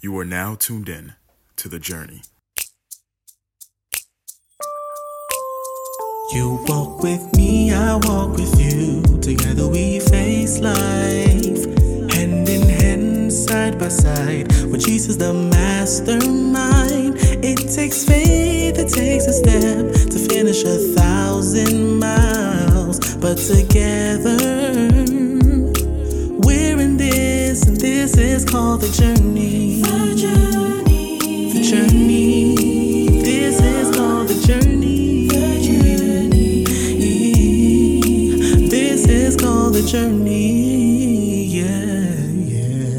[0.00, 1.14] You are now tuned in
[1.56, 2.22] to the journey.
[6.32, 9.02] You walk with me, I walk with you.
[9.20, 11.64] Together we face life,
[12.14, 14.46] hand in hand, side by side.
[14.70, 17.16] With Jesus, the mastermind.
[17.42, 23.16] It takes faith, it takes a step to finish a thousand miles.
[23.16, 24.57] But together,
[28.18, 29.80] this is called the journey.
[29.80, 31.52] The journey.
[31.52, 33.22] The journey.
[33.22, 35.28] This is called the journey.
[35.28, 36.64] The journey.
[38.68, 41.44] This is called the journey.
[41.44, 42.10] Yeah,
[42.54, 42.96] yeah.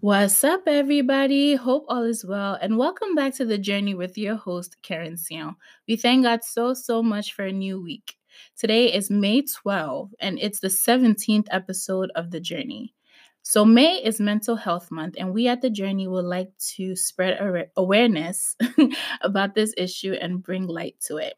[0.00, 1.54] What's up, everybody?
[1.54, 5.54] Hope all is well, and welcome back to the journey with your host, Keren Siaw.
[5.86, 8.16] We thank God so, so much for a new week.
[8.62, 12.94] Today is May 12, and it's the 17th episode of the journey.
[13.42, 17.40] So, May is Mental Health Month, and we at the Journey would like to spread
[17.40, 18.54] aware- awareness
[19.20, 21.34] about this issue and bring light to it.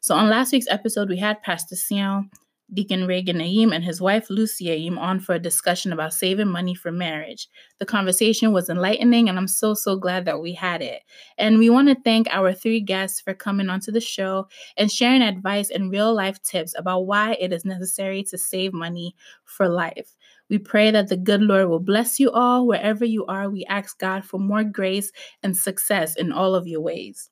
[0.00, 2.28] So, on last week's episode, we had Pastor Sion,
[2.72, 6.74] Deacon Reagan Naim, and his wife Lucy Naim on for a discussion about saving money
[6.74, 7.48] for marriage.
[7.78, 11.02] The conversation was enlightening, and I'm so, so glad that we had it.
[11.38, 15.22] And we want to thank our three guests for coming onto the show and sharing
[15.22, 20.16] advice and real life tips about why it is necessary to save money for life.
[20.48, 23.50] We pray that the good Lord will bless you all wherever you are.
[23.50, 25.10] We ask God for more grace
[25.42, 27.30] and success in all of your ways.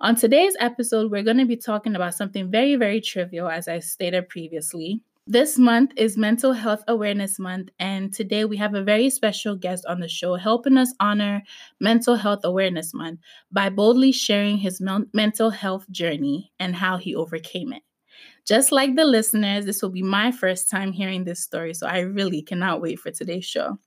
[0.00, 3.80] On today's episode, we're going to be talking about something very, very trivial, as I
[3.80, 5.02] stated previously.
[5.26, 9.84] This month is Mental Health Awareness Month, and today we have a very special guest
[9.86, 11.42] on the show helping us honor
[11.80, 13.18] Mental Health Awareness Month
[13.50, 17.82] by boldly sharing his men- mental health journey and how he overcame it.
[18.46, 21.98] Just like the listeners, this will be my first time hearing this story, so I
[22.00, 23.80] really cannot wait for today's show.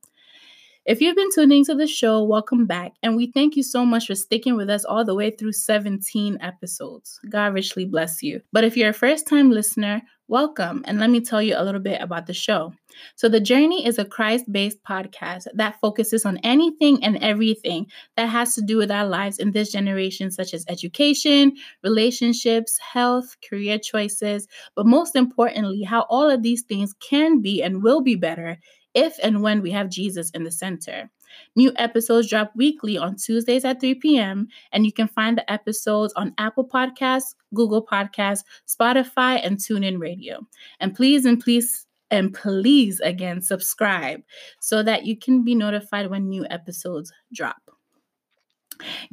[0.83, 2.93] If you've been tuning to the show, welcome back.
[3.03, 6.39] And we thank you so much for sticking with us all the way through 17
[6.41, 7.19] episodes.
[7.29, 8.41] God richly bless you.
[8.51, 10.81] But if you're a first time listener, welcome.
[10.87, 12.73] And let me tell you a little bit about the show.
[13.15, 17.85] So, The Journey is a Christ based podcast that focuses on anything and everything
[18.17, 21.53] that has to do with our lives in this generation, such as education,
[21.83, 27.83] relationships, health, career choices, but most importantly, how all of these things can be and
[27.83, 28.57] will be better
[28.93, 31.09] if and when we have Jesus in the center.
[31.55, 36.13] New episodes drop weekly on Tuesdays at 3 p.m., and you can find the episodes
[36.13, 40.45] on Apple Podcasts, Google Podcasts, Spotify, and TuneIn Radio.
[40.79, 44.21] And please and please and please again subscribe
[44.59, 47.61] so that you can be notified when new episodes drop.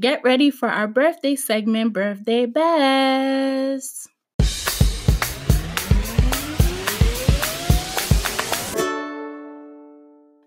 [0.01, 4.09] Get ready for our birthday segment, Birthday Best.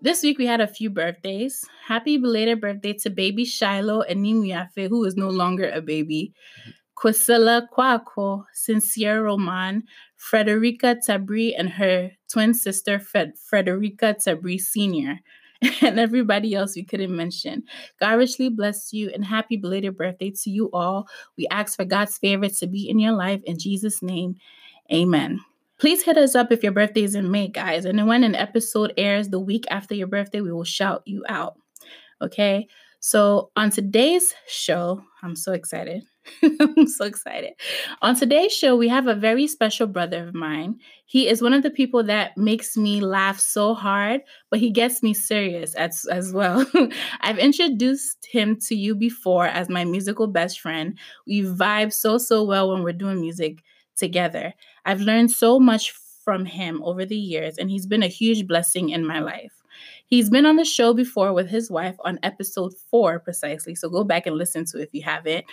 [0.03, 1.63] This week we had a few birthdays.
[1.85, 6.33] Happy belated birthday to baby Shiloh and Nimiafe, who is no longer a baby.
[6.97, 9.83] Quisilla Kwako, Sincere Roman,
[10.17, 15.19] Frederica Tabri, and her twin sister Fred- Frederica Tabri Sr.,
[15.81, 17.61] and everybody else we couldn't mention.
[17.99, 21.07] God richly bless you and happy belated birthday to you all.
[21.37, 23.41] We ask for God's favor to be in your life.
[23.43, 24.37] In Jesus' name,
[24.91, 25.41] amen.
[25.81, 27.85] Please hit us up if your birthday is in May, guys.
[27.85, 31.55] And when an episode airs the week after your birthday, we will shout you out.
[32.21, 32.67] Okay.
[32.99, 36.03] So on today's show, I'm so excited.
[36.43, 37.53] I'm so excited.
[38.03, 40.75] On today's show, we have a very special brother of mine.
[41.07, 44.21] He is one of the people that makes me laugh so hard,
[44.51, 46.63] but he gets me serious as, as well.
[47.21, 50.95] I've introduced him to you before as my musical best friend.
[51.25, 53.63] We vibe so, so well when we're doing music
[53.95, 54.53] together.
[54.85, 55.91] I've learned so much
[56.23, 59.53] from him over the years, and he's been a huge blessing in my life.
[60.05, 63.75] He's been on the show before with his wife on episode four, precisely.
[63.75, 65.45] So go back and listen to if you haven't.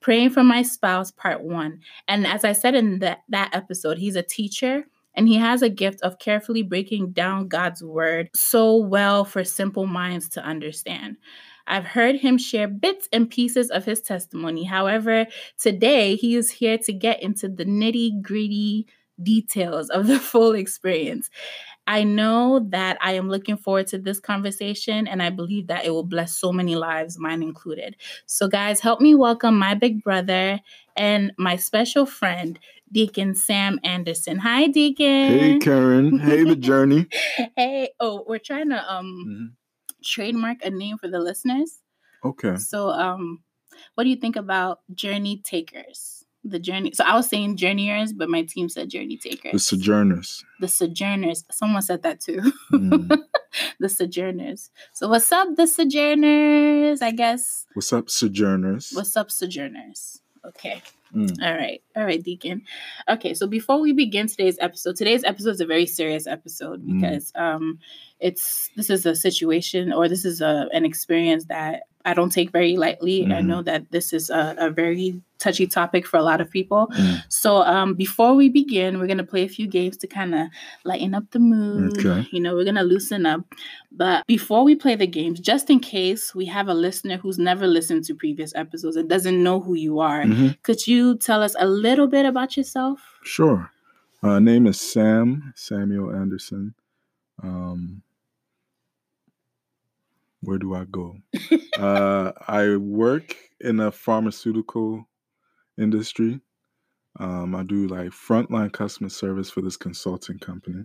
[0.00, 1.80] Praying for My Spouse, Part One.
[2.06, 5.68] And as I said in that, that episode, he's a teacher and he has a
[5.68, 11.16] gift of carefully breaking down God's word so well for simple minds to understand.
[11.68, 14.64] I've heard him share bits and pieces of his testimony.
[14.64, 15.26] However,
[15.58, 18.86] today he is here to get into the nitty gritty
[19.22, 21.30] details of the full experience.
[21.86, 25.90] I know that I am looking forward to this conversation and I believe that it
[25.90, 27.96] will bless so many lives, mine included.
[28.26, 30.60] So, guys, help me welcome my big brother
[30.96, 32.58] and my special friend,
[32.92, 34.38] Deacon Sam Anderson.
[34.38, 35.06] Hi, Deacon.
[35.06, 36.18] Hey, Karen.
[36.18, 37.06] Hey, the journey.
[37.56, 39.57] hey, oh, we're trying to um Mhm.
[40.04, 41.78] Trademark a name for the listeners.
[42.24, 42.56] Okay.
[42.56, 43.42] So, um,
[43.94, 46.24] what do you think about journey takers?
[46.44, 46.92] The journey.
[46.92, 49.52] So I was saying journeyers, but my team said journey takers.
[49.52, 50.44] The sojourners.
[50.60, 51.44] The sojourners.
[51.50, 52.40] Someone said that too.
[52.72, 53.18] Mm.
[53.80, 54.70] the sojourners.
[54.92, 57.02] So what's up, the sojourners?
[57.02, 57.66] I guess.
[57.74, 58.90] What's up, sojourners?
[58.94, 60.22] What's up, sojourners?
[60.44, 60.80] Okay.
[61.14, 61.42] Mm.
[61.42, 61.82] All right.
[61.96, 62.62] All right, Deacon.
[63.08, 67.00] Okay, so before we begin today's episode, today's episode is a very serious episode Mm.
[67.00, 67.78] because um
[68.20, 72.50] it's this is a situation or this is a an experience that I don't take
[72.52, 73.24] very lightly.
[73.26, 73.46] I Mhm.
[73.46, 76.88] know that this is a, a very touchy topic for a lot of people.
[76.96, 77.22] Mm.
[77.28, 80.48] So um before we begin, we're gonna play a few games to kind of
[80.84, 81.98] lighten up the mood.
[81.98, 82.26] Okay.
[82.32, 83.42] You know, we're gonna loosen up.
[83.92, 87.66] But before we play the games, just in case we have a listener who's never
[87.66, 90.56] listened to previous episodes and doesn't know who you are, Mhm.
[90.62, 92.98] could you tell us a little bit about yourself?
[93.22, 93.70] Sure.
[94.22, 96.74] Uh, name is Sam Samuel Anderson.
[97.42, 98.02] Um,
[100.40, 101.16] where do I go?
[101.78, 105.08] uh, I work in a pharmaceutical
[105.78, 106.40] industry.
[107.18, 110.84] Um, I do like frontline customer service for this consulting company,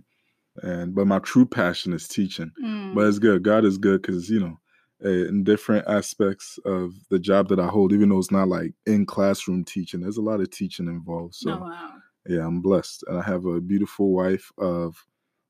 [0.62, 2.50] and but my true passion is teaching.
[2.62, 2.94] Mm.
[2.94, 3.42] But it's good.
[3.42, 4.58] God is good because you know,
[5.00, 9.06] in different aspects of the job that I hold, even though it's not like in
[9.06, 11.34] classroom teaching, there's a lot of teaching involved.
[11.36, 11.92] So oh, wow.
[12.26, 14.96] yeah, I'm blessed, and I have a beautiful wife of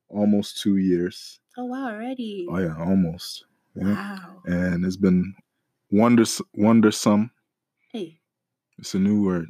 [0.08, 1.40] almost two years.
[1.56, 2.46] Oh, wow, already.
[2.50, 3.46] Oh yeah, almost.
[3.74, 3.84] Yeah.
[3.94, 4.42] Wow.
[4.46, 5.34] And it's been
[5.90, 7.30] wonders wondersome.
[7.92, 8.20] Hey.
[8.78, 9.46] It's a new word.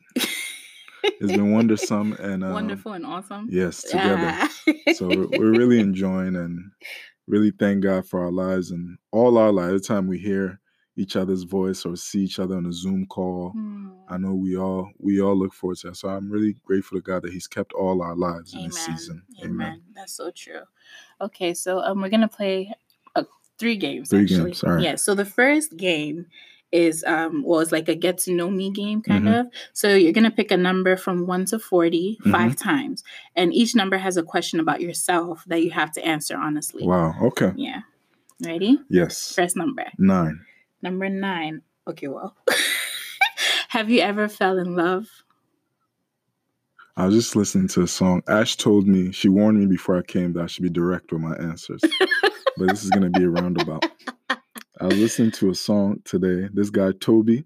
[1.02, 3.48] It's been wondersome and um, Wonderful and awesome.
[3.50, 4.30] Yes, together.
[4.30, 4.52] Ah.
[4.94, 6.70] so we're, we're really enjoying and
[7.26, 9.68] really thank God for our lives and all our lives.
[9.68, 10.60] Every time we hear
[10.96, 13.88] each other's voice or see each other on a Zoom call, Hmm.
[14.08, 15.96] I know we all we all look forward to that.
[15.96, 19.22] So I'm really grateful to God that He's kept all our lives in this season.
[19.42, 19.82] Amen.
[19.94, 20.60] That's so true.
[21.22, 22.70] Okay, so um, we're gonna play
[23.58, 24.10] three games.
[24.10, 24.50] Three actually.
[24.52, 24.82] games, right.
[24.82, 24.96] Yeah.
[24.96, 26.26] So the first game
[26.72, 29.40] is um well, it's like a get to know me game kind Mhm.
[29.40, 29.46] of.
[29.72, 32.32] So you're gonna pick a number from one to 40 Mm-hmm.
[32.32, 33.04] five times,
[33.36, 36.84] and each number has a question about yourself that you have to answer honestly.
[36.84, 37.14] Wow.
[37.22, 37.52] Okay.
[37.56, 37.82] Yeah.
[38.44, 38.80] Ready?
[38.88, 39.32] Yes.
[39.32, 39.84] First number.
[39.98, 40.40] Nine.
[40.82, 41.62] Number nine.
[41.86, 42.36] Okay, well.
[43.68, 45.06] have you ever fell in love?
[46.96, 48.22] I was just listening to a song.
[48.28, 51.20] Ash told me she warned me before I came that I should be direct with
[51.22, 51.80] my answers,
[52.56, 53.84] but this is gonna be a roundabout.
[54.80, 56.48] I was listening to a song today.
[56.52, 57.44] This guy Toby,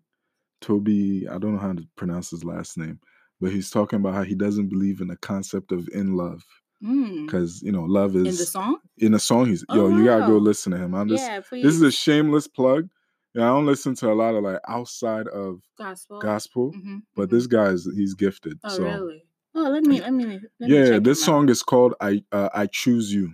[0.60, 3.00] Toby, I don't know how to pronounce his last name,
[3.40, 6.44] but he's talking about how he doesn't believe in the concept of in love
[6.82, 7.26] Mm.
[7.26, 8.78] because you know love is In the song?
[8.98, 9.46] in a song.
[9.46, 10.94] He's Oh, yo, you gotta go listen to him.
[10.94, 11.64] I'm just yeah, please.
[11.64, 12.88] this is a shameless plug.
[13.34, 16.20] Yeah, I don't listen to a lot of like outside of gospel.
[16.20, 17.30] gospel, Mhm, but mhm.
[17.32, 18.58] this guy is he's gifted.
[18.64, 19.24] Oh, so really?
[19.54, 20.24] Oh, let me let me.
[20.26, 21.26] Let me yeah, check this him out.
[21.26, 23.32] song is called "I uh, I Choose You."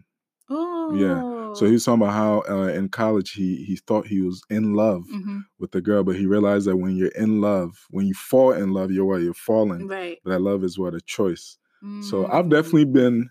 [0.50, 0.90] Oh,
[1.54, 4.74] So he was talking about how uh, in college he he thought he was in
[4.74, 8.14] love hmm with the girl, but he realized that when you're in love, when you
[8.14, 9.86] fall in love, you're what you're falling.
[9.88, 10.18] right.
[10.24, 11.58] That love is what a choice.
[12.00, 12.50] So I've Mm.
[12.50, 13.30] definitely been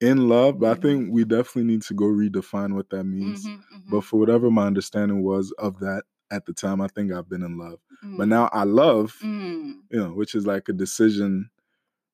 [0.00, 3.44] in love, but I think we definitely need to go redefine what that means.
[3.44, 7.12] Mhm, mhm, But for whatever my understanding was of that at the time, I think
[7.12, 7.80] I've been in love.
[8.16, 11.50] But mm, now I love, mm, you know, which is like a decision,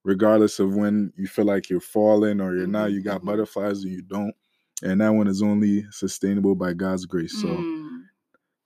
[0.05, 2.93] regardless of when you feel like you're falling or you're not.
[2.93, 4.35] You got butterflies or you don't,
[4.83, 7.41] and that one is only sustainable by God's grace.
[7.41, 8.01] So mm.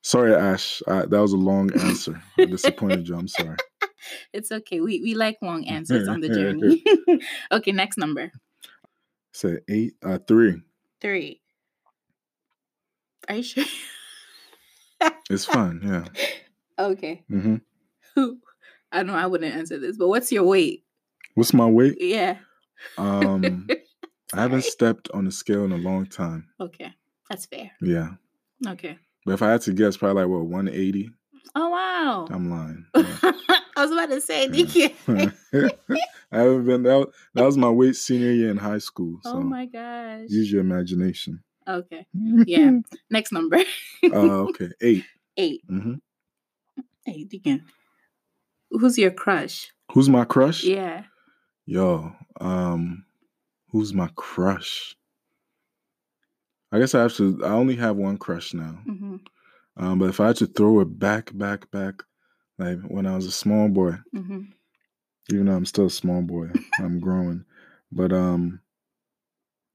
[0.02, 2.22] sorry, Ash, I, that was a long answer.
[2.38, 3.16] I disappointed you.
[3.16, 3.56] I'm sorry.
[4.32, 4.80] It's okay.
[4.80, 6.82] We we like long answers on the journey.
[7.52, 8.32] okay, next number
[9.32, 10.60] Say eight, uh, three.
[11.00, 11.40] three.
[13.28, 13.64] Are you sure?
[15.30, 15.80] It's fun.
[15.84, 16.04] Yeah.
[16.78, 17.22] okay.
[17.28, 17.56] hmm
[18.92, 20.84] I know I wouldn't answer this, but what's your weight?
[21.34, 21.96] What's my weight?
[21.98, 22.38] Yeah.
[22.98, 23.68] Um,
[24.34, 26.48] I haven't stepped on the scale in a long time.
[26.60, 26.92] okay,
[27.28, 27.70] that's fair.
[27.80, 28.10] Yeah.
[28.66, 28.98] Okay.
[29.26, 31.10] But if I had to guess, probably like what 180.
[31.54, 32.26] Oh wow.
[32.30, 32.86] I'm lying.
[32.96, 33.32] Yeah.
[33.76, 34.88] I was about to say, Yeah.
[36.32, 36.98] I haven't been that.
[36.98, 39.18] was- That was my weight senior year in high school.
[39.22, 40.26] So oh my gosh.
[40.28, 41.42] use your imagination.
[41.68, 42.06] Okay.
[42.46, 42.70] Yeah.
[43.10, 43.58] Next number.
[44.04, 44.08] uh,
[44.50, 44.68] okay.
[44.80, 45.04] Eight.
[45.36, 45.62] Eight.
[45.70, 45.94] Mm-hmm.
[47.04, 47.64] Hey, Deacon.
[48.70, 49.72] Who's your crush?
[49.92, 50.64] Who's my crush?
[50.64, 51.04] Yeah.
[51.66, 52.12] Yo.
[52.40, 53.04] Um,
[53.72, 54.94] who's my crush?
[56.70, 57.44] I guess I have to.
[57.44, 58.80] I only have one crush now.
[58.86, 59.16] hmm
[59.76, 62.02] Um, but if I had to throw it back, back, back,
[62.58, 64.42] like when I was a small boy, hmm
[65.30, 66.48] even though I'm still a small boy,
[66.78, 67.44] I'm growing.
[67.90, 68.60] But um,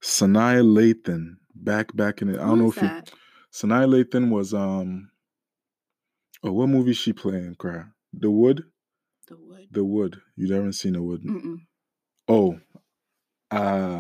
[0.01, 2.39] Sanaa Lathan, back, back in it.
[2.39, 2.81] I don't know if you.
[2.87, 3.11] that?
[3.51, 5.09] Sanaa Lathan was um.
[6.43, 7.55] Oh, what movie she playing?
[7.55, 7.83] Cry.
[8.13, 8.63] The Wood.
[9.27, 9.67] The wood.
[9.71, 10.21] The Wood.
[10.35, 11.23] You haven't seen The Wood?
[11.23, 11.57] Mm-mm.
[12.27, 12.59] Oh,
[13.51, 13.99] uh,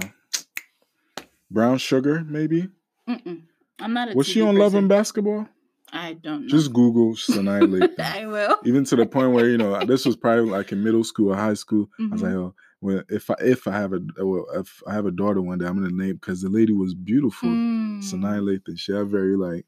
[1.49, 2.69] Brown Sugar maybe.
[3.07, 3.43] Mm-mm.
[3.79, 5.47] I'm not a Was she TV on Love and Basketball?
[5.93, 6.47] I don't know.
[6.47, 7.99] Just Google Sanaa Lathan.
[7.99, 8.57] I will.
[8.65, 11.35] Even to the point where you know this was probably like in middle school or
[11.35, 11.89] high school.
[11.99, 15.05] I was like, oh, well, if I if I have a well, if I have
[15.05, 17.49] a daughter one day, I'm gonna name because the lady was beautiful.
[17.49, 17.99] Mm.
[18.03, 18.77] Sanaa Lathan.
[18.77, 19.65] She had very like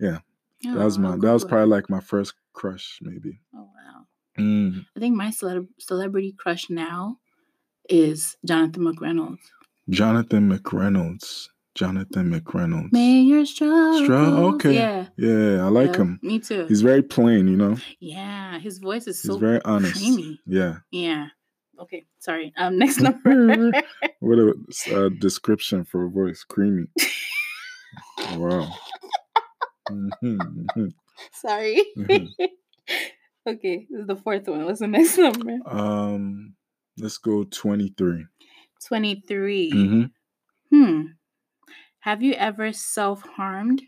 [0.00, 0.18] yeah.
[0.62, 3.40] that Oh, was my that was probably like my first crush maybe.
[3.54, 4.06] Oh wow.
[4.38, 4.84] Mm.
[4.96, 7.18] I think my celeb- celebrity crush now
[7.88, 9.38] is Jonathan McReynolds.
[9.90, 11.48] Jonathan McReynolds.
[11.74, 12.92] Jonathan McReynolds.
[12.92, 14.08] May your struggles.
[14.08, 14.74] okay.
[14.74, 15.06] Yeah.
[15.16, 16.20] Yeah, I like yeah, him.
[16.22, 16.66] Me too.
[16.66, 17.76] He's very plain, you know.
[17.98, 19.96] yeah, his voice is He's so very honest.
[19.96, 20.40] creamy.
[20.46, 20.76] Yeah.
[20.92, 21.26] Yeah.
[21.80, 22.04] Okay.
[22.20, 22.52] Sorry.
[22.56, 22.78] Um.
[22.78, 23.72] Next number.
[24.20, 24.54] What a
[24.94, 26.44] uh, description for a voice.
[26.44, 26.86] Creamy.
[28.36, 28.72] wow.
[29.90, 30.38] Mhm,
[30.76, 30.92] mhm.
[31.32, 31.84] Sorry.
[31.98, 32.28] Mhm.
[33.46, 33.86] okay.
[33.90, 34.64] This is the fourth one.
[34.64, 35.58] What's the next number?
[35.66, 36.54] Um,
[36.98, 38.26] let's go 23.
[38.86, 39.70] 23.
[39.72, 40.10] Mhm.
[40.70, 41.02] Hmm.
[42.00, 43.82] Have you ever self harmed?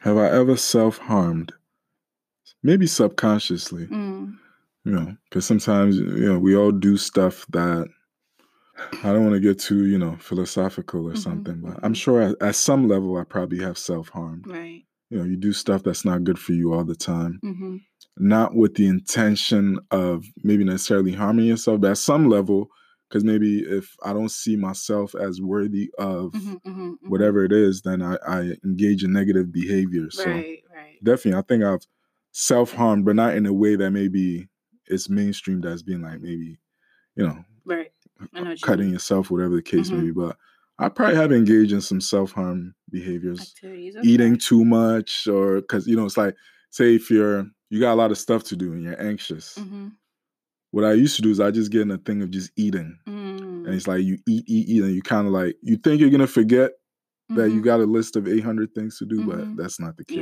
[0.00, 1.52] Have I ever self harmed?
[2.62, 4.38] Maybe subconsciously, Mm.
[4.84, 7.88] you know, because sometimes, you know, we all do stuff that
[9.02, 12.20] I don't want to get too, you know, philosophical or Mhm, something, but I'm sure
[12.22, 14.46] at, at some level I probably have self harmed.
[14.46, 14.84] Right.
[15.10, 17.40] You know, you do stuff that's not good for you all the time.
[17.44, 17.76] Mm-hmm.
[18.20, 22.68] Not with the intention of maybe necessarily harming yourself, but at some level,
[23.08, 27.82] because maybe if I don't see myself as worthy of Mm-hmm, mm-hmm, whatever it is,
[27.82, 30.10] then I, I engage in negative behavior.
[30.10, 30.62] So Right.
[30.74, 30.98] Right.
[31.02, 31.86] definitely, I think I've
[32.32, 34.48] self harmed, but not in a way that maybe
[34.86, 36.60] it's mainstreamed as being like maybe,
[37.16, 37.92] you know, Right.
[38.34, 40.04] I know what you cutting yourself, whatever the case may Mhm.
[40.06, 40.10] be.
[40.12, 40.36] But
[40.78, 43.96] I probably have engaged in some self harm behaviors Activities.
[44.02, 46.36] eating too much or because you know it's like
[46.70, 49.88] say if you're you got a lot of stuff to do and you're anxious Mm-hmm.
[50.72, 52.98] what i used to do is i just get in a thing of just eating
[53.06, 53.74] and Mm.
[53.76, 56.26] it's like you eat eat eat and you kind of like you think you're gonna
[56.26, 56.72] forget
[57.30, 57.64] that you Mhm.
[57.64, 59.26] got a list of 800 things to do Mhm.
[59.26, 60.16] but that's not the case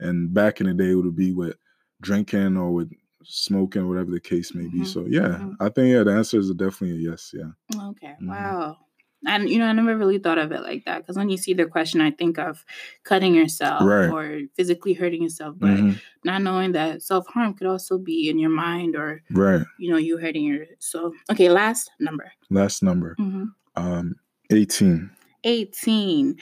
[0.00, 0.08] Yeah.
[0.08, 1.56] and back in the day it would be with
[2.00, 2.90] drinking or with
[3.24, 4.86] smoking whatever the case may be Mhm.
[4.86, 5.56] so yeah Mhm.
[5.60, 7.50] i think yeah the answer is definitely a yes yeah
[7.90, 8.14] Okay.
[8.20, 8.78] Wow.
[9.26, 11.54] And you know, I never really thought of it like that because when you see
[11.54, 12.64] the question, I think of
[13.04, 14.10] cutting yourself Right.
[14.10, 16.00] or physically hurting yourself, but Mhm.
[16.24, 19.96] not knowing that self harm could also be in your mind or right you know
[19.98, 20.66] you hurting your.
[20.78, 22.32] So okay, last number.
[22.50, 23.44] last number hmm
[23.76, 24.16] um
[24.50, 25.10] 18
[25.44, 26.36] Eighteen.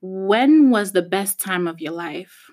[0.00, 2.50] When was the best time of your life?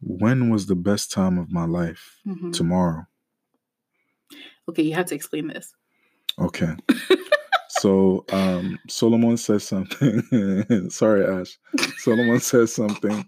[0.00, 2.52] when was the best time of my life Mhm.
[2.52, 3.06] tomorrow
[4.68, 5.74] Okay, you have to explain this.
[6.38, 6.76] Okay.
[7.80, 10.22] so um Solomon says something.
[10.90, 11.58] Sorry, Ash.
[11.98, 13.24] Solomon says something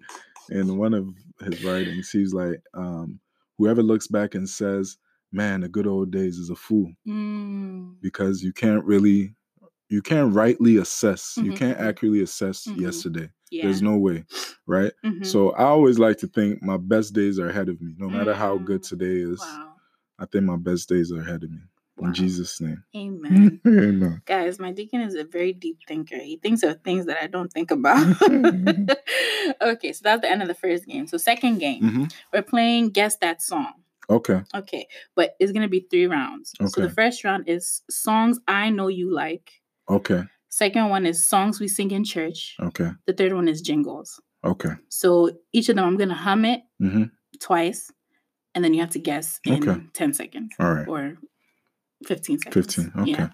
[0.51, 1.09] in one of
[1.45, 2.11] his writings.
[2.11, 3.21] He's like, um,
[3.59, 4.97] whoever looks back and says,
[5.33, 7.95] Man, the good old days is a fool Mm.
[8.01, 9.35] because you can't really
[9.89, 11.83] you can't rightly assess, you Mhm, can't mhm.
[11.89, 12.81] accurately assess Mhm.
[12.81, 13.29] yesterday.
[13.51, 13.65] Yeah.
[13.65, 14.25] There's no way,
[14.67, 14.93] right?
[15.05, 15.27] Mhm.
[15.27, 17.95] So I always like to think my best days are ahead of me.
[17.99, 18.89] No matter how good Mm.
[18.89, 19.75] today is, wow.
[20.21, 21.59] I think my best days are ahead of me.
[22.01, 22.09] Wow.
[22.09, 22.83] In Jesus' name.
[22.97, 23.61] Amen.
[23.67, 24.23] Amen.
[24.27, 26.17] Guys, my deacon is a very deep thinker.
[26.19, 28.05] He thinks of things that I don't think about.
[29.63, 31.07] okay, so that's the end of the first game.
[31.07, 33.73] So, second game, hmm we're playing Guess That Song.
[34.09, 34.43] Okay.
[34.55, 36.53] Okay, but it's going to be three rounds.
[36.61, 36.69] Okay.
[36.69, 39.51] So, the first round is songs I know you like.
[39.89, 40.23] Okay.
[40.49, 42.57] Second one is songs we sing in church.
[42.61, 42.91] Okay.
[43.07, 44.21] The third one is jingles.
[44.45, 44.71] Okay.
[44.89, 47.05] So, each of them, I'm going to hum it hmm
[47.39, 47.91] twice,
[48.55, 49.81] and then you have to guess in Okay.
[49.95, 50.89] 10 seconds All right.
[50.89, 51.15] or
[52.07, 52.75] 15 seconds.
[52.75, 52.93] 15.
[53.03, 53.11] Okay.
[53.11, 53.29] Yeah.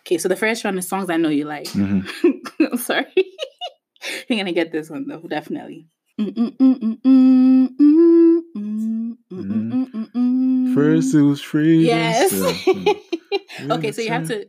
[0.00, 1.68] Okay, so the first round is songs I know you like.
[1.68, 2.00] hmm
[2.60, 3.06] I'm sorry.
[4.28, 5.86] You're gonna get this one though, definitely.
[10.74, 11.84] First it was free.
[11.86, 12.32] Yes.
[13.70, 14.46] Okay, so you have to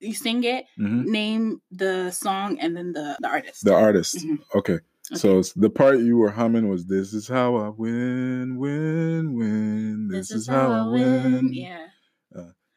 [0.00, 1.04] you sing it, Mhm.
[1.06, 3.64] name the song, and then the, the artist.
[3.64, 4.16] The artist.
[4.18, 4.38] Mhm.
[4.54, 4.78] Okay.
[5.14, 10.08] So the part you were humming was "This is how I win, win, win.
[10.08, 11.86] This, is, how I win." Yeah.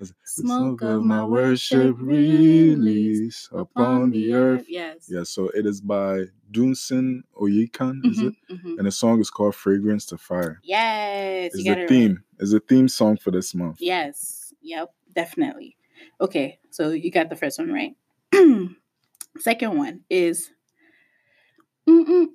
[0.10, 4.66] The Smoke of my worship release upon the earth.
[4.68, 5.08] Yes.
[5.08, 5.24] Yeah.
[5.24, 8.34] So it is by Dunsin Oyekan, is it?
[8.50, 8.78] Mhm, mhm.
[8.78, 11.52] And the song is called "Fragrance to Fire." Yes.
[11.54, 11.90] It's You got the it right.
[11.90, 12.24] theme?
[12.40, 13.78] Is the theme song for this month?
[13.80, 14.54] Yes.
[14.62, 14.94] Yep.
[15.14, 15.78] Definitely.
[16.20, 16.60] Okay.
[16.72, 17.96] So you got the first one right.
[19.40, 20.50] Second one is.
[21.88, 22.28] Mm-mm.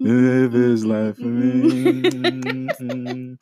[0.00, 3.36] Live his life for me.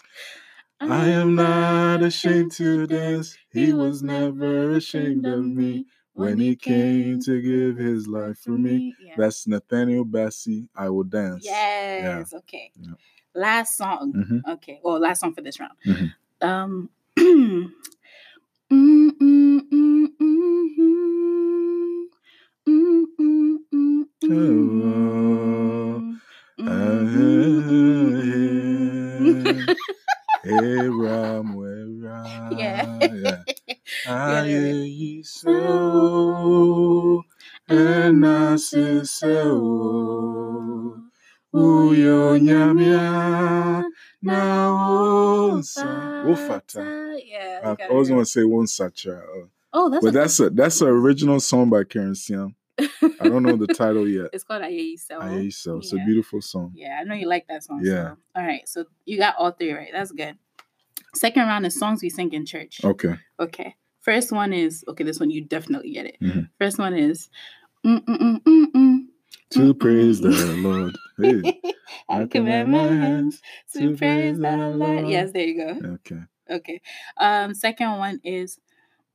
[0.81, 3.37] I am not ashamed to dance.
[3.53, 8.95] He was never ashamed of me when he came to give his life for me.
[9.01, 9.15] Yeah.
[9.17, 10.69] That's Nathaniel Bassey.
[10.77, 11.45] I will dance.
[11.45, 12.33] Yes.
[12.35, 12.71] Okay.
[12.81, 12.93] Yeah.
[13.35, 14.13] Last song.
[14.13, 14.53] Mhm.
[14.55, 14.81] Okay.
[14.83, 15.75] Well, last song for this round.
[15.87, 16.15] Mhm.
[16.43, 16.91] Um.
[41.53, 43.85] Uyo nyamia,
[44.23, 45.87] na wonsa.
[46.27, 47.04] Wofata.
[47.17, 47.61] Yeah.
[47.65, 49.23] I it always want to say wonsacha.
[49.23, 52.55] uh, Oh, that's But a that's a that's an original song by Keren Siaw.
[52.79, 54.31] I don't know the title yet.
[54.33, 54.97] It's called Aye
[55.51, 55.79] So.
[55.79, 56.73] It's a beautiful song.
[56.75, 57.81] Yeah, I know you like that song.
[57.83, 58.11] Yeah.
[58.11, 58.17] So.
[58.37, 58.69] All right.
[58.69, 59.91] So you got all three right.
[59.93, 60.37] That's good.
[61.17, 62.81] Second round is songs we sing in church.
[62.85, 63.15] Okay.
[63.41, 63.75] Okay.
[64.01, 65.03] First one is okay.
[65.05, 66.17] This one you definitely get it.
[66.21, 66.49] Mhm.
[66.59, 67.29] First one is.
[67.85, 68.99] mm, mm, mm, mm, mm,
[69.51, 70.63] To mm, praise the mm.
[70.63, 70.97] Lord.
[71.17, 71.61] Hey,
[72.09, 73.41] I command my hands
[73.73, 75.09] to praise the Lord.
[75.09, 75.95] Yes, there you go.
[75.95, 76.23] Okay.
[76.51, 76.81] Okay.
[77.17, 78.59] Um, second one is.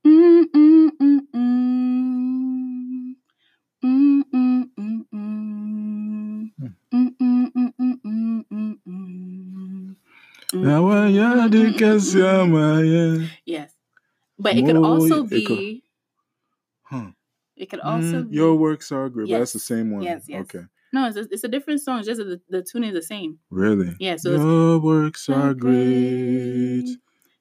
[0.06, 3.14] mm, mm, mm, mm.
[3.82, 6.50] Mm, mm, mm, mm.
[6.92, 9.96] Mm, mm, mm, mm, mm, mm, mm.
[10.52, 13.30] Now I ya de kasiama.
[13.46, 13.74] Yes.
[14.38, 15.82] But it could also be
[16.82, 17.10] Huh.
[17.56, 19.30] it could also Mm, be Your works are great.
[19.30, 20.04] but That's the same one.
[20.04, 20.46] yes, yes.
[20.46, 20.64] Okay.
[20.92, 23.38] no, it's a, it's a different song, it's just the, the tune is the same.
[23.50, 23.94] Really?
[23.98, 26.98] Yeah, so it's Your works are great.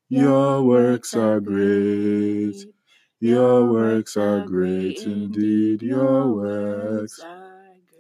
[0.10, 2.56] Your works are great.
[3.20, 5.82] Your works are great indeed.
[5.82, 7.20] Your works.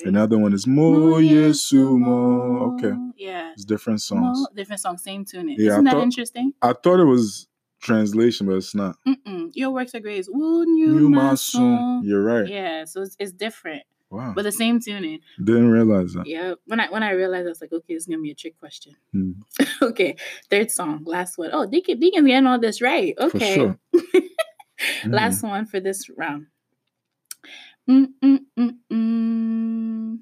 [0.05, 2.73] Another one is Mo Yesu Mo.
[2.75, 2.93] Okay.
[3.17, 3.51] Yeah.
[3.53, 4.39] It's different songs.
[4.39, 5.49] Mo, different song, same tune.
[5.49, 6.53] Yeah, Isn't that thought- interesting?
[6.61, 7.47] I thought it was
[7.81, 8.95] translation, but it's not.
[9.05, 9.51] Mm-mm.
[9.53, 10.25] Your works are great.
[10.29, 11.99] Woon you You my my song.
[11.99, 12.01] son.
[12.05, 12.47] You're right.
[12.47, 14.33] Yeah, so it's, it's different, Wow.
[14.35, 15.19] but the same tuning.
[15.43, 16.25] Didn't realize that.
[16.25, 16.55] Yeah.
[16.65, 18.59] When I when I realized, I was like, okay, this is gonna be a trick
[18.59, 18.95] question.
[19.15, 19.35] Mm,
[19.81, 20.15] okay,
[20.49, 21.51] third song, last one.
[21.53, 23.13] Oh, Deacon, Deacon's getting all this right.
[23.19, 23.55] Okay.
[23.55, 23.79] For sure.
[25.03, 25.13] Mm.
[25.13, 26.47] Last one for this round.
[27.89, 30.19] Mm, mm, mm.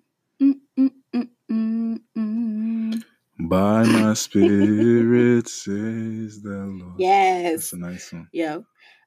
[3.39, 6.96] By my spirit says the Lord.
[6.98, 7.53] Yes.
[7.53, 8.27] That's a nice one.
[8.34, 8.58] Yeah.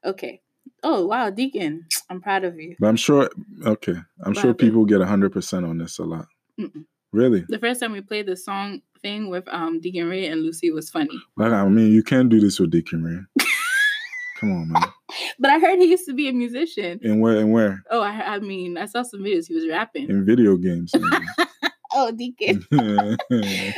[0.05, 0.41] Okay.
[0.83, 2.75] Oh wow, Deacon, I'm proud of you.
[2.79, 3.29] But I'm sure,
[3.65, 4.57] okay, I'm What sure happened?
[4.57, 6.25] people get 100% on this a lot.
[6.59, 6.85] Mm-mm.
[7.13, 7.45] Really?
[7.49, 10.89] The first time we played the song thing with um Deacon Ray and Lucy was
[10.89, 11.19] funny.
[11.37, 13.45] Like, I mean, you can't do this with Deacon Ray.
[14.39, 14.83] Come on, man.
[15.37, 16.99] But I heard he used to be a musician.
[17.03, 17.37] And where?
[17.37, 17.83] And where?
[17.91, 19.47] Oh, I, I mean, I saw some videos.
[19.47, 20.09] He was rapping.
[20.09, 20.91] In video games.
[21.93, 22.65] Oh, Deacon.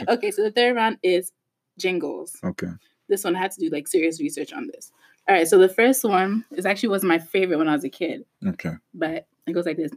[0.07, 1.31] okay, so the third round is
[1.79, 2.37] jingles.
[2.43, 2.67] okay.
[3.09, 4.91] This one I had to do like serious research on this.
[5.27, 7.89] All right, so the first one is actually was my favorite when I was a
[7.89, 8.73] kid, Okay.
[8.93, 9.91] but it goes like this.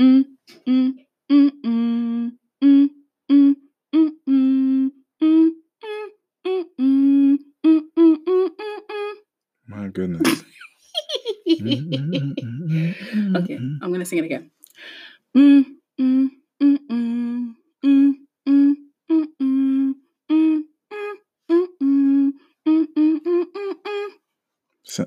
[0.00, 0.24] Mm,
[0.66, 0.92] mm,
[1.30, 2.88] mm, mm, mm,
[3.30, 3.54] mm, mm,
[3.94, 4.90] mm, mm,
[5.22, 5.50] mm, mm,
[6.46, 9.14] mm, mm, mm, mm, mm,
[9.68, 10.22] My goodness.
[13.36, 14.50] okay, I'm gonna sing it again.
[15.36, 15.64] Mm,
[15.98, 16.28] mm,
[16.62, 17.54] mm, mm,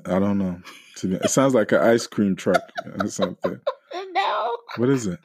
[0.06, 0.60] I don't know.
[1.02, 2.62] It sounds like an ice cream truck
[3.00, 3.60] or something.
[4.12, 4.56] No.
[4.76, 5.18] What is it?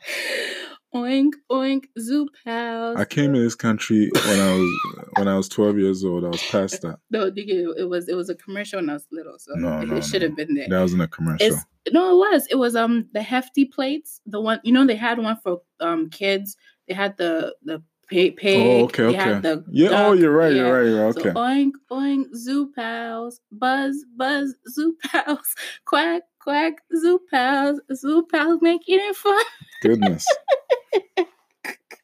[0.96, 2.98] Oink oink zoo pals.
[2.98, 6.24] I came in this country when I was when I was 12 years old.
[6.24, 7.00] I was past that.
[7.12, 9.98] No, it was it was a commercial when I was little, so No, it, no,
[9.98, 10.30] it should no.
[10.30, 10.68] have been there.
[10.70, 11.46] That was in a commercial.
[11.48, 12.48] It's no, it was.
[12.50, 14.22] It was um the hefty plates.
[14.26, 16.56] The one you know they had one for um kids.
[16.88, 18.38] They had the the pig.
[18.38, 19.40] pig Oh, okay, okay.
[19.40, 19.90] the Yeah.
[20.08, 20.52] Oh, you're right.
[20.54, 20.64] yeah.
[20.64, 20.88] You're right.
[20.90, 21.14] You're right.
[21.14, 21.32] So Okay.
[21.32, 29.00] oink oink zoo pals, buzz buzz zoo pals, quack quack zoo pals, zoo pals making
[29.02, 29.44] it fun.
[29.82, 30.26] Goodness.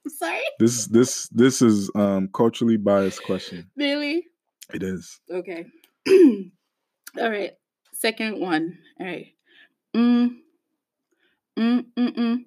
[0.08, 3.70] Sorry, This this this is um culturally biased question.
[3.76, 4.28] really?
[4.74, 5.20] It is.
[5.32, 5.66] Okay.
[7.20, 7.52] All right.
[7.94, 8.78] Second one.
[9.00, 9.28] All right.
[9.96, 10.38] Mm.
[11.58, 12.46] Mm mm mm.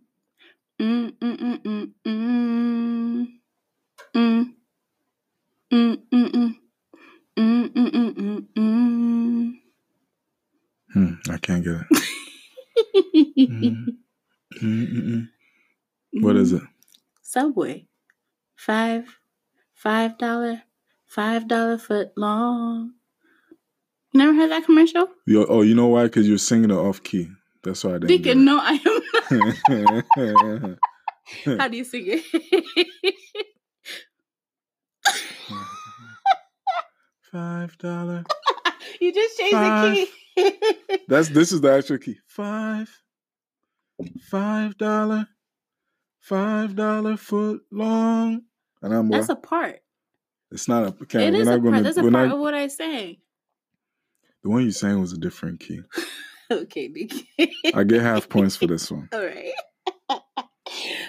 [0.81, 3.27] Mm mm mm mm mm.
[4.17, 4.55] Mm.
[5.71, 6.55] Mm mm mm.
[7.37, 9.53] Mm mm mm mm mm.
[10.95, 11.87] Hmm, I can't get it.
[13.47, 13.99] Mm,
[14.63, 15.29] mm, mm, mm.
[16.23, 16.63] What is it?
[17.21, 17.87] Subway.
[18.55, 19.19] Five,
[19.75, 20.63] five dollar,
[21.07, 22.95] five dollar foot long.
[24.13, 25.09] You never heard that commercial?
[25.27, 26.05] You, oh, you know why?
[26.05, 27.29] Because you're singing it off key.
[27.63, 28.09] That's why I didn't.
[28.09, 29.03] Deacon, no, I am.
[31.45, 31.59] it.
[31.61, 32.87] How do you sing it?
[37.37, 38.25] Five dollar.
[39.01, 39.95] you just changed Five.
[39.95, 40.99] the key.
[41.09, 42.17] That's this is the actual key.
[42.27, 42.89] Five.
[44.31, 45.29] Five dollar.
[46.21, 48.41] Five dollar foot long.
[48.81, 49.37] And I'm That's what?
[49.37, 49.81] a part.
[50.51, 50.87] It's not a.
[50.87, 51.71] It Okay, we're is not a gonna.
[51.73, 51.85] part.
[51.85, 53.17] That's a we're part not, of what I sang.
[54.43, 55.81] the one you sang was a different key.
[56.49, 57.29] Okay, Nikki.
[57.75, 59.09] I get half points for this one.
[59.13, 59.51] All right.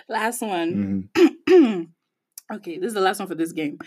[0.09, 1.09] last one.
[1.15, 1.87] Mhm.
[2.55, 3.77] okay, this is the last one for this game.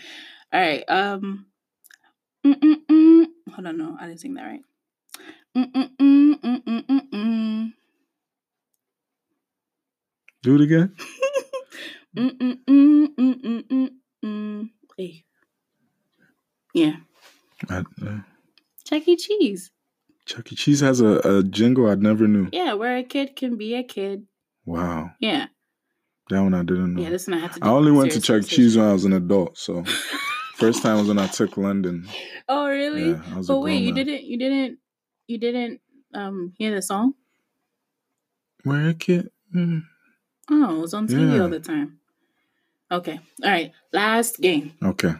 [0.53, 0.85] All right.
[0.87, 1.47] Um.
[2.45, 3.25] Mm-mm-mm.
[3.53, 4.61] Hold on, no, I didn't sing that right.
[5.55, 7.73] Mm-mm-mm, mm-mm-mm-mm.
[10.43, 10.95] Do it again.
[14.97, 15.23] Hey.
[16.73, 16.97] Yeah.
[17.69, 18.19] I, uh,
[18.85, 19.15] Chuck E.
[19.15, 19.71] Cheese.
[20.25, 20.55] Chuck E.
[20.55, 22.49] Cheese has a, a jingle I never knew.
[22.51, 24.25] Yeah, where a kid can be a kid.
[24.65, 25.47] Wow, Yeah.
[26.29, 27.01] that one I didn't know.
[27.01, 28.55] Yeah, this one I had to do I only went to serious Chuck E.
[28.55, 29.57] Cheese when I was an adult.
[29.57, 29.83] So
[30.61, 32.07] first time was when I took London.
[32.47, 33.09] Oh really?
[33.11, 34.05] Yeah, I was a But wait, you man.
[34.05, 34.77] didn't you didn't
[35.27, 35.81] you didn't
[36.13, 37.13] um hear the song?
[38.63, 39.29] Where a kid?
[39.55, 39.83] Mm,
[40.49, 41.41] Oh, it was on TV Yeah.
[41.41, 41.99] all the time.
[42.91, 43.19] Okay.
[43.43, 43.71] All right.
[43.93, 44.73] Last game.
[44.83, 45.13] Okay,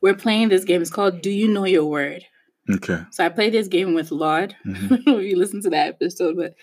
[0.00, 0.80] We're playing this game.
[0.80, 2.24] It's called Do You Know Your Word?
[2.70, 3.00] okay.
[3.10, 4.54] So I played this game with Laud.
[4.64, 4.84] Mhm.
[4.84, 6.54] I don't know if you listened to that episode, but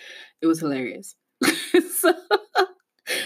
[0.41, 1.15] it was hilarious.
[1.99, 2.13] so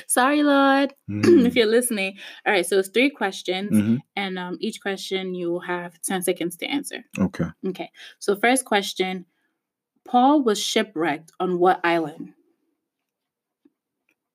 [0.08, 2.18] sorry, Laud, Mm, if you're listening.
[2.46, 4.00] All right, so it's three questions, mhm.
[4.16, 7.04] and um, each question you will have 10 seconds to answer.
[7.20, 7.46] Okay.
[7.68, 7.90] Okay.
[8.20, 9.26] So first question.
[10.08, 12.34] Paul was shipwrecked on what island?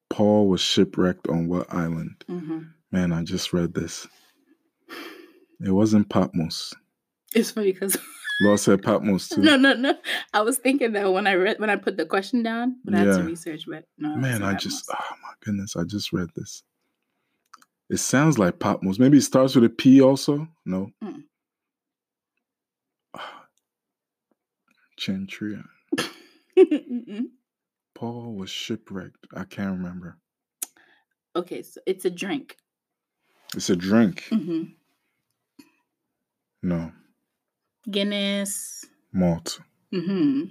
[0.09, 2.25] Paul was shipwrecked on what island?
[2.27, 2.61] hmm
[2.93, 4.09] Man, I just read this.
[5.65, 6.75] It wasn't Patmos.
[7.35, 7.97] It's funny because
[8.41, 9.43] Laud said Patmos too.
[9.43, 9.95] no, no, no.
[10.33, 12.99] I was thinking that when I read when I put the question down, but I
[12.99, 13.65] had to research.
[13.69, 16.63] But no, Man, I just oh my goodness, I just read this.
[17.91, 18.99] It sounds like Patmos.
[18.99, 20.47] Maybe it starts with a P also.
[20.65, 20.91] No.
[21.03, 21.25] Mm.
[24.99, 25.65] Chentria.
[27.95, 29.27] Paul was shipwrecked.
[29.35, 30.19] I can't remember.
[31.37, 32.57] okay, so it's a drink.
[33.55, 34.25] It's a drink.
[34.31, 34.63] hmm
[36.63, 36.93] No.
[37.89, 38.85] Guinness.
[39.13, 39.61] Malt.
[39.93, 40.43] hmm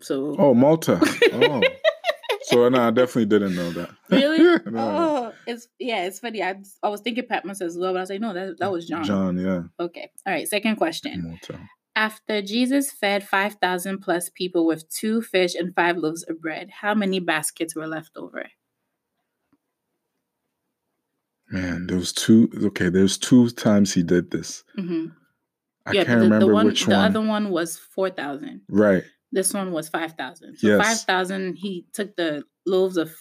[0.00, 0.98] So Oh, Malta.
[1.32, 1.60] Oh.
[2.42, 3.90] so no, I definitely didn't know that.
[4.10, 4.60] really?
[4.70, 4.78] No.
[4.78, 6.42] Oh, it's yeah, it's funny.
[6.42, 8.86] I I was thinking Patmos as well, but I was like, no, that that was
[8.86, 9.04] John.
[9.04, 9.62] John, yeah.
[9.80, 10.10] Okay.
[10.26, 10.48] All right.
[10.48, 11.22] Second question.
[11.28, 11.58] Malta.
[11.94, 16.70] After Jesus fed five thousand plus people with two fish and five loaves of bread,
[16.80, 18.46] how many baskets were left over?
[21.50, 24.64] Man, there was two okay, there's two times he did this.
[24.76, 25.06] hmm
[25.86, 27.04] I yeah, can't the, remember the one, which the one.
[27.04, 28.62] other one was four thousand.
[28.68, 29.02] Right.
[29.32, 30.58] This one was five thousand.
[30.58, 30.84] So Yes.
[30.86, 31.56] five thousand.
[31.56, 33.14] He took the loaves of,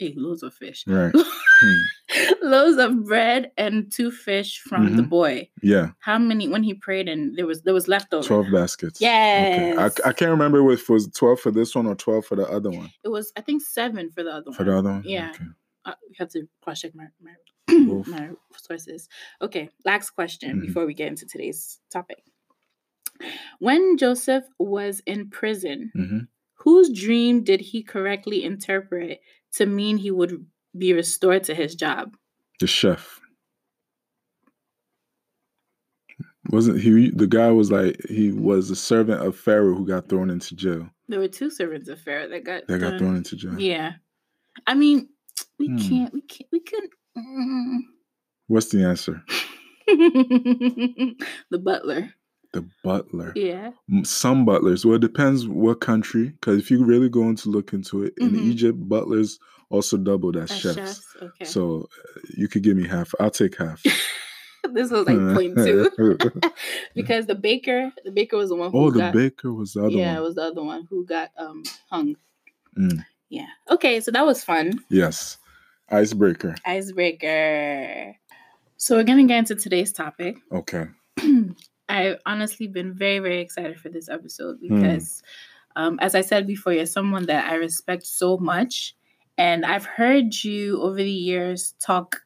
[0.00, 1.14] eh, loaves of fish, Right.
[1.60, 2.32] Hmm.
[2.42, 5.08] loaves of bread, and two fish from the Mhm.
[5.08, 5.48] boy.
[5.62, 5.90] Yeah.
[6.00, 8.26] How many when he prayed and there was there was leftover?
[8.26, 8.98] 12 baskets.
[9.00, 9.06] Okay.
[9.76, 10.00] Yes.
[10.04, 12.46] I, I can't remember if it was 12 for this one or 12 for the
[12.50, 12.90] other one.
[13.04, 14.56] It was I think seven for the other For one.
[14.56, 15.02] For the other one?
[15.06, 15.30] Yeah.
[15.30, 15.44] Okay.
[15.86, 17.30] Uh, you have to cross check my my,
[17.68, 19.08] My sources.
[19.40, 20.60] Okay, last question Mhm.
[20.60, 22.22] before we get into today's topic.
[23.58, 26.18] When Joseph was in prison, hmm
[26.58, 29.20] whose dream did he correctly interpret
[29.52, 30.46] to mean he would
[30.78, 32.16] be restored to his job?
[32.58, 33.20] The chef.
[36.50, 40.30] Wasn't he the guy was like he was a servant of Pharaoh who got thrown
[40.30, 40.88] into jail.
[41.08, 43.58] There were two servants of Pharaoh that got That got thrown into jail.
[43.60, 43.94] Yeah,
[44.66, 45.08] I mean,
[45.58, 45.78] we Hmm.
[45.78, 46.92] can't, we can't, we couldn't.
[47.16, 47.78] Mm.
[48.48, 49.22] What's the answer?
[49.86, 52.10] the butler.
[52.52, 53.32] The butler.
[53.34, 53.70] Yeah.
[54.04, 54.84] Some butlers.
[54.86, 56.28] Well, it depends what country.
[56.30, 58.42] Because if you really go into look into it, in Mhm.
[58.44, 59.38] Egypt, butlers
[59.70, 60.76] also doubled as As chefs.
[60.76, 61.16] chefs.
[61.20, 61.44] Okay.
[61.44, 63.12] So uh, you could give me half.
[63.18, 63.82] I'll take half.
[64.72, 65.90] this was like point two
[66.94, 69.12] because the baker, the baker was the one who got oh, the got.
[69.14, 69.98] baker was the other one.
[69.98, 72.14] yeah, it was the other one who got um hung.
[72.78, 73.04] Mm.
[73.30, 73.46] Yeah.
[73.70, 74.78] Okay, so that was fun.
[74.90, 75.38] Yes.
[75.94, 76.54] Icebreaker.
[76.66, 78.16] Icebreaker.
[78.76, 80.38] So we're gonna get into today's topic.
[80.52, 80.86] Okay.
[81.88, 84.74] I've honestly been very, very excited for this episode Hmm.
[84.80, 85.22] because,
[85.76, 88.96] um, as I said before, you're someone that I respect so much.
[89.36, 92.22] And I've heard you over the years talk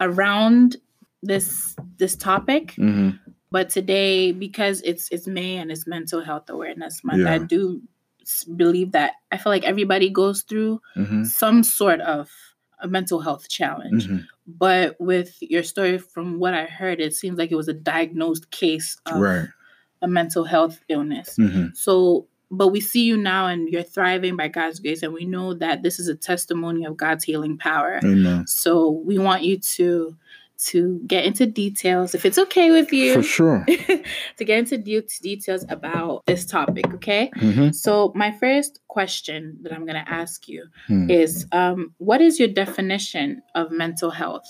[0.00, 0.76] around
[1.22, 2.72] this this topic.
[2.74, 3.10] hmm
[3.50, 7.82] But today, because it's it's May and it's mental health awareness month, I do
[8.56, 12.30] believe that I feel like everybody goes through hmm some sort of
[12.82, 14.06] a mental health challenge.
[14.06, 17.72] hmm But with your story, from what I heard, it seems like it was a
[17.74, 19.48] diagnosed case of Right.
[20.02, 21.36] a mental health illness.
[21.36, 25.24] hmm So, but we see you now and you're thriving by God's grace, and we
[25.24, 28.00] know that this is a testimony of God's healing power.
[28.04, 28.46] Amen.
[28.46, 30.16] So, we want you to
[30.66, 33.64] to get into details, if it's okay with you, For sure.
[34.36, 36.92] to get into de- details about this topic.
[36.94, 37.30] Okay.
[37.34, 41.10] hmm So, my first question that I'm going to ask you Hmm.
[41.10, 44.46] is, um, what is your definition of mental health?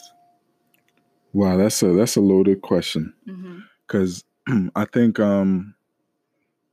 [1.33, 3.15] Wow, that's a that's a loaded question
[3.87, 4.23] because
[4.77, 5.75] I think um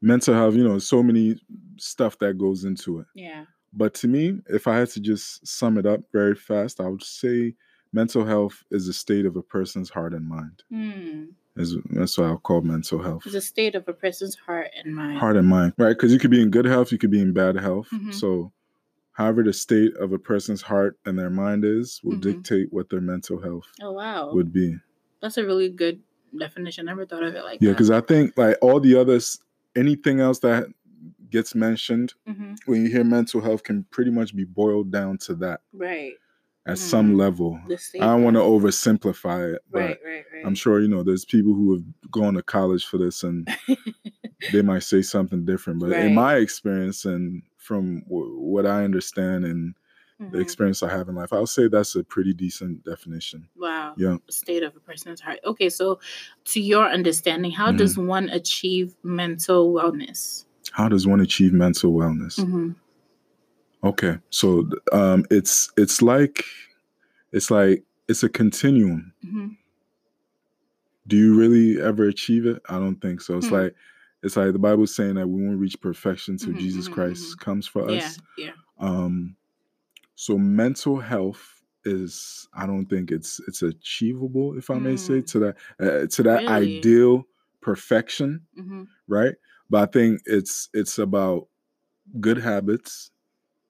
[0.02, 1.40] mental health, you know, so many
[1.78, 3.08] stuff that goes into it.
[3.16, 3.46] Yeah.
[3.74, 7.04] but to me, if I had to just sum it up very fast, I would
[7.04, 7.56] say
[7.94, 10.64] mental health is a state of a person's heart and mind.
[11.56, 13.24] Is that's what I'll call mental health.
[13.26, 15.18] It's a state of a person's heart and mind.
[15.20, 15.90] Heart and mind, right?
[15.90, 17.90] Because you could be in good health, you could be in bad health.
[17.92, 18.14] Mhm.
[18.14, 18.54] So,
[19.12, 22.22] however the state of a person's heart and their mind is, will Mhm.
[22.22, 24.78] dictate what their mental health Oh wow, would be.
[25.22, 26.02] that's a really good
[26.38, 26.88] definition.
[26.88, 27.66] I never thought of it like that.
[27.66, 29.40] Yeah, because I think like all the others,
[29.76, 30.68] anything else that
[31.30, 35.34] gets mentioned hmm when you hear mental health can pretty much be boiled down to
[35.36, 36.16] that Right.
[36.72, 37.18] At some Mm.
[37.18, 37.60] level.
[37.68, 40.46] The I don't want to oversimplify it, but Right, right, right.
[40.46, 43.48] I'm sure you know there's people who have gone to college for this and
[44.52, 45.80] they might say something different.
[45.80, 49.76] But in my experience and from w- what I understand and
[50.20, 50.42] the Mhm.
[50.42, 53.48] experience I have in life, I'll say that's a pretty decent definition.
[53.56, 53.94] Wow.
[53.98, 54.18] Yeah.
[54.30, 55.40] State of a person's heart.
[55.46, 56.00] Okay, so
[56.46, 57.78] to your understanding, how Mhm.
[57.78, 60.46] does one achieve mental wellness?
[60.72, 62.38] How does one achieve mental wellness?
[63.84, 66.44] Okay, so um, it's it's like
[67.34, 69.14] it's like it's a continuum.
[69.24, 69.58] Mhm.
[71.08, 72.62] Do you really ever achieve it?
[72.70, 73.38] I don't think so.
[73.38, 73.56] It's Hmm.
[73.56, 73.76] like
[74.22, 77.40] it's like the Bible's saying that we won't reach perfection till Mhm, Jesus mhm, Christ
[77.40, 78.18] comes for Yeah, us.
[78.38, 78.54] yeah.
[78.80, 79.36] Um,
[80.16, 85.28] so mental health is I don't think it's it's achievable, if I may say, Mm.
[85.28, 86.50] to that uh, to that Really?
[86.50, 87.26] ideal
[87.62, 89.36] perfection, hmm right?
[89.70, 91.50] But I think it's it's about
[92.20, 93.12] good habits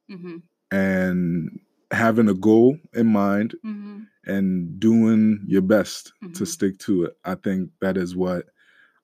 [0.10, 0.38] hmm
[0.72, 1.60] and
[1.92, 6.48] having a goal in mind hmm and doing your best to Mhm.
[6.48, 7.18] stick to it.
[7.26, 8.46] I think that is what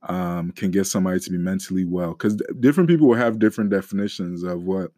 [0.07, 2.11] um, can get somebody to be mentally well.
[2.11, 4.91] Because different people will have different definitions of what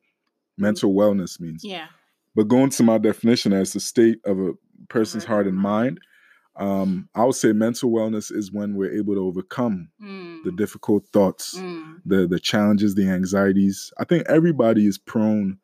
[0.57, 1.63] mental wellness means.
[1.63, 1.87] Yeah.
[2.35, 4.51] But going to my definition as the state of a
[4.89, 5.99] person's Heart heart and and mind,
[6.57, 10.43] um, I would say mental wellness is when we're able to overcome Mm.
[10.43, 12.01] the difficult thoughts, Mm.
[12.05, 13.93] the the challenges, the anxieties.
[13.97, 15.59] I think everybody is prone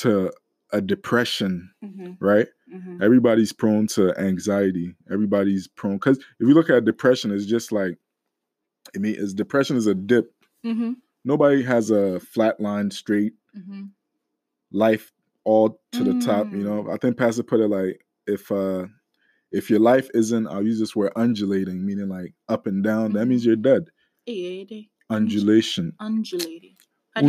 [0.00, 0.32] to
[0.72, 2.16] a depression, Mhm.
[2.20, 2.48] right?
[2.72, 3.02] Mhm.
[3.02, 4.94] Everybody's prone to anxiety.
[5.10, 7.98] Everybody's prone because if you look at depression, it's just like
[8.94, 10.32] I mean, is depression is a dip.
[10.64, 10.96] Mhm.
[11.24, 13.90] Nobody has a flat line, straight Mhm.
[14.72, 15.12] life
[15.44, 16.50] all to the top.
[16.52, 16.94] You know, Mm.
[16.94, 18.86] I think Pastor put it like if uh
[19.52, 23.26] if your life isn't, I'll use this word undulating, meaning like up and down, that
[23.26, 23.46] means Mhm.
[23.46, 23.90] you're dead.
[25.10, 25.92] Undulation.
[25.98, 26.76] Undulating.
[27.14, 27.22] How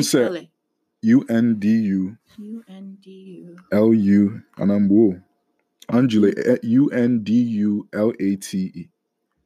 [1.02, 1.38] do you Who said- spell it?
[1.38, 3.58] U N D U U N D U.
[3.72, 5.22] L U and I'm woo.
[5.90, 6.38] Undulate.
[6.38, 8.90] eh, U N D U L A T E.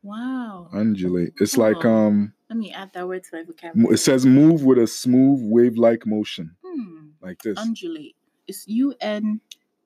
[0.04, 0.70] Wow.
[0.74, 1.34] Undulate.
[1.40, 3.94] It's like um Let me add that word to my vocabulary.
[3.96, 6.56] it says move with a smooth wave-like motion.
[6.64, 7.08] Hmm.
[7.22, 7.58] Like this.
[7.58, 8.16] Undulate.
[8.48, 9.42] It's U N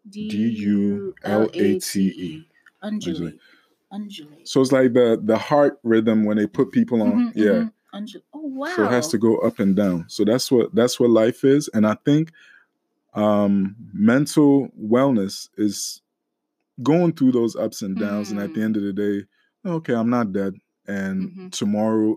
[0.10, 1.16] D U.
[1.24, 2.48] L A T E.
[2.82, 3.40] Undulate.
[3.92, 4.48] Undulate.
[4.48, 7.12] So it's like the the heart rhythm when they put people on.
[7.12, 7.46] Mhm, yeah.
[7.46, 7.72] mhm.
[7.94, 8.68] Oh wow.
[8.76, 10.06] So it has to go up and down.
[10.08, 11.70] So that's what that's what life is.
[11.74, 12.32] And I think
[13.14, 16.02] um mental wellness is
[16.84, 18.32] going through those ups and downs.
[18.32, 18.64] And at the Mm.
[18.64, 19.26] end of the day,
[19.66, 20.56] okay, I'm not dead.
[20.88, 21.52] And Mhm.
[21.52, 22.16] tomorrow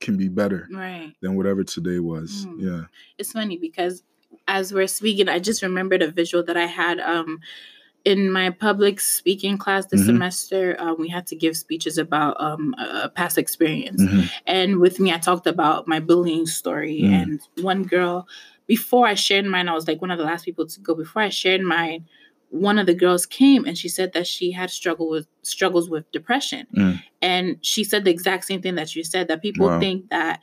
[0.00, 1.14] can be better Right.
[1.20, 2.46] than whatever today was.
[2.50, 2.60] Mm.
[2.60, 2.84] Yeah.
[3.18, 4.02] It's funny because
[4.48, 7.40] as we're speaking, I just remembered a visual that I had um
[8.04, 10.06] in my public speaking class this Mhm.
[10.06, 10.76] semester.
[10.78, 14.02] Um, we had to give speeches about um a past experience.
[14.02, 14.30] Mhm.
[14.46, 17.00] And with me, I talked about my bullying story.
[17.02, 17.12] Mm.
[17.12, 18.26] And one girl,
[18.66, 20.94] before I shared mine, I was like one of the last people to go.
[20.94, 22.04] Before I shared mine,
[22.50, 26.10] one of the girls came and she said that she had struggle with struggles with
[26.12, 26.66] depression.
[26.76, 27.02] Mm.
[27.22, 29.80] And she said the exact same thing that you said that people Wow.
[29.80, 30.40] think that.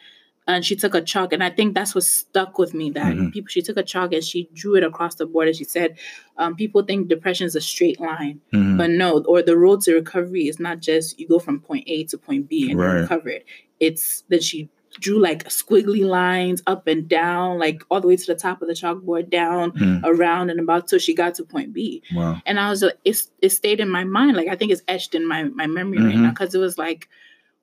[0.50, 2.90] And she took a chalk, and I think that's what stuck with me.
[2.90, 3.32] That Mhm.
[3.32, 5.96] people, she took a chalk and she drew it across the board, and she said,
[6.38, 8.78] um, "People think depression is a straight line, Mhm.
[8.80, 12.04] but no, or the road to recovery is not just you go from point A
[12.06, 12.94] to point B and Right.
[12.94, 13.44] you're recovered.
[13.80, 18.26] It's that she drew like squiggly lines up and down, like all the way to
[18.26, 20.02] the top of the chalkboard, down, Mm.
[20.04, 22.02] around, and about till she got to point B.
[22.16, 22.42] Wow.
[22.48, 24.36] And I was, like, it's it stayed in my mind.
[24.36, 26.24] Like I think it's etched in my my memory right Mm-hmm.
[26.24, 27.08] now because it was like,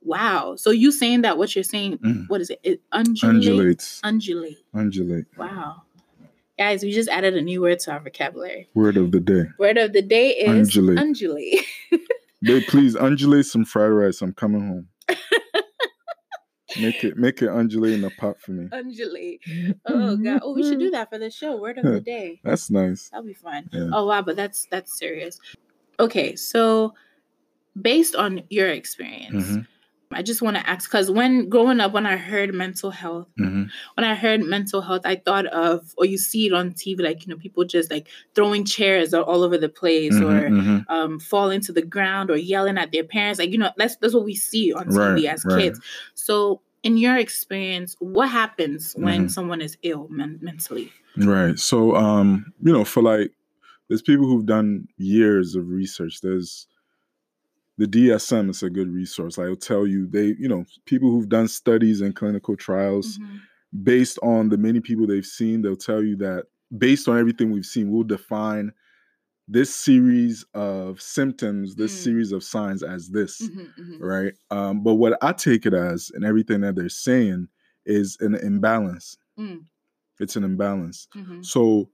[0.07, 0.55] wow.
[0.57, 1.99] So you saying that what you're saying?
[1.99, 2.29] Mm.
[2.29, 2.61] What is it?
[2.63, 3.35] it undulate.
[3.37, 4.01] Undulates.
[4.05, 4.59] Undulate.
[4.75, 5.27] Undulate.
[5.37, 5.83] Wow.
[6.59, 8.69] Guys, we just added a new word to our vocabulary.
[8.75, 9.45] Word of the day.
[9.59, 10.99] Word of the day is Undulate.
[10.99, 11.61] undulate.
[12.43, 14.23] Babe, please undulate some fried rice.
[14.23, 14.89] I'm coming home.
[16.79, 18.69] make it make it undulate in the pot for me.
[18.73, 19.41] undulate.
[19.87, 20.41] Oh god.
[20.43, 21.57] Oh, we should do that for the show.
[21.57, 22.41] Word of the day.
[22.45, 23.09] That's nice.
[23.11, 23.69] That'll be fun.
[23.73, 23.91] Yeah.
[23.93, 25.39] Oh wow, but that's that's serious.
[26.01, 26.95] Okay, so
[27.81, 29.67] based on your experience, Mhm.
[30.13, 33.69] I just want to ask because when growing up, when I heard mental health, Mhm.
[33.97, 37.27] when I heard mental health, I thought of, or you see it on TV, like
[37.27, 40.85] you know, people just like throwing chairs all over the place, Mhm, or mhm.
[40.89, 43.39] um, falling to the ground, or yelling at their parents.
[43.41, 45.59] Like you know, that's that's what we see on TV Right, as right.
[45.59, 45.81] kids.
[46.15, 49.31] So, in your experience, what happens when Mhm.
[49.31, 50.93] someone is ill men- mentally?
[51.17, 51.59] Right.
[51.59, 53.33] So, um, you know, for like,
[53.89, 56.21] there's people who've done years of research.
[56.21, 56.69] There's
[57.79, 59.39] the DSM is a good resource.
[59.39, 63.41] I'll tell you, they, you know, people who've done studies and clinical trials Mhm.
[63.83, 66.47] based on the many people they've seen, they'll tell you that
[66.79, 68.73] based on everything we've seen, we'll define
[69.49, 72.03] this series of symptoms, this Mm.
[72.05, 74.01] series of signs as this, Mhm, mhm.
[74.01, 74.35] right?
[74.51, 77.49] Um, but what I take it as and everything that they're saying
[77.85, 79.19] is an imbalance.
[79.39, 79.67] Mm.
[80.19, 81.09] It's an imbalance.
[81.15, 81.45] Mhm.
[81.45, 81.91] So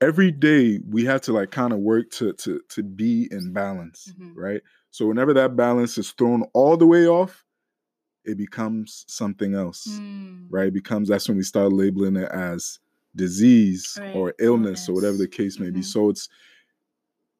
[0.00, 4.12] every day we have to like kind of work to to to be in balance,
[4.18, 4.32] Mhm.
[4.36, 4.62] right?
[4.90, 7.44] So whenever that balance is thrown all the way off,
[8.24, 10.46] it becomes something else, Mm.
[10.50, 10.68] right?
[10.68, 12.78] It becomes that's when we start labeling it as
[13.16, 15.80] disease Right, or illness, or whatever the case may be.
[15.80, 15.84] Mhm.
[15.84, 16.28] So it's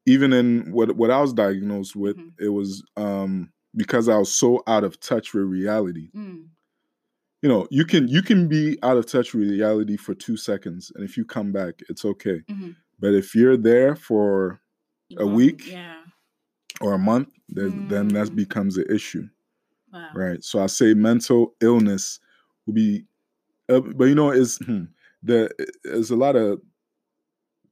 [0.05, 2.33] even in what what I was diagnosed with, Mhm.
[2.39, 6.09] it was um because I was so out of touch with reality.
[6.15, 6.49] Mm.
[7.41, 10.91] You know, you can you can be out of touch with reality for two seconds,
[10.95, 12.41] and if you come back, it's okay.
[12.47, 12.75] Mhm.
[12.99, 14.61] But if you're there for
[15.17, 15.67] A week?
[15.67, 16.05] Yeah.
[16.81, 18.35] or a month, then then that Mm.
[18.35, 19.27] becomes an issue,
[19.91, 20.13] Wow.
[20.13, 20.43] right?
[20.43, 22.19] So I say mental illness
[22.65, 23.05] will be,
[23.69, 24.85] uh, but you know, is hmm,
[25.23, 25.49] the
[25.83, 26.61] there's a lot of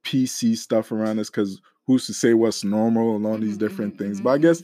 [0.04, 3.98] PC stuff around this because who's to say what's normal and all these different mhm,
[3.98, 4.20] things?
[4.20, 4.62] But I guess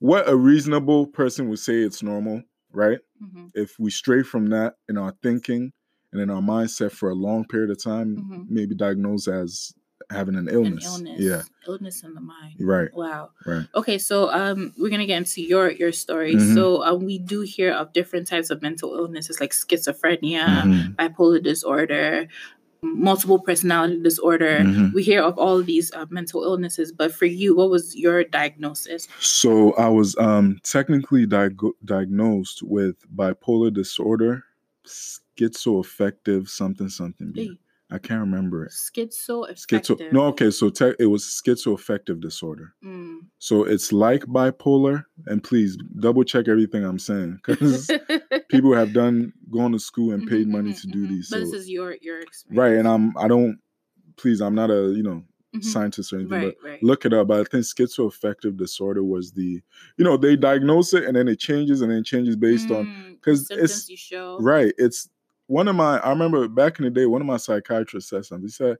[0.00, 2.42] what a reasonable person would say it's normal,
[2.76, 2.98] right?
[3.22, 3.50] Mhm.
[3.54, 5.72] If we stray from that in our thinking
[6.12, 8.46] and in our mindset for a long period of time, Mhm.
[8.48, 9.72] maybe diagnosed as
[10.10, 10.84] having an An illness.
[10.84, 11.20] illness.
[11.20, 12.54] Yeah, Illness in the mind.
[12.60, 13.30] right, Wow.
[13.46, 13.66] right.
[13.74, 16.36] Okay, so um, we're gonna get into your your story.
[16.36, 16.54] Mhm.
[16.54, 21.42] So um, we do hear of different types of mental illnesses like schizophrenia, Mhm, bipolar
[21.42, 22.28] disorder,
[22.94, 24.60] multiple personality disorder.
[24.64, 24.92] mhm.
[24.92, 28.24] We hear of all of these uh, mental illnesses, but for you, what was your
[28.24, 29.08] diagnosis?
[29.20, 34.44] So I was um technically diag- diagnosed with bipolar disorder,
[34.84, 37.32] schizoaffective something something.
[37.34, 37.58] Hey,
[37.90, 38.72] I can't remember it.
[38.72, 40.12] schizo Schizo.
[40.12, 40.50] No, okay.
[40.50, 42.74] So te- it was schizoaffective disorder.
[42.84, 43.20] Mm.
[43.38, 45.04] So it's like bipolar.
[45.26, 47.88] And please double check everything I'm saying because
[48.48, 51.08] people have done gone to school and paid Mhm, money mhm, to do mhm.
[51.10, 51.30] these.
[51.30, 53.58] But So this is your your experience, right, and I'm I don't.
[54.16, 55.22] Please, I'm not a you know
[55.60, 56.82] scientist or anything, right, but right.
[56.82, 57.28] look it up.
[57.28, 59.62] But I think schizoaffective disorder was the,
[59.96, 63.50] you know, they diagnose it and then it changes and then changes based on because
[63.50, 64.38] it's- you show.
[64.40, 64.74] right.
[64.76, 65.08] It's
[65.46, 65.98] one of my.
[65.98, 68.46] I remember back in the day, one of my psychiatrists said something.
[68.46, 68.78] He said,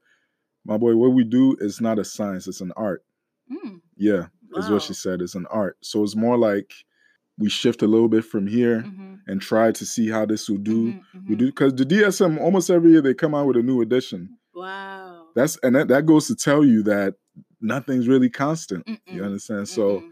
[0.64, 3.04] "My boy, what we do is not a science; it's an art."
[3.50, 4.26] Mm, Yeah,
[4.56, 5.22] is what she said.
[5.22, 5.78] It's an art.
[5.82, 6.72] So it's more like
[7.38, 10.58] we shift a little bit from here Mhm, and try to see how this will
[10.58, 10.92] do.
[10.92, 11.38] mhm, We mhm.
[11.38, 14.38] do because the DSM almost every year they come out with a new edition.
[14.54, 15.28] Wow.
[15.34, 17.14] That's and that, that goes to tell you that
[17.60, 18.86] nothing's really constant.
[19.10, 19.68] You Mm-mm, understand?
[19.68, 20.04] So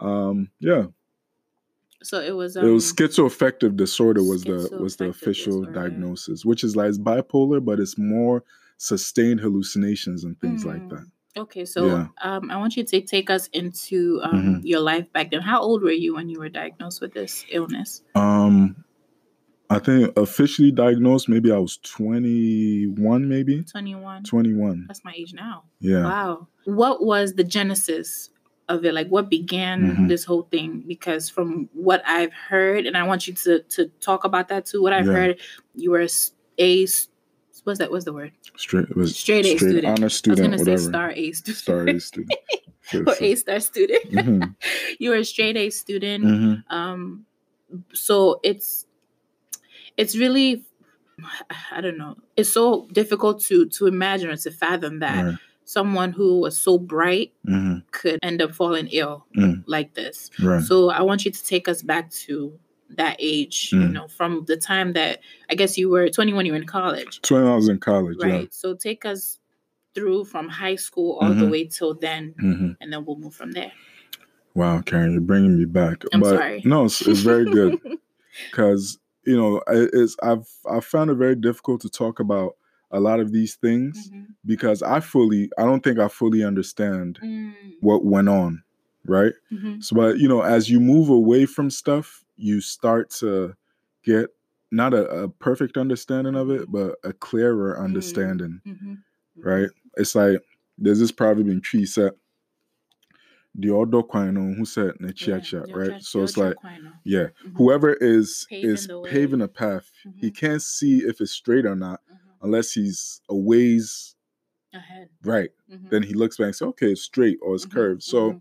[0.00, 0.86] um yeah
[2.08, 2.56] so it was.
[2.56, 5.72] Um, it was schizoaffective disorder was the was the official disorder.
[5.80, 8.36] diagnosis which is like it's bipolar but it's more
[8.78, 11.10] sustained hallucinations and things like that Mm.
[11.44, 12.06] Okay, so Yeah.
[12.22, 14.60] um, I want you to take us into um, Mhm.
[14.64, 15.42] your life back then.
[15.42, 18.02] How old were you when you were diagnosed with this illness?
[18.14, 18.74] um
[19.68, 24.22] i think officially diagnosed maybe i was 21 maybe 21.
[24.24, 25.64] 21 That's my age now.
[25.80, 26.48] yeah Wow.
[26.64, 28.30] What was the genesis
[28.68, 28.92] of it?
[28.94, 30.08] Like, what began Mhm.
[30.08, 30.82] this whole thing?
[30.86, 34.82] Because from what I've heard, and I want you to to talk about that too.
[34.82, 35.12] What I've Yeah.
[35.12, 35.40] heard,
[35.74, 37.08] you were a s- a s-
[37.64, 37.90] what's that?
[37.90, 38.32] What's the word?
[38.56, 39.86] straight was Straight A student.
[39.86, 41.58] honor I was student gonna whatever say star A student.
[41.58, 42.38] star A student
[43.06, 44.04] or A star student.
[44.12, 44.42] hmm
[44.98, 46.24] you were a straight A student.
[46.24, 47.26] hmm um
[47.92, 48.86] so it's
[49.96, 50.64] it's really
[51.72, 55.34] i don't know it's so difficult to to imagine or to fathom that right.
[55.66, 59.62] Someone who was so bright hmm could end up falling ill Mm.
[59.66, 62.58] like this right so i want you to take us back to
[62.90, 63.92] that age you Mm.
[63.92, 67.52] know from the time that i guess you were 21 you were in college 21,
[67.52, 69.38] i was in college right so take us
[69.94, 71.50] through from high school all the Mhm.
[71.50, 73.72] way till then yeah hmm and then we'll move from there
[74.54, 76.62] wow Keren you're bringing me back I'm but sorry.
[76.64, 77.78] no it's, it's very good
[78.50, 82.56] because you know it's i've i found it very difficult to talk about
[82.96, 84.26] a lot of these things Mhm.
[84.46, 88.62] because i fully i don't think i fully understand Mm, what went on
[89.06, 89.82] right mhm.
[89.82, 93.54] so but you know as you move away from stuff you start to
[94.04, 94.30] get
[94.72, 98.98] not a, a perfect understanding of it but a clearer understanding Mhm.
[99.42, 100.40] right it's like
[100.78, 102.14] there's this proverb in tree set.
[103.54, 106.56] the kwano who said Yeah, nechiacha, your right so it's like
[107.04, 107.52] yeah Mhm.
[107.56, 110.36] whoever is Paving is paving a path he Mhm.
[110.36, 112.00] can't see if it's straight or not.
[112.46, 114.14] Unless he's a ways
[114.72, 115.08] ahead.
[115.24, 115.90] right Mhm.
[115.90, 118.40] then he looks back and says okay it's straight or it's Mhm, curved so mhm.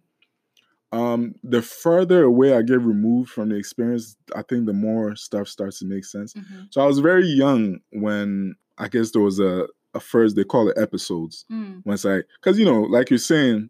[0.98, 5.48] um the further away i get removed from the experience i think the more stuff
[5.48, 6.68] starts to make sense Mhm.
[6.72, 10.68] so i was very young when i guess there was a a first they call
[10.68, 11.46] it episodes.
[11.50, 11.80] Mm.
[11.86, 13.70] When it's like, because you know, like you're saying,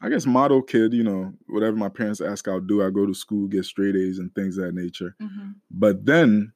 [0.00, 2.84] I guess model kid, you know, whatever my parents ask, I'll do.
[2.86, 5.16] I go to school, get straight A's and things of that nature.
[5.20, 6.52] hmm But then,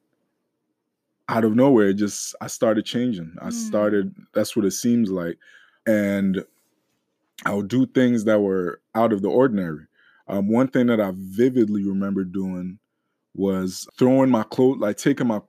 [1.28, 3.34] out of nowhere, just I started changing.
[3.40, 3.52] I Mm.
[3.52, 4.14] started.
[4.34, 5.38] That's what it seems like,
[5.86, 6.44] and
[7.44, 9.86] I would do things that were out of the ordinary.
[10.26, 12.78] Um, one thing that I vividly remember doing
[13.34, 15.40] was throwing my clothes, like taking my.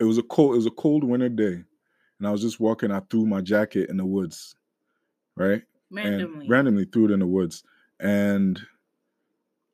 [0.00, 0.54] It was a cold.
[0.54, 1.64] It was a cold winter day,
[2.18, 2.90] and I was just walking.
[2.90, 4.54] I threw my jacket in the woods,
[5.36, 5.62] right?
[5.90, 6.40] Randomly.
[6.42, 7.64] and randomly threw it in the woods.
[7.98, 8.60] And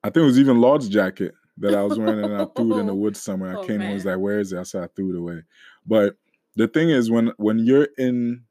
[0.04, 2.78] I think it was even Laud's jacket that I was wearing, and I threw it
[2.78, 3.52] in the woods somewhere.
[3.52, 5.42] I Oh, came and was like, "Where is it?" I said, "I threw it away."
[5.86, 6.16] But
[6.56, 8.44] the thing is, when when you're in,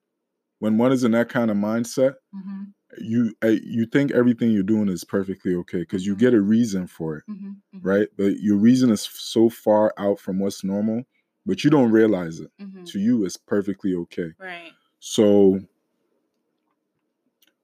[0.60, 4.64] when one is in that kind of mindset, hmm you uh, you think everything you're
[4.64, 6.20] doing is perfectly okay because you Mhm.
[6.20, 8.10] get a reason for it, hmm right?
[8.18, 11.04] But your reason is so far out from what's normal,
[11.45, 12.51] but you don't realize it.
[12.60, 14.34] hmm To you, it's perfectly okay.
[14.38, 14.74] Right.
[14.99, 15.62] So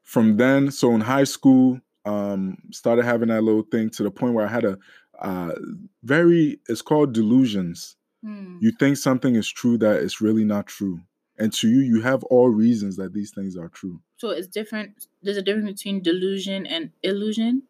[0.03, 4.33] from then, so in high school, um, started having that little thing to the point
[4.33, 4.77] where I had a
[5.22, 5.53] uh,
[6.03, 7.95] very, it's called delusions.
[8.26, 8.57] Mm.
[8.61, 11.01] You think something is true that it's really not true.
[11.38, 14.01] And to you, you have all reasons that these things are true.
[14.17, 15.07] So it's different.
[15.24, 17.63] There's a difference between delusion and illusion.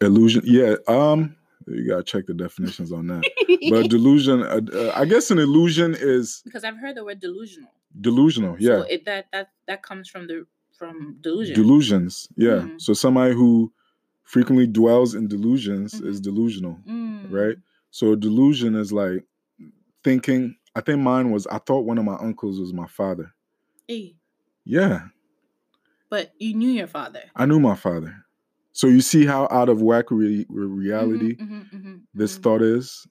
[0.00, 0.76] Illusion, yeah.
[0.86, 3.22] Um, you gotta check the definitions on that.
[3.70, 7.70] But delusion, uh, uh, I guess an illusion is because I've heard the word delusional.
[8.00, 8.56] delusional.
[8.58, 10.46] Yeah, So it, that that that comes from the
[10.78, 11.54] from delusion.
[11.54, 12.28] delusions.
[12.36, 12.50] Yeah.
[12.68, 12.80] Mhm.
[12.80, 13.72] So somebody who
[14.28, 16.24] frequently dwells in delusions is Mhm.
[16.24, 16.78] delusional.
[16.86, 17.30] Mm.
[17.32, 17.56] right?
[17.90, 19.24] So a delusion is like
[20.04, 20.54] thinking.
[20.74, 21.46] I think mine was.
[21.46, 23.34] I thought one of my uncles was my father.
[23.88, 24.16] Hey,
[24.64, 25.08] Yeah,
[26.10, 27.22] but you knew your father.
[27.34, 28.14] I knew my father.
[28.72, 32.42] So you see how out of whack re- re- reality Mhm, mhm, mhm, this mhm.
[32.42, 33.06] thought is.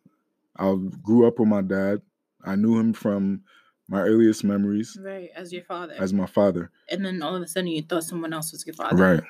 [0.58, 2.02] I grew up with my dad.
[2.44, 3.42] I knew him from
[3.90, 5.94] my earliest memories Right, as your father.
[5.98, 6.70] as my father.
[6.90, 8.96] and then all of a sudden you thought someone else was your father.
[8.96, 9.24] Right.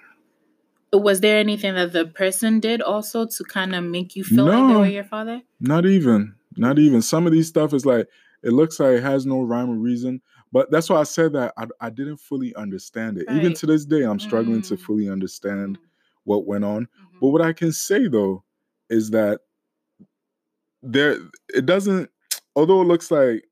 [0.94, 4.68] Was there anything that the person did also to kind of make you feel like
[4.68, 5.42] they were your father?
[5.60, 6.36] Not even.
[6.56, 7.02] Not even.
[7.02, 8.08] Some of these stuff is like
[8.44, 10.22] it looks like it has no rhyme or reason.
[10.52, 13.30] But that's why I said that I, I didn't fully understand it.
[13.30, 14.80] Even to this day, I'm struggling to Mm.
[14.80, 15.82] fully understand Mm,
[16.24, 16.84] what went on.
[16.84, 17.20] mhm.
[17.20, 18.44] But what I can say though
[18.90, 19.42] is that
[20.82, 21.18] there
[21.54, 22.10] it doesn't
[22.56, 23.44] although it looks like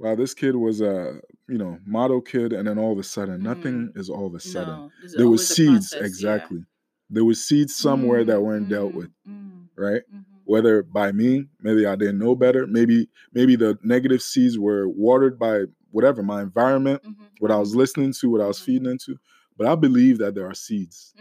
[0.00, 3.42] wow, this kid was a you know model kid, and then all of a sudden
[3.42, 4.84] nothing is all of a sudden.
[4.84, 6.06] No, there was seeds, process, yeah.
[6.06, 6.64] exactly.
[7.10, 10.02] There was seeds somewhere that weren't dealt Mm, with, mm, right?
[10.10, 10.24] mhm.
[10.44, 15.38] Whether by me, maybe I didn't know better, maybe maybe the negative seeds were watered
[15.38, 19.18] by whatever my environment, Mhm, what I was listening to, what I was feeding into.
[19.58, 21.14] But I believe that there are seeds.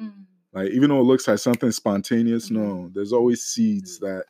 [0.53, 4.25] Like even though it looks like something spontaneous, no, there's always seeds that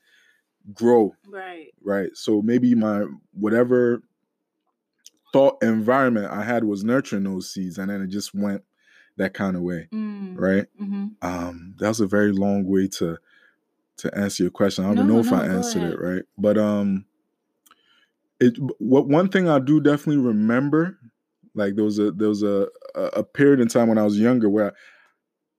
[0.74, 1.74] grow, Right.
[1.84, 2.16] right?
[2.16, 4.02] So maybe my whatever
[5.34, 8.64] thought environment I had was nurturing those seeds, and then it just went
[9.18, 10.68] that kind of way, Mm, right?
[10.82, 11.16] mhm.
[11.22, 13.18] Um, that was a very long way to
[13.98, 14.86] to answer your question.
[14.86, 15.94] I don't No, know if no, I answered ahead.
[15.94, 17.06] it right, but um,
[18.40, 20.98] it what one thing I do definitely remember,
[21.56, 24.50] like there was a there was a a period in time when I was younger
[24.50, 24.74] where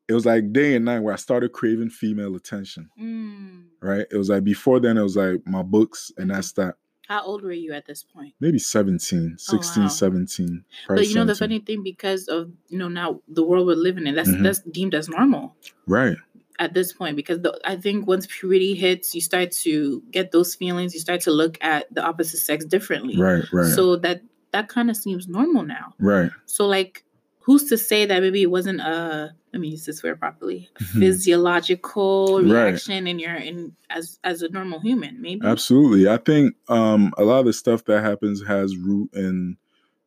[0.09, 2.91] it was like day and night where I started craving female attention.
[3.01, 3.66] Mm.
[3.83, 4.07] Right?
[4.11, 6.35] It was like before then it was like my books and Mhm.
[6.35, 6.77] that's that.
[7.11, 8.35] How old were you at this point?
[8.39, 9.89] Maybe 17, 16, wow.
[9.89, 10.65] 17.
[10.87, 14.07] But you know the funny thing, because of you know now the world we're living
[14.07, 14.45] in, that's Mhm.
[14.45, 15.57] that's deemed as normal
[15.89, 16.17] Right.
[16.61, 17.17] at this point.
[17.17, 20.95] Because the, I think once puberty hits, you start to get those feelings.
[20.95, 23.17] You start to look at the opposite sex differently.
[23.21, 23.75] Right, right.
[23.75, 25.95] So that that kind of seems normal now.
[25.99, 26.31] right.
[26.47, 27.03] So like,
[27.41, 30.82] who's to say that maybe it wasn't a let me use this word properly a
[30.84, 31.01] Mhm.
[31.01, 32.64] physiological Right.
[32.66, 35.45] reaction in your in as as a normal human maybe.
[35.47, 36.09] Absolutely.
[36.09, 39.57] I think um a lot of the stuff that happens has root in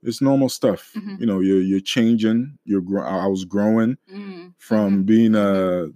[0.06, 0.92] it's normal stuff.
[0.96, 1.20] Mhm.
[1.22, 5.88] You know, you're you're changing, you're grow- I was growing Mm, from mhm, being a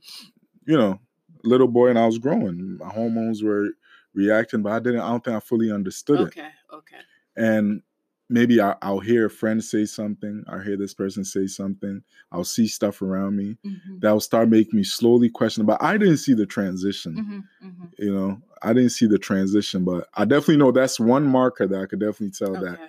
[0.65, 0.99] you know,
[1.43, 2.77] little boy and I was growing.
[2.77, 3.69] My hormones were
[4.13, 6.27] reacting, but I didn't I don't think I fully understood it.
[6.27, 6.49] Okay.
[6.73, 6.97] Okay.
[7.37, 7.81] And
[8.29, 12.43] maybe I, I'll hear a friend say something, I'll hear this person say something, I'll
[12.43, 15.65] see stuff around me Mhm, that will start making me slowly question.
[15.65, 17.45] But I didn't see the transition.
[17.61, 17.89] mhm, mhm.
[17.99, 21.81] You know, I didn't see the transition, but I definitely know that's one marker that
[21.81, 22.79] I could definitely tell that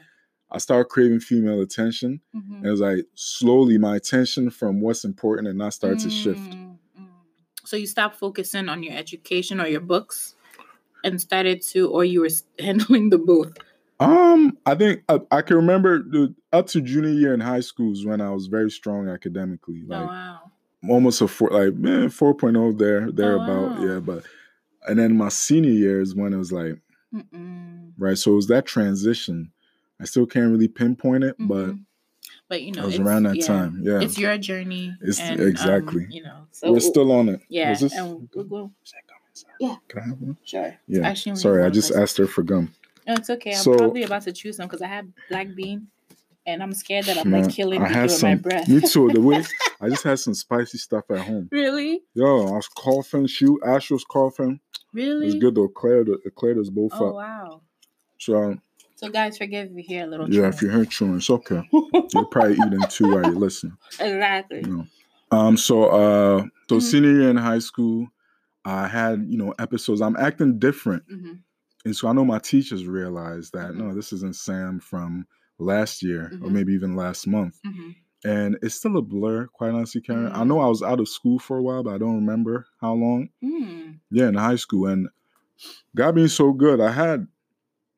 [0.50, 2.20] I start craving female attention.
[2.58, 6.56] And it was like slowly my attention from what's important and not start to shift.
[6.56, 7.06] Mm, mm.
[7.64, 10.34] So you stopped focusing on your education or your books
[11.04, 13.52] and started to, or you were handling the both.
[14.00, 17.94] Um, I think I, I can remember the, up to junior year in high school
[17.94, 20.40] schools when I was very strong academically, oh like wow.
[20.88, 23.78] almost a four, like man, 4.0 there, thereabout.
[23.78, 23.84] wow.
[23.84, 24.22] Yeah, but
[24.88, 26.78] and then my senior year is when it was like,
[27.12, 27.92] Mm-mm.
[27.98, 28.16] right.
[28.16, 29.50] So it was that transition.
[30.00, 31.84] I still can't really pinpoint it, but Mhm.
[32.48, 33.80] but you know, it was around that yeah, time.
[33.82, 34.96] Yeah, It's your journey.
[35.02, 36.06] It's- and, um, exactly.
[36.08, 37.40] you know, so we're still on it.
[37.48, 37.74] yeah.
[37.74, 38.70] This- and we'll go.
[38.84, 39.50] Is that gum inside?
[39.60, 39.76] Yeah.
[39.88, 40.36] Can I have one?
[40.44, 40.76] Sure.
[40.86, 41.08] Yeah.
[41.08, 42.02] actually Sorry, I just person.
[42.02, 42.72] asked her for gum.
[43.08, 43.52] No, it's okay.
[43.52, 45.88] I'm So- probably about to choose some because I have black bean,
[46.46, 48.68] and I'm scared that I'm Man, like killing I people with my breath.
[48.68, 49.10] Me too.
[49.10, 49.42] The way
[49.80, 51.48] I just had some spicy stuff at home.
[51.50, 53.26] really, Yo, I was coughing.
[53.26, 54.60] Shoot, Ash was coughing.
[54.74, 55.26] It really.
[55.26, 55.68] was good though.
[55.68, 57.14] Claire, it cleared us both Oh up.
[57.14, 57.60] wow.
[58.18, 58.58] So
[58.96, 60.30] So guys, forgive if you hear a little.
[60.30, 61.62] yeah, if you heard chewing, it's okay.
[62.12, 63.76] You're probably eating too while you're listening.
[63.98, 64.60] exactly.
[64.64, 64.86] You know.
[65.30, 65.56] Um.
[65.56, 66.44] So uh.
[66.68, 66.82] So Mhm.
[66.82, 68.08] senior year in high school,
[68.66, 70.00] I had you know episodes.
[70.02, 71.32] I'm acting different, hmm
[71.84, 73.76] and so I know my teachers realized that Mhm.
[73.76, 75.26] no, this isn't Sam from
[75.58, 76.52] last year or Mhm.
[76.52, 77.60] maybe even last month.
[77.64, 77.90] hmm
[78.24, 80.32] And it's still a blur, quite honestly, Keren.
[80.32, 82.94] I know I was out of school for a while, but I don't remember how
[82.94, 83.28] long.
[83.42, 84.00] Mm.
[84.10, 84.88] Yeah, in high school.
[84.88, 85.08] And
[85.94, 87.28] God being so good, I had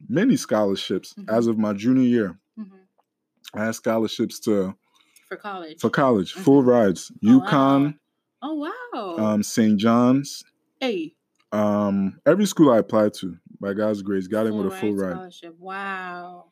[0.09, 1.31] many scholarships Mhm.
[1.31, 2.39] as of my junior year.
[2.57, 2.65] hmm
[3.55, 4.75] I had scholarships to
[5.27, 5.81] For college.
[5.81, 7.11] for college, full rides.
[7.25, 7.41] Oh, wow.
[7.41, 7.99] UConn,
[8.43, 9.17] oh wow.
[9.19, 9.79] um, St.
[9.79, 10.45] John's,
[10.81, 11.15] hey.
[11.53, 15.13] um, every school I applied to, by God's grace, got in with a full ride.
[15.13, 15.57] Scholarship.
[15.59, 16.47] Wow.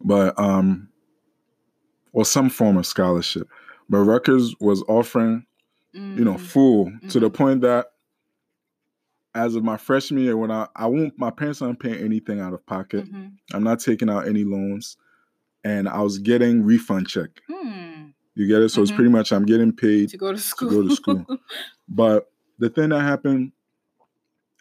[0.00, 0.88] But um,
[2.12, 3.48] or some form of scholarship.
[3.88, 5.44] But Rutgers was offering
[5.94, 6.40] you know, Mm.
[6.40, 7.34] full to the Mhm.
[7.34, 7.86] point that
[9.34, 12.52] as of my freshman year, when I I won't my parents aren't paying anything out
[12.52, 13.10] of pocket.
[13.10, 13.32] Mhm.
[13.52, 14.96] I'm not taking out any loans,
[15.64, 17.30] and I was getting refund check.
[17.50, 18.12] Mm.
[18.34, 18.68] You get it?
[18.68, 18.96] So it's Mhm.
[18.96, 20.10] pretty much I'm getting paid.
[20.10, 20.70] To go to school.
[20.70, 21.26] go to school.
[21.88, 23.52] But the thing that happened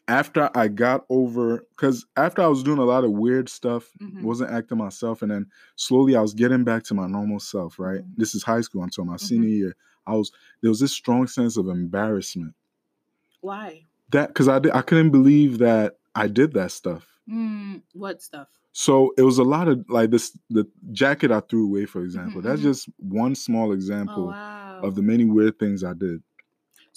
[0.07, 4.21] after I got over, because after I was doing a lot of weird stuff, Mhm.
[4.23, 7.79] wasn't acting myself, and then slowly I was getting back to my normal self.
[7.79, 8.01] Right?
[8.01, 8.15] Mhm.
[8.17, 8.81] This is high school.
[8.83, 9.21] I'm talking my Mhm.
[9.21, 9.75] senior year.
[10.05, 10.31] I was
[10.61, 12.53] there was this strong sense of embarrassment
[13.41, 13.85] Why?
[14.11, 17.19] that because I did, I couldn't believe that I did that stuff.
[17.29, 17.81] Mm.
[17.93, 18.47] What stuff?
[18.71, 22.41] So it was a lot of like this the jacket I threw away, for example.
[22.41, 22.63] Mhm, That's mhm.
[22.63, 24.79] just one small Oh example wow.
[24.83, 26.21] of the many weird things I did.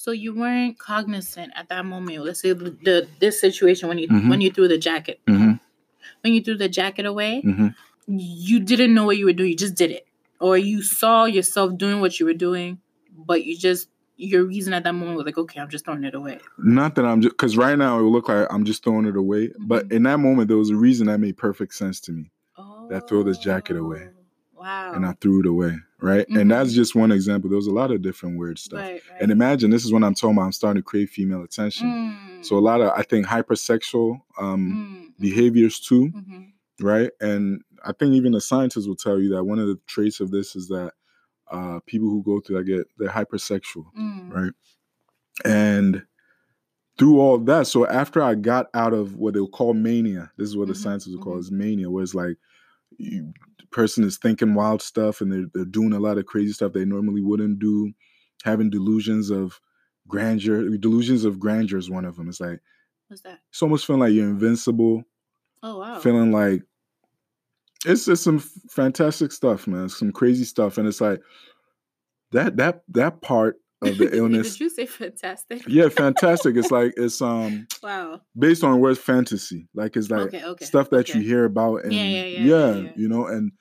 [0.01, 2.25] So you weren't cognizant at that moment.
[2.25, 4.31] Let's say the, the this situation when you Mhm.
[4.31, 5.21] when you threw the jacket.
[5.29, 5.61] Mhm.
[6.23, 7.75] When you threw the jacket away, Mhm.
[8.09, 9.51] you didn't know what you were doing.
[9.51, 10.07] You just did it,
[10.41, 12.79] or you saw yourself doing what you were doing,
[13.15, 16.15] but you just your reason at that moment was like, okay, I'm just throwing it
[16.15, 16.39] away.
[16.57, 19.17] Not that I'm just because right now it will look like I'm just throwing it
[19.17, 19.93] away, but Mhm.
[19.97, 23.07] in that moment there was a reason that made perfect sense to me, Oh, That
[23.07, 24.09] throw this jacket away.
[24.57, 24.93] Wow.
[24.95, 25.79] and I threw it away.
[26.03, 27.51] Right, and that's just one example.
[27.51, 28.81] There was a lot of different weird stuff.
[28.81, 29.21] right, right.
[29.21, 31.89] And imagine this is when I'm talking about I'm starting to crave female attention.
[31.91, 36.11] Mm, So a lot of I think hypersexual um, mm, behaviors too.
[36.13, 37.11] mhm, right?
[37.21, 40.31] And I think even the scientists will tell you that one of the traits of
[40.31, 40.93] this is that
[41.51, 44.53] uh, people who go through that get they're hypersexual, mm, right?
[45.45, 46.05] And
[46.99, 50.57] through all that, so after I got out of what they'll call mania, this is
[50.57, 51.41] what the Mhm, scientists will call mhm.
[51.41, 52.37] is mania, where it's like
[52.99, 53.33] you, the
[53.73, 56.85] person is thinking wild stuff and they're they're doing a lot of crazy stuff they
[56.85, 57.93] normally wouldn't do,
[58.45, 59.61] having delusions of
[60.09, 60.69] grandeur.
[60.79, 62.29] Delusions of grandeur is one of them.
[62.29, 62.61] It's like
[63.09, 63.43] What's that?
[63.51, 65.05] it's almost feeling like you're invincible
[65.63, 66.01] Oh wow.
[66.01, 66.63] feeling like
[67.87, 69.89] it's just some fantastic stuff, man.
[69.89, 71.23] Some crazy stuff, and it's like
[72.33, 74.53] that that that part of the illness.
[74.53, 75.63] Did you say fantastic?
[75.67, 76.57] yeah, fantastic.
[76.57, 78.21] It's like it's um Wow.
[78.39, 79.69] based on word fantasy.
[79.75, 80.45] Like it's like okay.
[80.45, 80.65] Okay.
[80.65, 82.93] stuff that you hear about, and Yeah, yeah, yeah, yeah, yeah.
[82.97, 83.27] you know.
[83.27, 83.53] And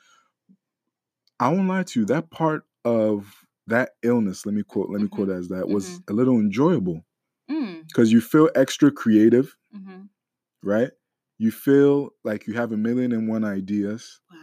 [1.40, 3.34] I won't lie to you, that part of
[3.68, 7.06] that illness, let me quote, let me quote as that was a little enjoyable
[7.50, 10.10] Mm, because you feel extra creative, mhm.
[10.64, 10.92] right?
[11.38, 14.20] You feel like you have a million and one ideas.
[14.32, 14.39] Wow.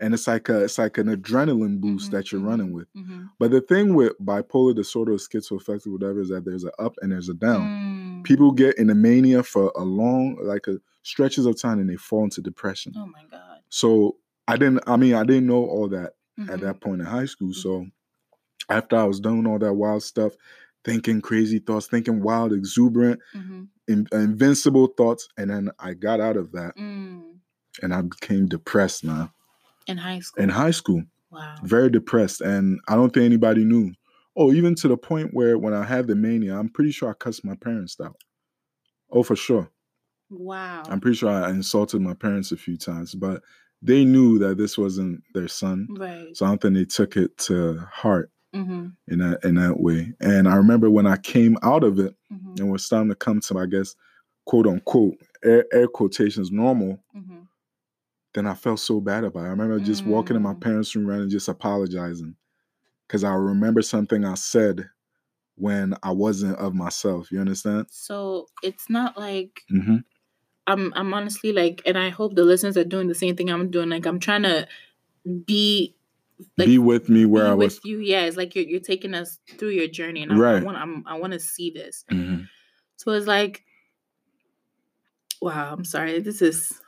[0.00, 2.88] And it's like a it's like an adrenaline boost Mhm, that you're mhm, running with.
[2.96, 3.28] mhm.
[3.38, 7.28] But the thing with bipolar disorder, schizoaffective, whatever, is that there's an up and there's
[7.28, 7.68] a down.
[7.68, 8.24] Mm.
[8.24, 11.96] People get in a mania for a long, like a stretches of time, and they
[11.96, 12.92] fall into depression.
[12.96, 13.60] Oh my god.
[13.70, 14.16] So
[14.48, 14.80] I didn't.
[14.86, 16.14] I mean, I didn't know all that
[16.48, 16.60] at Mhm.
[16.60, 17.52] that point in high school.
[17.54, 17.86] So
[18.70, 20.34] after I was doing all that wild stuff,
[20.84, 23.68] thinking crazy thoughts, thinking wild, exuberant, Mhm.
[23.88, 27.40] in, invincible thoughts, and then I got out of that, Mm.
[27.82, 29.30] and I became depressed, man.
[29.88, 30.42] In high school.
[30.42, 31.02] In high school.
[31.30, 31.56] wow.
[31.64, 33.92] very depressed and i don't think anybody knew
[34.36, 37.14] oh even to the point where when i had the mania i'm pretty sure i
[37.14, 38.16] cussed my parents out
[39.10, 39.70] oh for sure
[40.30, 40.82] Wow.
[40.88, 43.42] i'm pretty sure i insulted my parents a few times but
[43.82, 46.36] they knew that this wasn't their son right.
[46.36, 48.86] so i don't think they took it to heart Mm-hmm.
[49.08, 52.54] in that in that way and i remember when i came out of it Mm-hmm.
[52.62, 53.94] and was starting to come to i guess
[54.46, 57.40] quote unquote air, air quotations normal Mm-hmm.
[58.38, 59.46] Then I felt so bad about it.
[59.46, 60.60] I remember just walking in my Mm.
[60.60, 62.36] parents' room and just apologizing
[63.06, 64.88] because I remember something I said
[65.56, 67.32] when I wasn't of myself.
[67.32, 67.86] You understand?
[67.90, 69.96] So it's not like Mm-hmm.
[70.66, 73.70] I'm I'm honestly like, and I hope the listeners are doing the same thing I'm
[73.70, 73.88] doing.
[73.88, 74.68] Like I'm trying to
[75.46, 75.96] be
[76.56, 77.80] like be with me where be I with was.
[77.84, 77.98] you.
[77.98, 81.04] Yeah, it's like you're you're taking us through your journey, and I, I want I'm,
[81.06, 82.04] I want to see this.
[82.12, 82.46] Mhm.
[82.96, 83.64] So it's like,
[85.40, 85.72] wow.
[85.72, 86.20] I'm sorry.
[86.20, 86.80] This is.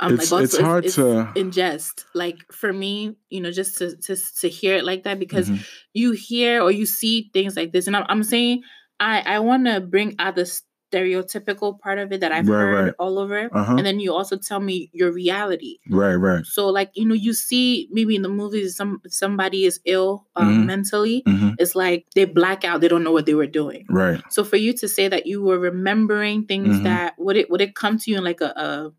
[0.00, 2.04] I'm It's- like, it's hard to- ingest.
[2.14, 5.64] Like for me, you know, just to to to hear it like that because Mhm.
[5.94, 8.62] you hear or you see things like this, and I'm I'm saying
[9.00, 10.46] I I want to bring out the
[10.92, 12.94] stereotypical part of it that I've Right, heard right.
[12.98, 13.74] all over, Uh-huh.
[13.76, 15.78] and then you also tell me your reality.
[15.90, 16.44] Right, right.
[16.46, 20.62] So like you know, you see maybe in the movies some somebody is ill um,
[20.62, 20.66] Mhm.
[20.66, 21.22] mentally.
[21.26, 22.80] hmm It's like they black out.
[22.80, 23.86] They don't know what they were doing.
[23.88, 24.20] Right.
[24.30, 26.84] So for you to say that you were remembering things Mhm.
[26.84, 28.92] that would it would it come to you in like a, a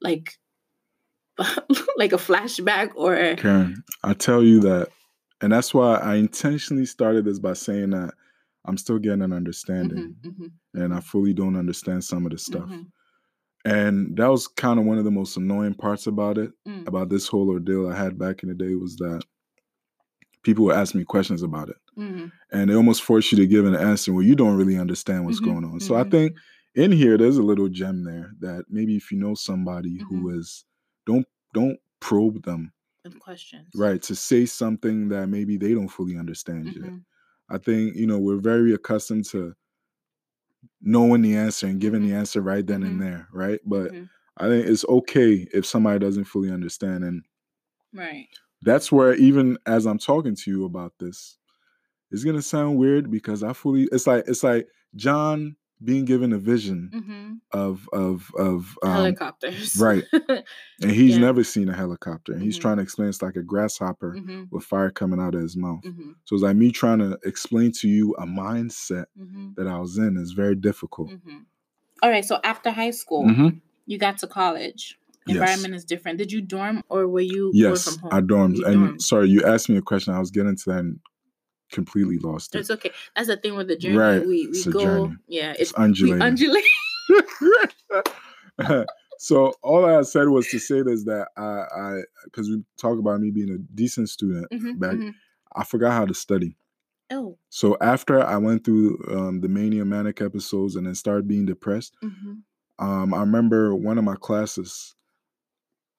[0.00, 0.38] like
[1.96, 4.88] like a flashback or Keren, I tell you that,
[5.40, 8.12] and that's why I intentionally started this by saying that
[8.66, 12.38] I'm still getting an understanding, Mhm, mhm, and I fully don't understand some of the
[12.38, 12.68] stuff.
[12.68, 12.86] mhm,
[13.64, 17.08] And that was kind of one of the most annoying parts about it, mm, about
[17.08, 19.22] this whole ordeal I had back in the day, was that
[20.42, 23.66] people would ask me questions about it, mhm, and they almost force you to give
[23.66, 25.80] an answer where you don't really understand what's Mhm, going on.
[25.80, 26.36] So I think
[26.74, 30.06] in here there's a little gem there that maybe if you know somebody Mm-hmm.
[30.08, 30.64] who is,
[31.06, 32.72] don't don't probe them
[33.04, 33.74] and questions.
[33.74, 37.04] right to say something that maybe they don't fully understand yet Mhm,
[37.50, 39.54] i think you know we're very accustomed to
[40.80, 44.48] knowing the answer and giving the answer right then and there right but mhm, i
[44.48, 47.24] think it's okay if somebody doesn't fully understand and
[47.92, 48.30] Right.
[48.62, 51.38] that's where even as i'm talking to you about this
[52.12, 56.38] it's gonna sound weird because i fully it's like it's like john being given a
[56.38, 59.80] vision hmm of of of um, Helicopters.
[59.80, 60.04] right.
[60.82, 61.20] and he's Yeah.
[61.20, 62.60] never seen a helicopter and he's Mhm.
[62.60, 65.82] trying to explain it's like a grasshopper hmm with fire coming out of his mouth
[65.84, 69.78] hmm So it's like me trying to explain to you a mindset hmm that I
[69.78, 71.10] was in is very difficult.
[71.24, 71.38] hmm
[72.02, 72.24] All right.
[72.24, 73.26] So after high school,
[73.86, 74.98] you got to college.
[75.26, 75.34] Yes.
[75.34, 76.18] Environment is different.
[76.18, 78.12] Did you dorm or were you Yes, work from home?
[78.14, 78.56] I dorms.
[78.58, 79.02] You And dormed.
[79.02, 80.14] sorry, you asked me a question.
[80.14, 81.00] I was getting to that and
[81.70, 82.60] completely lost it.
[82.60, 82.90] It's okay.
[83.16, 83.98] That's the thing with the journey.
[83.98, 84.80] Right, We we go.
[84.80, 85.16] journey.
[85.28, 85.52] Yeah.
[85.52, 86.36] It's It's undulating.
[89.18, 93.20] so all I said was to say this that I, I, because we talk about
[93.20, 94.96] me being a decent student Mhm, back.
[94.96, 95.14] mhm.
[95.56, 96.56] I forgot how to study.
[97.10, 97.36] Oh.
[97.48, 101.94] So after I went through um, the mania manic episodes and then started being depressed,
[102.00, 102.34] hmm
[102.78, 104.94] um, I remember one of my classes.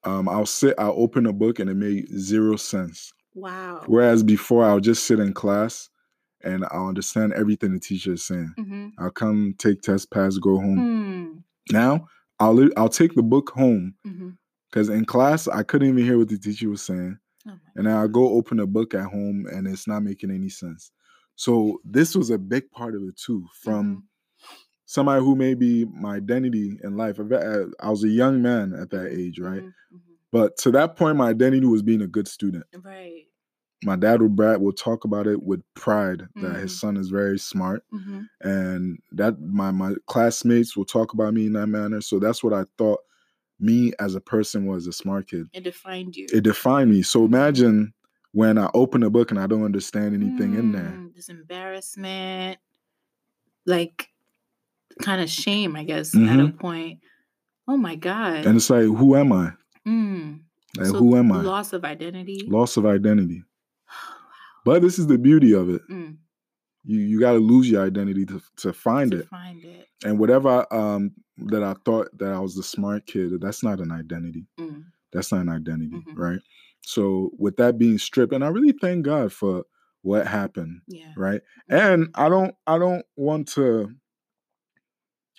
[0.03, 3.13] Um, I'll sit, I'll open a book and it made zero sense.
[3.33, 3.83] Wow.
[3.87, 5.89] Whereas before, I'll just sit in class
[6.43, 8.53] and I'll understand everything the teacher is saying.
[8.57, 10.79] hmm I'll come take test, pass, go home.
[10.79, 11.73] Hmm.
[11.73, 12.07] Now
[12.39, 13.95] I'll I'll take the book home
[14.69, 17.17] because in class I couldn't even hear what the teacher was saying,
[17.47, 20.49] Oh and then I'll go open a book at home and it's not making any
[20.49, 20.91] sense.
[21.35, 24.03] So this was a big part of it too, from Mhm.
[24.85, 27.19] somebody who may be my identity in life.
[27.19, 29.63] Uh, I was a young man at that age, right?
[30.31, 32.65] But to that point, my identity was being a good student.
[32.83, 33.25] Right.
[33.83, 36.79] My dad would Brad will talk about it with pride that his Mhm.
[36.79, 41.53] son is very smart, hmm and that my my classmates will talk about me in
[41.53, 42.01] that manner.
[42.01, 42.99] So that's what I thought
[43.59, 45.47] me as a person was a smart kid.
[45.53, 46.27] It defined you.
[46.33, 47.01] It defined me.
[47.03, 47.93] So imagine
[48.33, 50.97] when I open a book and I don't understand anything in there.
[50.99, 52.59] Mm, This embarrassment,
[53.65, 54.09] like
[55.01, 56.59] kind of shame, I guess, at a Mhm.
[56.59, 56.99] point.
[57.67, 58.45] Oh my God.
[58.45, 59.53] And it's like, who am I?
[59.87, 60.41] Mm.
[60.77, 61.41] Like, So who am I?
[61.41, 62.39] Loss of identity.
[62.47, 63.43] Loss of identity.
[64.63, 65.81] But this is the beauty of it.
[65.89, 66.17] Mm,
[66.83, 69.27] You you got to lose your identity to to find to it.
[69.27, 69.87] find it.
[70.05, 73.91] And whatever um that I thought that I was the smart kid, that's not an
[73.91, 74.45] identity.
[74.59, 76.15] Mm, That's not an identity, Mhm.
[76.15, 76.39] right?
[76.81, 79.65] So with that being stripped, and I really thank God for
[80.03, 81.13] what happened, yeah.
[81.17, 81.41] right?
[81.69, 83.95] And I don't I don't want to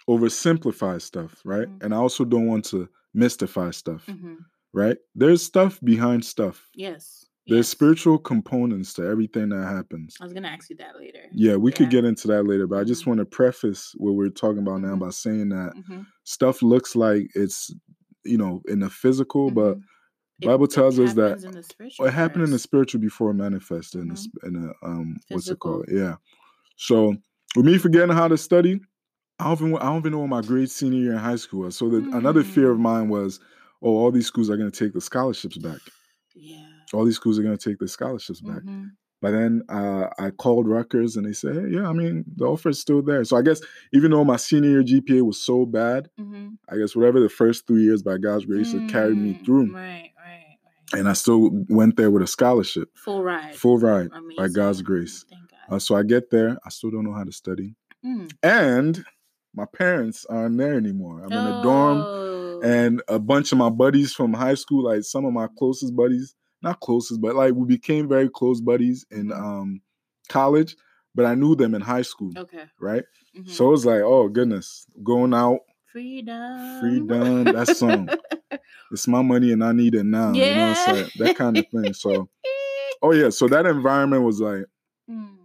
[0.08, 1.68] oversimplify stuff, right?
[1.68, 1.82] Mhm.
[1.84, 4.34] And I also don't want to mystify stuff, hmm
[4.72, 4.96] right?
[5.14, 6.68] There's stuff behind stuff.
[6.74, 7.26] Yes.
[7.46, 7.68] There's yes.
[7.68, 10.16] spiritual components to everything that happens.
[10.20, 11.28] I was gonna ask you that later.
[11.34, 13.08] Yeah, we could get into that later, but I just Mhm.
[13.08, 15.00] want to preface what we're talking about now Mhm.
[15.00, 17.74] by saying that hmm stuff looks like it's
[18.24, 19.78] you know in the physical, but
[20.40, 21.62] Bible tells us that happens in the
[22.00, 22.64] it happened in the first.
[22.64, 25.86] spiritual before it manifested in the in the um what's it called?
[25.88, 26.16] Yeah.
[26.76, 27.14] So
[27.56, 28.80] with me forgetting how to study,
[29.38, 31.60] I don't even I don't even know what my grade senior year in high school
[31.60, 31.76] was.
[31.76, 32.82] So the, another fear of Mm.
[32.82, 33.40] mine was,
[33.82, 35.80] oh, all these schools are going to take the scholarships back.
[36.34, 36.66] Yeah.
[36.92, 38.62] All these schools are going to take the scholarships back.
[38.62, 38.92] Mhm.
[39.20, 42.70] But then uh, I called Rutgers and they said, hey, yeah, I mean, the offer
[42.70, 43.22] is still there.
[43.24, 43.60] So I guess
[43.92, 46.58] even though my senior year GPA was so bad, Mhm.
[46.68, 49.72] I guess whatever the first three years by God's grace it carried me Mm, through.
[49.72, 50.98] Right, right, right.
[50.98, 53.54] And I still went there with a scholarship, Full ride.
[53.56, 54.36] full ride Amazing.
[54.36, 55.24] by God's grace.
[55.30, 55.82] Thank Uh, God.
[55.82, 57.76] so I get there, I still don't know how to study.
[58.04, 59.04] Mm, And
[59.54, 61.22] my parents aren't there anymore.
[61.24, 62.60] I'm in a dorm, Oh.
[62.62, 66.34] and a bunch of my buddies from high school, like some of my closest buddies,
[66.62, 69.42] not closest, but like we became very close buddies in Mhm.
[69.42, 69.80] um
[70.28, 70.76] college.
[71.14, 72.64] But I knew them in high school, okay.
[72.80, 73.04] right?
[73.36, 73.48] Mhm.
[73.48, 76.78] So it was like, oh goodness, going out, freedom.
[76.80, 77.44] freedom.
[77.52, 78.08] That song,
[78.92, 80.32] it's my money and I need it now.
[80.32, 80.92] You know, Yeah.
[80.92, 81.92] like that kind of thing.
[81.92, 82.28] So,
[83.02, 84.64] oh yeah, so that environment was like,
[85.10, 85.36] Mm,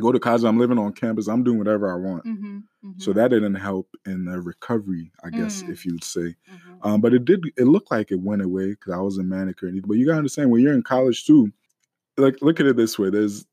[0.00, 0.42] go to college.
[0.44, 1.28] I'm living on campus.
[1.28, 2.24] I'm doing whatever I want.
[2.24, 2.64] mhm,
[2.98, 5.70] So mhm, that didn't help in the recovery, I guess, Mm.
[5.70, 6.36] if you would say.
[6.82, 7.44] Um, but it did.
[7.56, 9.88] It looked like it went away because I wasn't manic or anything.
[9.88, 11.52] But you gotta understand when you're in college too.
[12.16, 13.46] Like, look at it this way: there's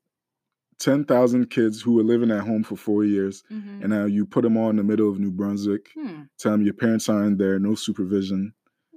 [0.78, 3.80] ten thousand kids who were living at home for four years, Mhm.
[3.82, 5.90] and now you put them all in the middle of New Brunswick.
[5.94, 6.22] Hmm.
[6.38, 8.52] Tell them your parents aren't there, no supervision.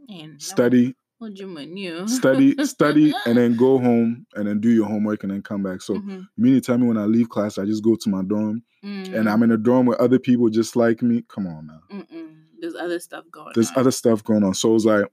[0.09, 2.07] And Study, What you mean, you?
[2.07, 5.81] study, study, and then go home and then do your homework and then come back.
[5.81, 8.09] So Mhm, you mean to tell me when I leave class, I just go to
[8.09, 11.23] my dorm and mm, I'm in a dorm with other people just like me?
[11.27, 11.81] Come on now.
[11.91, 12.35] mm-mm.
[12.59, 13.51] There's other stuff going on.
[13.55, 13.77] there's on.
[13.79, 14.53] other stuff going on.
[14.53, 15.05] So it was like,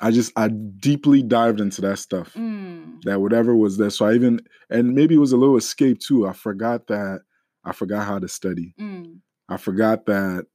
[0.00, 2.34] I just I deeply dived into that stuff.
[2.34, 3.90] Mm, That whatever was there.
[3.90, 6.26] So I even and maybe it was a little escape too.
[6.26, 7.20] I forgot that
[7.64, 8.74] I forgot how to study.
[8.80, 9.18] mm,
[9.48, 10.46] I forgot that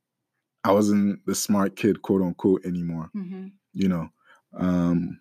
[0.64, 3.10] I wasn't the smart kid, quote unquote, anymore.
[3.16, 3.52] mhm.
[3.78, 4.10] You know.
[4.58, 5.20] Um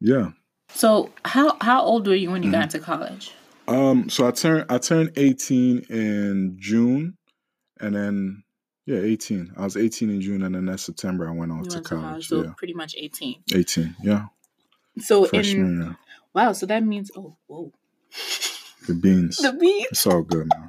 [0.00, 0.30] yeah.
[0.70, 2.74] So how how old were you when you got Mhm.
[2.74, 3.32] into college?
[3.68, 7.16] Um so I turned I turned 18 in June
[7.80, 8.42] and then
[8.86, 9.52] yeah, 18.
[9.56, 11.94] I was 18 in June and then that September I went off to went to
[11.96, 12.28] college.
[12.28, 12.52] so yeah.
[12.56, 13.42] pretty much 18.
[13.54, 13.96] 18.
[14.02, 14.26] Yeah.
[14.98, 15.96] So in Freshman
[16.34, 17.72] wow, so that means oh whoa.
[18.86, 19.38] The beans.
[19.42, 20.66] The beans It's all good now.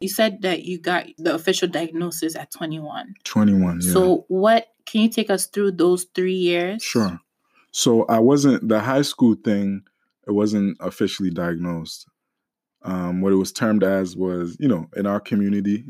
[0.00, 3.14] You said that you got the official diagnosis at 21.
[3.24, 3.92] 21, yeah.
[3.92, 6.82] So what can you take us through those 3 years?
[6.82, 7.20] sure.
[7.72, 9.82] So I wasn't the high school thing,
[10.26, 12.06] it wasn't officially diagnosed.
[12.82, 15.84] Um, what it was termed as was, you know, in our community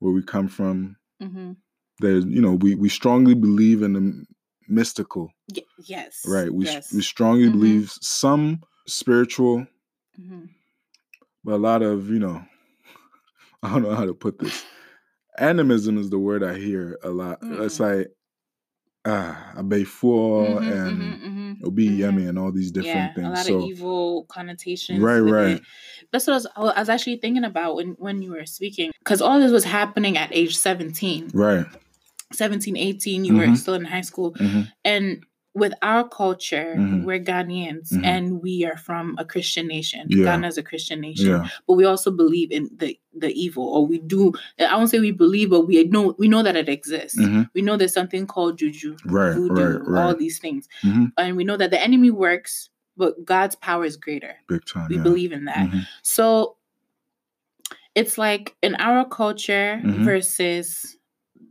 [0.00, 1.56] where we come from, Mhm.
[2.00, 4.24] there's, you know, we we strongly believe in the
[4.68, 6.22] mystical, Y- yes.
[6.26, 6.52] right?
[6.52, 6.92] We yes.
[6.92, 7.52] we strongly Mhm.
[7.52, 9.66] believe some spiritual,
[10.20, 10.50] Mhm.
[11.44, 12.44] but a lot of, you know,
[13.62, 14.64] I don't know how to put this.
[15.38, 17.38] Animism is the word I hear a lot.
[17.42, 17.80] It's Mm.
[17.98, 18.08] like
[19.04, 21.22] ah, abefor Mhm, and mhm,
[21.60, 21.66] mhm.
[21.66, 21.98] obi Mhm.
[21.98, 23.26] yemi and all these different yeah, things.
[23.28, 25.00] a lot so of evil connotations.
[25.00, 25.56] Right, right.
[25.56, 25.62] it.
[26.10, 26.46] That's what I was,
[26.76, 28.90] I was actually thinking about when, when you were speaking.
[28.98, 31.66] Because all this was happening at age 17, right.
[32.32, 33.24] 17, 18.
[33.24, 33.56] You were Mhm.
[33.56, 34.34] still in high school.
[34.84, 35.24] And
[35.56, 37.04] with our culture, Mhm.
[37.04, 38.04] we're Ghanaians Mhm.
[38.04, 40.06] and we are from a Christian nation.
[40.10, 40.24] Yeah.
[40.24, 41.28] Ghana is a Christian nation.
[41.30, 41.48] Yeah.
[41.66, 44.34] But we also believe in the, the evil, or we do.
[44.60, 47.18] I won't say we believe, but we know we know that it exists.
[47.18, 50.18] mhm, We know there's something called juju, Right, voodoo, right, all right.
[50.18, 50.68] these things.
[50.82, 51.10] mhm.
[51.16, 54.36] And we know that the enemy works, but God's power is greater.
[54.48, 54.88] Big time.
[54.90, 55.02] We yeah.
[55.02, 55.70] believe in that.
[55.70, 56.56] Mhm, So
[57.94, 60.04] it's like in our culture Mhm.
[60.04, 60.98] versus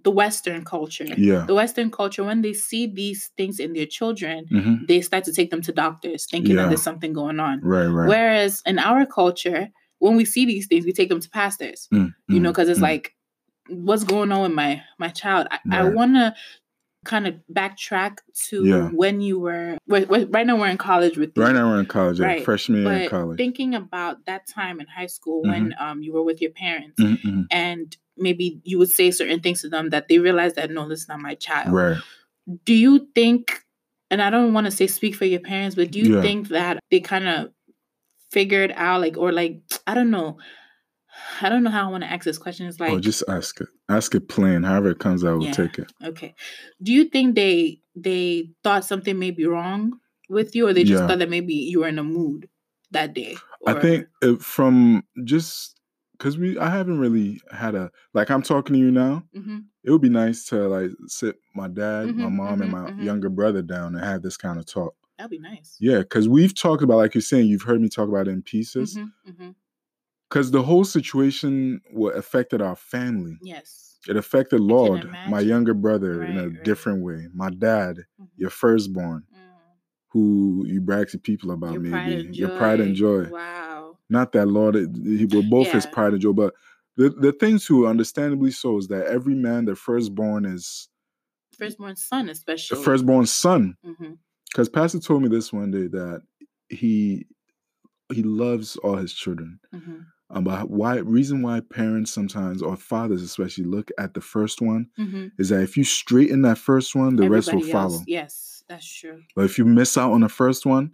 [0.05, 1.03] the Western culture.
[1.17, 1.45] Yeah.
[1.47, 5.33] The Western culture, when they see these things in their children, mhm, they start to
[5.33, 7.59] take them to doctors thinking that there's something going on.
[7.61, 7.87] Right.
[7.87, 8.07] Right.
[8.07, 12.13] Whereas in our culture, when we see these things, we take them to pastors, Mm,
[12.27, 12.83] you know, mm, because it's mm.
[12.83, 13.15] like,
[13.67, 15.47] what's going on with my my child?
[15.49, 16.35] I, I want to
[17.05, 18.17] kind of backtrack
[18.49, 18.89] to Yeah.
[18.89, 21.43] when you were, we're, we're- right now we're in college with you.
[21.43, 22.19] Right now we're in college.
[22.19, 22.25] Yeah.
[22.27, 23.37] Right, Freshman year in college.
[23.37, 25.83] thinking about that time in high school when Mm-hmm.
[25.85, 27.45] um you were with your parents Mhm, mhm.
[27.51, 31.01] and maybe you would say certain things to them that they realize that no, this
[31.03, 31.71] is not my child.
[31.73, 31.97] Right.
[32.65, 33.61] Do you think?
[34.11, 36.21] And I don't want to say speak for your parents, but do you Yeah.
[36.21, 37.51] think that they kind of
[38.31, 40.37] figured out, like, or like, I don't know.
[41.41, 42.67] I don't know how I want to ask this question.
[42.67, 43.67] It's like, oh, just ask it.
[43.89, 44.63] Ask it plain.
[44.63, 45.51] However it comes out, we'll Yeah.
[45.53, 45.91] take it.
[46.03, 46.35] okay,
[46.81, 49.99] do you think they they thought something may be wrong
[50.29, 51.07] with you, or they just Yeah.
[51.07, 52.49] thought that maybe you were in a mood
[52.91, 53.37] that day?
[53.67, 54.07] I think
[54.41, 55.79] from just
[56.13, 58.29] because we, I haven't really had a like.
[58.29, 59.23] I'm talking to you now.
[59.35, 59.65] Mhm.
[59.83, 62.89] It would be nice to like sit my dad, my Mhm, mom, and mhm, my
[62.91, 63.03] mhm.
[63.05, 64.95] younger brother down and have this kind of talk.
[65.17, 65.77] that'd be nice.
[65.79, 68.41] Yeah, because we've talked about, like you're saying, you've heard me talk about it in
[68.41, 68.95] pieces.
[68.97, 69.55] Mhm, mhm.
[70.29, 73.37] Because the whole situation what affected our family.
[73.41, 73.97] Yes.
[74.07, 76.63] It affected Laud, my younger brother, in a Right, right.
[76.63, 77.27] different way.
[77.33, 78.27] My dad, Mhm.
[78.37, 79.37] your firstborn, Mm.
[80.11, 83.29] who you brag to people about, Your maybe pride your pride and joy.
[83.31, 83.97] Wow.
[84.09, 86.53] Not that Laud, he were both his pride and joy, but
[86.97, 90.87] the the thing too, understandably so, is that every man, the firstborn, is
[91.57, 93.77] Firstborn son, especially the firstborn son.
[94.51, 96.21] Because Pastor told me this one day that
[96.69, 97.25] he
[98.13, 99.59] he loves all his children.
[99.73, 104.61] hmm Um, but why reason why parents sometimes or fathers especially look at the first
[104.61, 108.07] one hmm is that if you straighten that first one, the rest will Everybody follow.
[108.07, 109.23] Yes, that's true.
[109.35, 110.93] But if you miss out on the first one,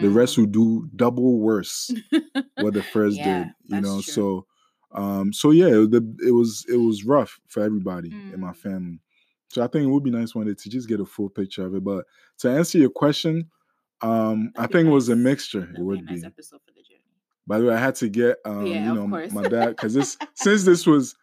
[0.00, 0.38] the rest Mm.
[0.38, 1.96] will do double worse
[2.56, 3.54] what the first Yeah, did.
[3.64, 4.02] You know, true.
[4.02, 4.46] so
[4.92, 8.54] Um, so yeah, the, it was it was rough for everybody in my Mm.
[8.54, 9.00] family.
[9.50, 11.66] So I think it would be nice one day to just get a full picture
[11.66, 11.84] of it.
[11.84, 12.06] But
[12.38, 13.50] to answer your question,
[14.02, 15.68] um, I That'd be think it was a mixture.
[15.70, 16.24] That'd it be would nice be.
[16.24, 17.20] episode for the journey.
[17.46, 20.16] By the way, I had to get um, Yeah, you know, my dad because this
[20.34, 21.14] since this was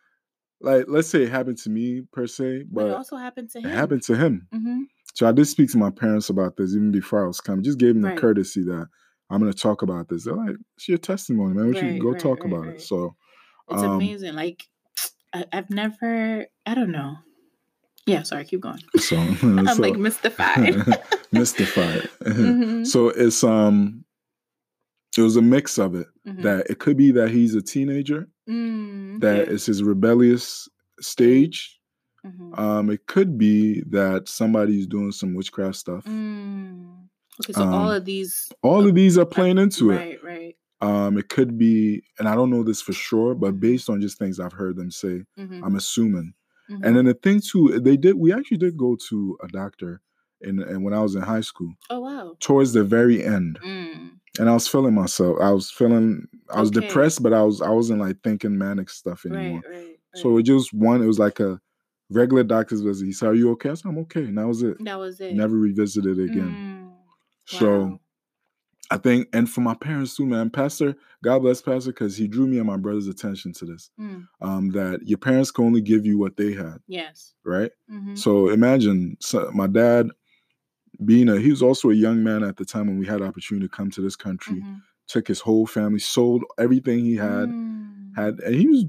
[0.61, 3.69] like let's say it happened to me per se, But it also happened to him.
[3.69, 4.47] it happened to him.
[4.53, 4.81] Mm-hmm.
[5.15, 7.63] So I did speak to my parents about this even before I was coming.
[7.63, 8.15] Just gave them Right.
[8.15, 8.87] the courtesy that
[9.29, 10.25] I'm going to talk about this.
[10.25, 11.67] They're like, "It's your testimony, man.
[11.67, 12.75] We should go right, talk right, about right.
[12.75, 13.15] it." So
[13.69, 14.35] It's um, amazing.
[14.35, 14.63] Like
[15.33, 16.45] I, I've never.
[16.65, 17.15] I don't know.
[18.05, 18.23] Yeah.
[18.23, 18.45] Sorry.
[18.45, 18.81] Keep going.
[18.97, 20.75] so I'm so- like mystified.
[21.31, 22.09] mystified.
[22.21, 22.85] Mhm.
[22.85, 24.05] So it's um,
[25.17, 26.07] it was a mix of it.
[26.27, 26.41] Mhm.
[26.43, 30.67] That it could be that he's a teenager, Mm, that it's his rebellious
[30.99, 31.79] stage.
[32.25, 32.57] Mhm.
[32.59, 36.05] Um, it could be that somebody's doing some witchcraft stuff.
[36.05, 37.07] Mm.
[37.43, 37.53] Okay.
[37.53, 38.51] So all um, of these.
[38.61, 39.95] All of these are playing into it.
[39.97, 40.23] Right.
[40.23, 40.55] Right.
[40.81, 43.59] Um, it could be, and I don't know this for sure, but Mhm.
[43.59, 45.63] based on just things I've heard them say, Mm-hmm.
[45.63, 46.33] I'm assuming.
[46.83, 48.15] And then the thing too, they did.
[48.15, 49.99] We actually did go to a doctor,
[50.39, 52.37] in, and when I was in high school, oh wow.
[52.39, 54.20] towards the very end, Mm.
[54.41, 55.37] And I was feeling myself.
[55.39, 56.27] I was feeling.
[56.53, 56.85] I was Okay.
[56.87, 57.61] depressed, but I was.
[57.61, 59.61] I wasn't like thinking manic stuff anymore.
[59.69, 59.77] Right.
[59.77, 59.99] Right.
[60.15, 61.01] So it just one.
[61.01, 61.61] It was like a
[62.09, 63.05] regular doctor's visit.
[63.05, 64.83] He said, "Are you okay?" I said, "I'm okay." And that was it.
[64.83, 65.35] that was it.
[65.35, 66.51] Never revisited it again.
[66.51, 67.57] Mm.
[67.59, 67.79] So.
[67.83, 67.99] Wow.
[68.93, 72.45] I think, and for my parents too, man, Pastor, God bless Pastor, because he drew
[72.45, 73.89] me and my brother's attention to this.
[73.97, 74.27] Mm.
[74.41, 77.33] Um, that your parents can only give you what they had, Yes.
[77.45, 77.71] right?
[77.89, 78.15] Mm-hmm.
[78.15, 80.09] So imagine so my dad
[81.05, 83.67] being a, he was also a young man at the time when we had opportunity
[83.67, 84.81] to come to this country, Mhm.
[85.07, 88.15] took his whole family, sold everything he had, Mm.
[88.15, 88.85] had, and he was,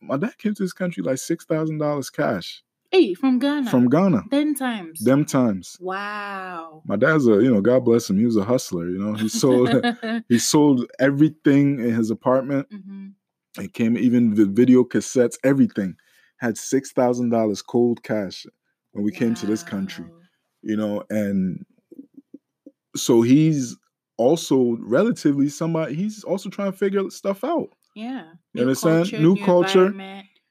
[0.00, 3.70] my dad came to this country like $6,000 cash Hey, from Ghana.
[3.70, 5.00] from Ghana, ten times.
[5.00, 5.76] them times.
[5.80, 6.82] Wow.
[6.84, 8.18] My dad's a, you know, God bless him.
[8.18, 9.70] He was a hustler, you know, he sold,
[10.28, 12.66] he sold everything in his apartment.
[12.70, 13.08] hmm
[13.58, 15.96] It came even the video cassettes, everything
[16.38, 18.46] had six thousand dollars cold cash
[18.92, 20.10] when we came to this country.
[20.62, 21.64] You know, and
[22.94, 23.76] so he's
[24.16, 25.94] also relatively somebody.
[25.94, 27.70] He's also trying to figure stuff out.
[27.94, 28.32] Yeah.
[28.54, 29.12] You understand?
[29.12, 29.92] New culture.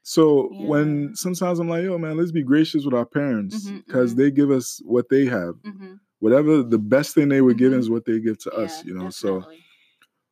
[0.02, 0.66] So Yeah.
[0.66, 4.16] when sometimes I'm like, yo, man, let's be gracious with our parents because mhm.
[4.16, 5.54] they give us what they have.
[5.64, 6.00] Mhm.
[6.18, 7.82] Whatever the best thing they were giving Mhm.
[7.82, 8.84] is what they give to us.
[8.84, 9.44] You know, so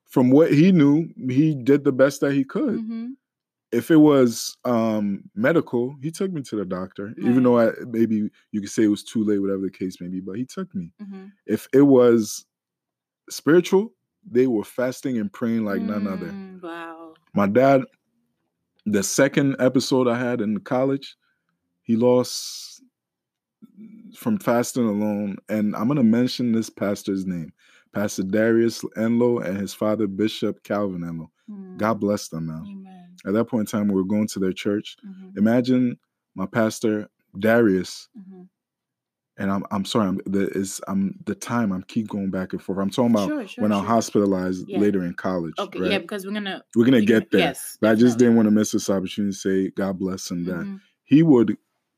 [0.07, 2.81] from what he knew, he did the best that he could.
[3.73, 8.29] If it was um medical, he took me to the doctor, even though I maybe
[8.53, 10.75] you could say it was too late, whatever the case may be, but he took
[10.75, 10.93] me.
[11.01, 11.31] Mhm.
[11.47, 12.45] If it was
[13.31, 13.95] spiritual,
[14.29, 16.27] they were fasting and praying like none other.
[16.33, 17.15] Mm, Wow.
[17.35, 17.83] My dad,
[18.87, 21.17] the second episode I had in college,
[21.83, 22.83] he lost
[24.17, 25.37] from fasting alone.
[25.49, 27.53] And I'm gonna mention this pastor's name,
[27.93, 31.31] Pastor Darius Enlow and his father Bishop Calvin Enlow.
[31.49, 31.77] Mm.
[31.79, 32.65] God bless them, man.
[32.67, 33.00] Amen.
[33.27, 34.97] At that point in time, we were going to their church.
[35.07, 35.37] Mhm.
[35.37, 35.99] Imagine
[36.35, 37.09] my pastor
[37.39, 38.49] Darius, Mhm.
[39.37, 42.63] and I'm I'm sorry, I'm the is I'm the time I'm keep going back and
[42.63, 42.79] forth.
[42.79, 43.89] I'm talking about Sure, sure, when I'm sure.
[43.89, 44.81] hospitalized Yeah.
[44.81, 45.55] later in college.
[45.59, 45.81] Okay.
[45.81, 45.91] right?
[45.93, 46.63] Yeah, because we're gonna.
[46.77, 47.41] We're gonna get there.
[47.41, 47.79] Yes.
[47.81, 50.67] But I just didn't want to miss this opportunity to say God bless him that
[50.67, 51.57] Mhm, he would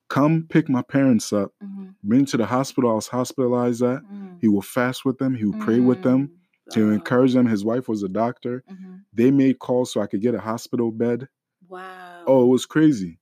[0.09, 4.03] come pick my parents up, mhm, bring to the hospital I was hospitalized at.
[4.03, 6.37] mm, He will fast with them, he would pray with them, mm.
[6.71, 6.93] To Wow.
[6.95, 7.47] encourage them.
[7.47, 8.65] His wife was a doctor.
[8.71, 9.05] Mhm.
[9.13, 11.29] They made calls so I could get a hospital bed.
[11.69, 12.25] Wow.
[12.27, 13.19] Oh, it was crazy.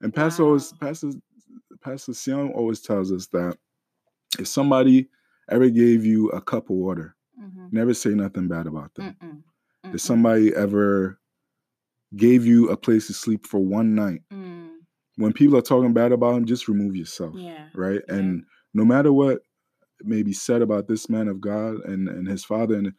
[0.00, 1.10] And Pastor always, Pastor
[1.80, 3.56] Pastor Sion always tells us that
[4.38, 5.08] if somebody
[5.48, 7.72] ever gave you a cup of water, Mhm.
[7.72, 9.16] never say nothing bad about them.
[9.20, 9.42] Mm-mm.
[9.84, 10.00] If Mm-mm.
[10.00, 11.18] somebody ever
[12.16, 14.80] gave you a place to sleep for one night, Mm,
[15.16, 17.34] when people are talking bad about them, just remove yourself.
[17.36, 17.68] yeah.
[17.74, 18.02] Right.
[18.08, 18.14] yeah.
[18.16, 19.42] And no matter what
[20.02, 22.92] may be said about this man of God and, and his father, and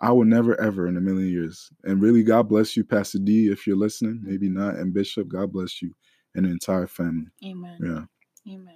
[0.00, 1.70] I will never ever in a million years.
[1.84, 4.20] And really, God bless you, Pastor D, if you're listening.
[4.22, 4.74] Maybe not.
[4.76, 5.94] And Bishop, God bless you
[6.34, 7.26] and the entire family.
[7.44, 7.78] Amen.
[7.82, 8.52] Yeah.
[8.54, 8.74] Amen.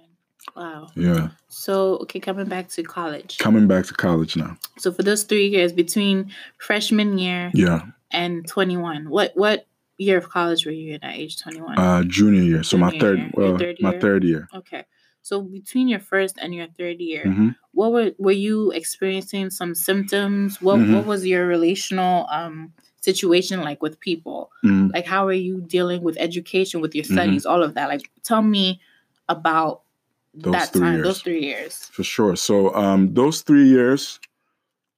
[0.55, 0.87] Wow.
[0.95, 1.29] Yeah.
[1.49, 3.37] So, okay, coming back to college.
[3.39, 4.55] Coming back to college now.
[4.77, 7.81] So for those three years between freshman year Yeah.
[8.11, 9.67] and 21, what what
[9.97, 11.77] year of college were you in at age 21?
[11.77, 12.63] Uh junior year.
[12.63, 13.31] So my third year.
[13.33, 14.47] Well third my third year.
[14.53, 14.85] okay.
[15.27, 17.55] So between your first and your third year, Mhm.
[17.73, 20.61] what were were you experiencing some symptoms?
[20.61, 20.93] What Mhm.
[20.93, 22.71] what was your relational um
[23.01, 24.49] situation like with people?
[24.63, 24.93] Mhm.
[24.93, 27.11] Like how are you dealing with education, with your Mhm.
[27.15, 27.89] studies, all of that?
[27.89, 28.79] Like tell me
[29.27, 29.81] about
[30.33, 31.03] Those that time, years.
[31.07, 31.73] those three years.
[31.91, 32.35] For sure.
[32.37, 34.19] So um those three years.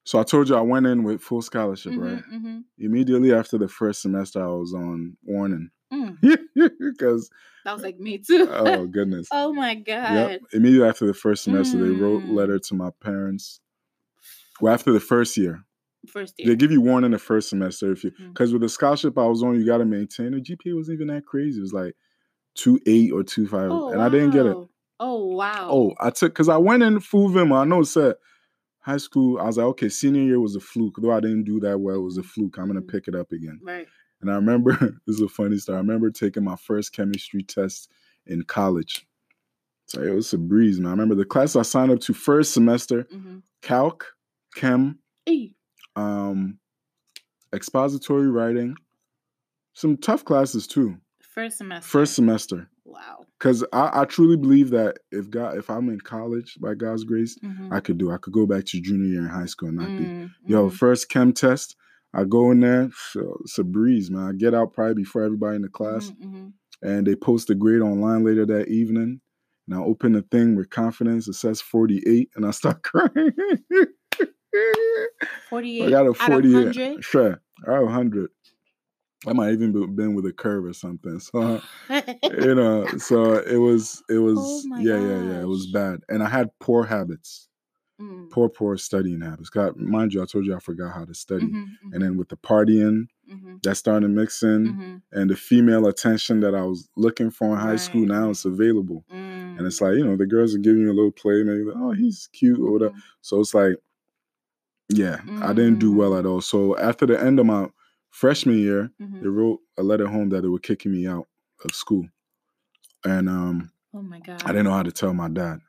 [0.03, 2.23] So I told you I went in with full scholarship, right?
[2.31, 2.63] Mhm, mhm.
[2.77, 5.71] Immediately after the first semester, I was on warning
[6.79, 7.29] because
[7.65, 8.47] that was like me too.
[8.51, 9.27] oh goodness.
[9.31, 10.13] oh my god.
[10.13, 10.41] Yep.
[10.53, 12.35] Immediately after the first semester, they wrote Mm.
[12.35, 13.59] letter to my parents.
[14.61, 15.63] Well, after the first year,
[16.07, 19.17] First They give you warning in the first semester if you because with the scholarship
[19.17, 20.31] I was on, you got to maintain.
[20.31, 21.57] The GPA wasn't even that crazy.
[21.59, 21.93] It was like
[22.55, 24.55] two eight or two five, Oh, and I didn't get it.
[25.01, 25.67] Oh wow.
[25.69, 27.51] Oh, I took because I went in full vim.
[27.51, 28.15] I know it said
[28.79, 29.39] high school.
[29.39, 30.95] I was like, okay, senior year was a fluke.
[31.01, 32.57] Though I didn't do that well, it was a fluke.
[32.57, 32.87] I'm gonna Mhm.
[32.89, 33.59] pick it up again.
[33.63, 33.87] right.
[34.21, 34.71] And I remember
[35.07, 35.77] this is a funny story.
[35.77, 37.89] I remember taking my first chemistry test
[38.25, 39.05] in college.
[39.87, 40.87] So it was a breeze, man.
[40.89, 43.37] I remember the class I signed up to first semester, Mm-hmm.
[43.61, 44.05] calc,
[44.55, 45.55] chem, Hey.
[45.95, 46.59] um,
[47.53, 48.75] expository writing,
[49.73, 50.97] some tough classes too.
[51.21, 51.87] First semester.
[51.89, 53.25] First semester, Wow.
[53.39, 57.37] because I, I truly believe that if God, if I'm in college by God's grace,
[57.43, 57.71] Mhm.
[57.71, 58.11] I could do.
[58.11, 60.03] I could go back to junior year in high school and not be.
[60.03, 60.73] Mm, Yo, mhm.
[60.73, 61.75] first chem test,
[62.13, 62.89] I go in there,
[63.41, 64.23] it's a breeze, man.
[64.29, 66.53] I get out probably before everybody in the class, Mhm, mhm.
[66.81, 69.21] and they post the grade online later that evening.
[69.67, 71.27] And I open the thing with confidence.
[71.27, 73.33] It says 48, and I start crying.
[75.49, 76.65] 48 I got a out of 48.
[76.65, 77.03] 100?
[77.03, 78.29] Sure, I have 100.
[79.27, 81.19] I might even be, been with a curve or something.
[81.19, 81.61] So
[82.31, 85.41] you know, so it was, it was, Oh yeah, yeah, yeah.
[85.41, 87.48] It was bad, and I had poor habits,
[87.99, 89.49] Mm, poor, poor studying habits.
[89.49, 92.29] God, mind you, I told you I forgot how to study, mhm, and then with
[92.29, 97.31] the partying, mhm, that started mixing, mhm, and the female attention that I was looking
[97.31, 98.31] for in high school now right.
[98.31, 101.11] it's available, mm, and it's like you know the girls are giving you a little
[101.11, 102.93] play, maybe like, oh he's cute or whatever.
[102.95, 103.01] mhm.
[103.21, 103.75] So it's like,
[104.89, 106.19] yeah, I didn't do well Mm.
[106.19, 106.41] at all.
[106.41, 107.69] So after the end of my
[108.09, 108.91] freshman year,
[109.21, 111.27] they wrote a letter home that they were kicking me out
[111.65, 112.07] of school,
[113.05, 114.41] and um, Oh my god.
[114.45, 115.61] I didn't know how to tell my dad.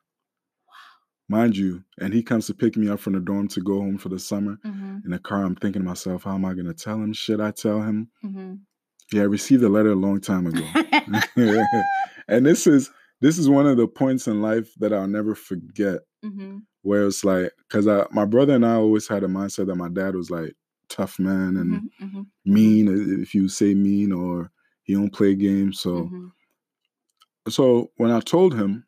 [1.30, 3.98] Mind you, and he comes to pick me up from the dorm to go home
[3.98, 4.58] for the summer.
[4.66, 7.12] Mhm, In the car, I'm thinking to myself, how am I going to tell him?
[7.12, 8.10] Should I tell him?
[8.24, 8.58] mhm.
[9.12, 10.64] Yeah, I received a letter a long time ago.
[12.28, 16.00] and this is this is one of the points in life that I'll never forget.
[16.24, 19.76] Mhm, Where it's like, because I my brother and I always had a mindset that
[19.76, 20.54] my dad was like
[20.88, 24.50] tough man and mhm, mhm, mean if you say mean or
[24.82, 25.78] he don't play games.
[25.80, 26.32] So mhm.
[27.48, 28.84] so when I told him,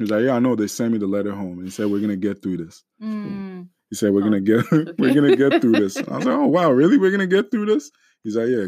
[0.00, 1.58] he was like, Yeah, I know they sent me the letter home.
[1.60, 2.82] And said, We're gonna get through this.
[3.02, 4.64] Mm, He said, We're Oh, gonna get
[4.98, 6.02] we're gonna get through this.
[6.08, 6.98] I was like, Oh wow, really?
[6.98, 7.90] We're gonna get through this?
[8.24, 8.66] He's like, Yeah.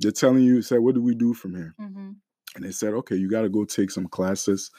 [0.00, 1.74] They're telling you, he said, What do we do from here?
[1.80, 2.16] mhm,
[2.56, 4.70] and they said, okay, you got to go take some classes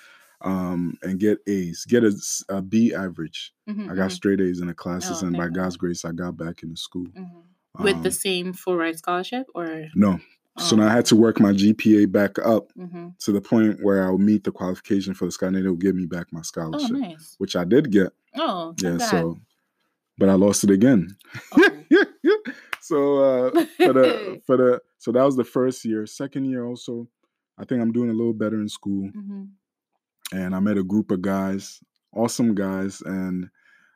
[0.42, 2.14] um, and get A's, get a,
[2.50, 3.54] a B average.
[3.70, 6.12] mhm, I got mhm, straight A's in the classes, Oh, and by God's grace, I
[6.14, 7.08] got back into school.
[7.16, 7.44] mhm.
[7.80, 10.20] With the Um, same full ride scholarship or no,
[10.60, 10.80] so Oh.
[10.80, 13.18] now I had to work my GPA back up Mhm.
[13.20, 16.06] to the point where I'll meet the qualification for the scholarship, and they'll give me
[16.06, 17.36] back my Oh, scholarship, nice.
[17.38, 18.14] which I did get.
[18.38, 19.02] Oh, Yeah, God.
[19.10, 19.38] so,
[20.18, 21.16] but I lost it again.
[21.54, 21.70] Oh.
[22.82, 26.06] so uh, for the for the so that was the first year.
[26.06, 27.08] Second year also,
[27.58, 29.10] I think I'm doing a little better in school.
[29.16, 29.50] Mhm,
[30.34, 31.82] and I met a group of guys,
[32.14, 33.50] awesome guys, and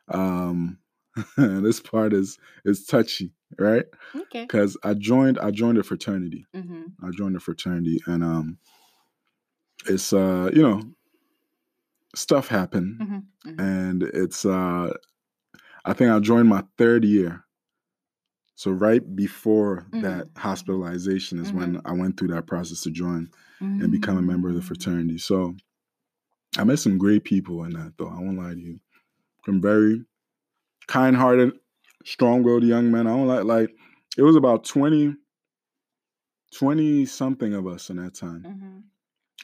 [0.08, 0.78] um,
[1.36, 3.84] this part is is touchy, right?
[4.14, 4.44] Okay.
[4.48, 6.46] Because I joined I joined a fraternity.
[6.54, 8.58] Mhm, I joined a fraternity, and um,
[9.86, 10.82] it's uh, you know,
[12.14, 13.58] stuff happened, mhm, mhm.
[13.58, 14.92] and it's uh,
[15.84, 17.44] I think I joined my third year.
[18.56, 20.38] So right before that Mhm, mhm.
[20.40, 21.82] hospitalization is when Mhm.
[21.84, 24.66] I went through that process to join and become a member of the Mm.
[24.66, 25.18] fraternity.
[25.18, 25.56] So
[26.58, 28.08] I met some great people in that, though.
[28.08, 28.80] I won't lie to you.
[29.46, 30.04] Some very
[30.86, 31.58] kind-hearted,
[32.04, 33.06] strong-willed young men.
[33.06, 33.70] I don't like like
[34.16, 35.14] it was about 20,
[36.56, 38.42] 20 something of us in that time.
[38.44, 38.82] Mhm.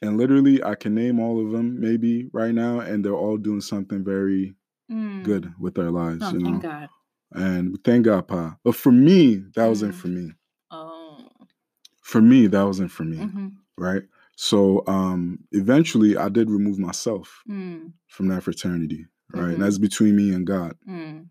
[0.03, 3.61] And literally I can name all of them maybe right now, and they're all doing
[3.61, 4.55] something very
[4.91, 5.22] Mm.
[5.24, 6.51] good with their lives, Oh, you know.
[6.51, 6.88] thank God.
[7.32, 8.57] And thank God, Pa.
[8.64, 9.99] But for me, that wasn't Mm.
[9.99, 10.32] for me.
[10.70, 11.28] Oh.
[12.03, 13.18] For me, that wasn't for me.
[13.18, 14.03] Mhm, Right.
[14.36, 19.43] So um eventually I did remove myself mm, from that fraternity right?
[19.45, 19.53] Mhm.
[19.55, 20.74] and that's between me and god.
[20.89, 21.26] Mm,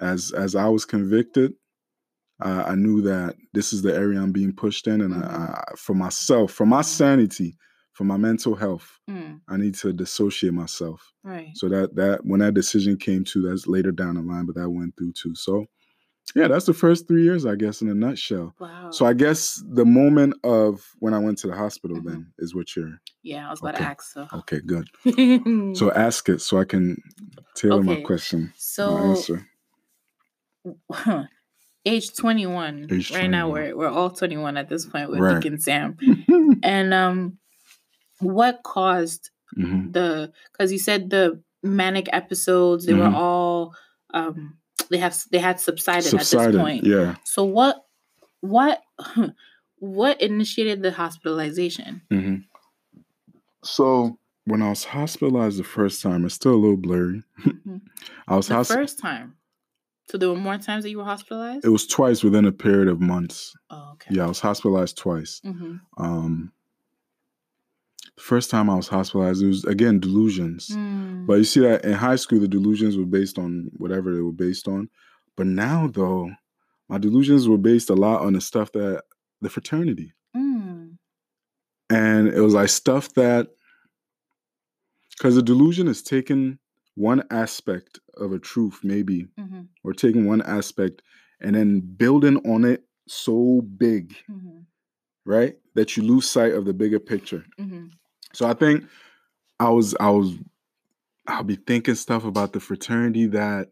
[0.00, 1.52] as as i was convicted
[2.42, 5.62] uh, i knew that this is the area i'm being pushed in and I, I,
[5.76, 7.56] for myself for my sanity
[7.92, 9.40] for my mental health mm.
[9.48, 11.12] i need to dissociate myself.
[11.22, 11.50] Right.
[11.54, 14.70] so that that when that decision came to that's later down the line but that
[14.70, 15.34] went through too.
[15.34, 15.66] So
[16.34, 18.90] yeah that's the first three years i guess in a nutshell Wow.
[18.90, 22.04] so i guess the moment of when i went to the hospital Mhm.
[22.06, 23.84] then is what you're yeah, I was about okay.
[23.84, 24.02] to ask.
[24.12, 24.28] So.
[24.34, 24.88] okay good
[25.76, 26.96] so ask it so i can
[27.54, 29.46] tailor my Okay, question my so answer
[31.84, 35.40] age 21 Age right now we're we're all 21 at this point with Right.
[35.42, 35.96] Dick and Sam
[36.62, 37.38] and um
[38.20, 43.14] what caused hmm the because you said the manic episodes they were Mhm.
[43.14, 43.74] all
[44.14, 44.58] um
[44.90, 47.84] they have they had subsided, at this point yeah so what
[48.40, 48.80] what
[49.78, 52.36] what initiated the hospitalization hmm
[53.64, 57.80] so when i was hospitalized the first time it's still a little blurry Mhm.
[58.28, 59.36] i was the hosp- first time
[60.10, 61.64] So there were more times that you were hospitalized.
[61.64, 63.54] It was twice within a period of months.
[63.70, 64.14] oh, okay.
[64.16, 65.40] Yeah, I was hospitalized twice.
[65.46, 65.76] Mm-hmm.
[65.96, 66.52] Um,
[68.22, 70.68] first time I was hospitalized, it was again delusions.
[70.68, 71.26] Mm.
[71.26, 74.32] But you see that in high school, the delusions were based on whatever they were
[74.32, 74.88] based on.
[75.36, 76.30] But now, though,
[76.88, 79.02] my delusions were based a lot on the stuff that
[79.40, 80.96] the fraternity, Mm.
[81.90, 83.48] and it was like stuff that
[85.16, 86.58] because the delusion is taking
[86.94, 89.62] one aspect of a truth, maybe, Mm-hmm.
[89.84, 91.02] or taking one aspect
[91.40, 94.58] and then building on it so big, Mm-hmm.
[95.24, 97.44] right, that you lose sight of the bigger picture.
[97.58, 97.86] Mm-hmm.
[98.34, 98.84] So I think
[99.60, 100.34] I was I was
[101.26, 103.70] I'll be thinking stuff about the fraternity that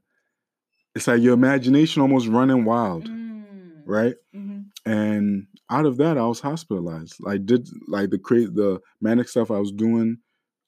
[0.95, 3.83] it's like your imagination almost running wild, Mm.
[3.87, 4.15] right?
[4.35, 4.91] Mm-hmm.
[4.91, 7.17] And out of that, I was hospitalized.
[7.27, 10.19] I did like the crazy the manic stuff I was doing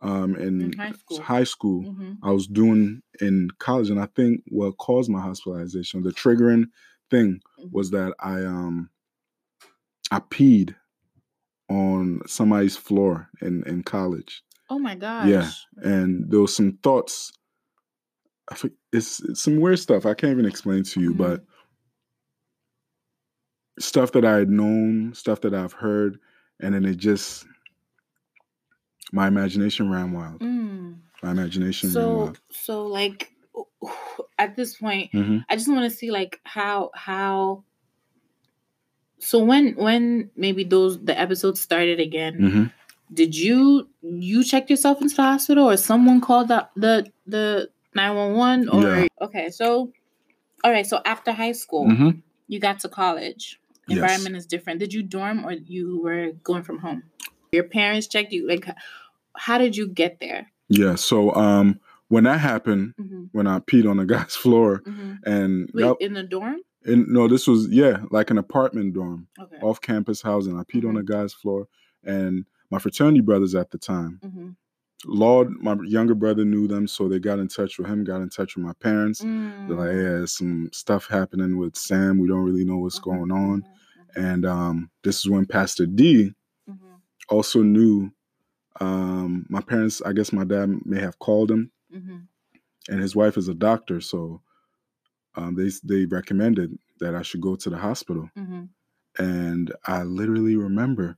[0.01, 1.21] um in, In high school.
[1.21, 2.13] high school, Mm-hmm.
[2.23, 6.67] I was doing in college, and I think what caused my hospitalization, the triggering
[7.11, 7.41] thing,
[7.71, 8.91] was that I um
[10.11, 10.75] I peed
[11.73, 14.43] on somebody's floor in in college.
[14.71, 15.29] Oh my gosh.
[15.29, 15.51] Yeah,
[15.83, 17.33] and there was some thoughts.
[18.51, 21.19] I think it's, it's some weird stuff I can't even explain to you, Mhm.
[21.19, 21.45] but
[23.79, 26.19] stuff that I had known, stuff that I've heard,
[26.61, 27.47] and then it just
[29.13, 30.41] my imagination ran wild.
[30.41, 30.99] Mm.
[31.23, 32.41] My imagination ran So wild.
[32.51, 33.33] so like
[34.39, 37.65] at this point, hmm I just want to see like how how.
[39.23, 42.65] So when when maybe those the episodes started again, hmm
[43.13, 48.69] did you you checked yourself into the hospital or someone called the the the 911
[48.71, 49.07] or Yeah.
[49.21, 49.93] okay so
[50.65, 52.11] all right so after high school hmm
[52.49, 53.97] you got to college Yes.
[53.99, 57.03] environment is different did you dorm or you were going from home
[57.53, 58.65] your parents checked you like
[59.37, 60.95] how did you get there Yeah.
[60.97, 63.25] So um, when that happened, mm-hmm.
[63.33, 65.13] when I peed on a guy's floor, Mm-hmm.
[65.25, 69.59] and wait in the dorm and no, this was yeah, like an apartment dorm, okay
[69.63, 70.59] off-campus housing.
[70.59, 71.69] I peed on a guy's floor,
[72.05, 74.51] and my fraternity brothers at the time, mm-hmm.
[75.07, 78.29] Laud, my younger brother knew them, so they got in touch with him, got in
[78.31, 79.23] touch with my parents.
[79.23, 79.67] Mm.
[79.69, 82.19] They're like, "Hey, there's some stuff happening with Sam.
[82.19, 83.63] We don't really know what's Mhm, going on.
[83.63, 83.67] mhm,
[84.17, 86.35] mhm, And um, this is when Pastor D
[86.69, 88.11] mhm, also knew.
[88.81, 92.27] Um, my parents, I guess my dad may have called him, mhm.
[92.89, 94.41] and his wife is a doctor, so
[95.37, 98.31] um, they they recommended that I should go to the hospital.
[98.37, 98.69] Mhm.
[99.19, 101.17] And I literally remember,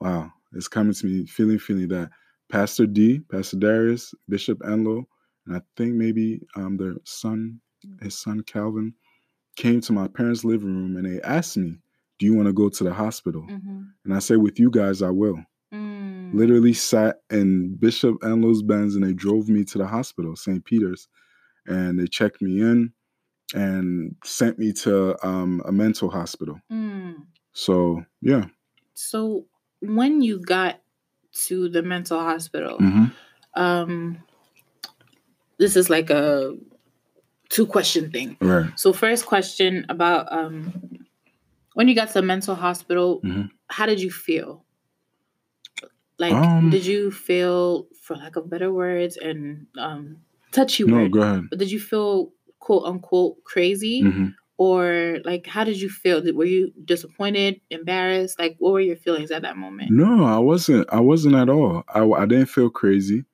[0.00, 2.10] wow, it's coming to me, feeling feeling that
[2.50, 5.04] Pastor D, Pastor Darius, Bishop Enlo,
[5.46, 7.60] and I think maybe um, their son,
[8.02, 8.94] his son Calvin,
[9.56, 11.78] came to my parents' living room and they asked me,
[12.18, 13.88] "Do you want to go to the hospital?" Mhm.
[14.04, 16.32] And I said, "With you guys, I will." Mm.
[16.34, 20.64] Literally sat in Bishop Enlo's Benz and they drove me to the hospital, St.
[20.64, 21.08] Peter's,
[21.66, 22.92] and they checked me in
[23.54, 26.60] and sent me to um, a mental hospital.
[26.70, 27.26] Mm.
[27.52, 28.46] So yeah.
[28.94, 29.46] So
[29.80, 30.80] when you got
[31.46, 33.12] to the mental hospital, Mhm.
[33.54, 34.18] um,
[35.58, 36.56] this is like a
[37.48, 38.36] two question thing.
[38.40, 38.70] Right.
[38.78, 40.72] So first question about um,
[41.74, 43.50] when you got to the mental hospital, Mhm.
[43.68, 44.64] how did you feel?
[46.18, 50.16] Like, Um, did you feel, for lack of better words, and um,
[50.50, 51.44] touchy No, word, go ahead.
[51.50, 54.02] but did you feel quote unquote crazy?
[54.02, 54.34] Mhm.
[54.60, 56.20] Or like, how did you feel?
[56.34, 58.38] Were you disappointed, embarrassed?
[58.40, 59.92] Like, what were your feelings at that moment?
[59.92, 60.88] No, I wasn't.
[60.92, 61.84] I wasn't at all.
[61.94, 63.24] I, I didn't feel crazy,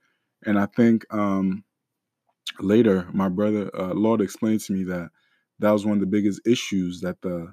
[0.44, 1.64] and I think um,
[2.60, 5.10] later my brother uh, Laud explained to me that
[5.60, 7.52] that was one of the biggest issues that the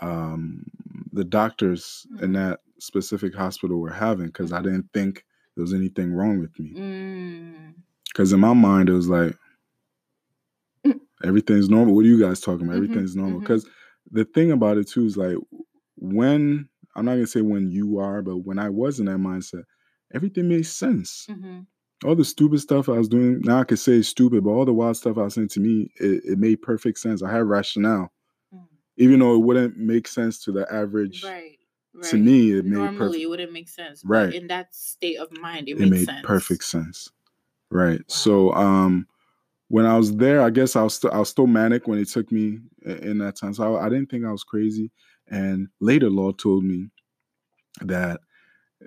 [0.00, 0.64] um,
[1.12, 2.34] the doctors in Mhm.
[2.34, 5.24] that specific hospital were having because I didn't think
[5.56, 6.74] there was anything wrong with me.
[6.76, 7.74] Mm.
[8.08, 9.38] Because in my mind it was like Mm.
[11.24, 11.94] Everything's normal.
[11.94, 12.74] What are you guys talking about?
[12.80, 13.40] Mhm, Everything's normal.
[13.40, 13.68] Because
[14.10, 15.36] the thing about it too is like
[15.96, 19.64] when I'm not gonna say when you are, but when I was in that mindset,
[20.14, 21.26] everything made sense.
[21.30, 21.66] Mhm.
[22.04, 24.72] All the stupid stuff I was doing, now I could say stupid, but all the
[24.72, 27.22] wild stuff I was saying to me, it, it made perfect sense.
[27.22, 28.12] I had rationale,
[28.54, 28.66] Mm.
[28.96, 31.24] even though it wouldn't make sense to the average.
[31.24, 31.58] Right.
[31.94, 32.10] Right.
[32.10, 33.22] To me, it made normally perfect.
[33.22, 34.02] it wouldn't make sense.
[34.02, 34.34] but Right.
[34.34, 36.24] in that state of mind, it, It made sense.
[36.24, 37.10] perfect sense,
[37.70, 38.00] right?
[38.08, 39.08] So, um,
[39.68, 42.08] when I was there, I guess I was still I was still manic when it
[42.08, 43.54] took me in that time.
[43.54, 44.90] So I, I didn't think I was crazy.
[45.28, 46.88] And later, Laud told me
[47.82, 48.20] that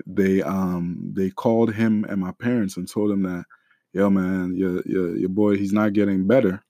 [0.08, 3.46] they um they called him and my parents and told him that,
[3.94, 6.64] yo man, your your your boy he's not getting better,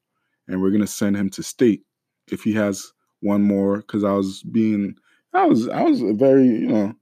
[0.47, 1.83] and we're gonna send him to state
[2.31, 3.77] if he has one more.
[3.77, 4.95] Because I was being
[5.33, 6.93] I was I was very you know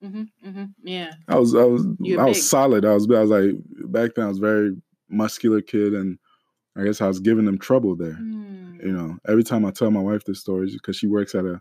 [0.00, 1.12] hmm hmm Yeah.
[1.28, 2.84] I was I was You're I was solid.
[2.84, 3.50] I was I was like
[3.90, 4.76] back then I was very
[5.08, 6.18] muscular kid and
[6.76, 8.18] I guess I was giving them trouble there.
[8.20, 8.84] Mm.
[8.84, 11.60] You know, every time I tell my wife this story, because she works at a,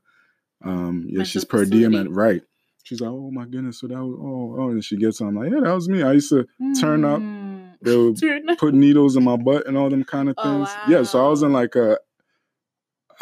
[0.64, 2.42] um, yeah, Mental she's per diem at right.
[2.84, 5.52] She's like, oh my goodness, so that was oh oh, and she gets on like,
[5.52, 6.04] yeah, that was me.
[6.04, 6.46] I used to
[6.80, 7.20] turn up.
[7.22, 7.74] Mm.
[7.82, 8.58] They would Turn up.
[8.58, 10.70] put needles in my butt and all them kind of Oh, things.
[10.90, 11.98] Yeah, so I was in like a,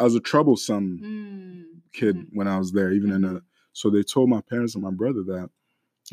[0.00, 1.64] I was a troublesome Mm.
[1.92, 2.26] kid Mhm.
[2.32, 3.36] when I was there, even in Mhm.
[3.36, 3.42] a.
[3.72, 5.48] So they told my parents and my brother that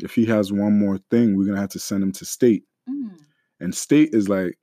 [0.00, 3.10] if he has one more thing, we're gonna have to send him to state, Mm.
[3.62, 4.58] And state is like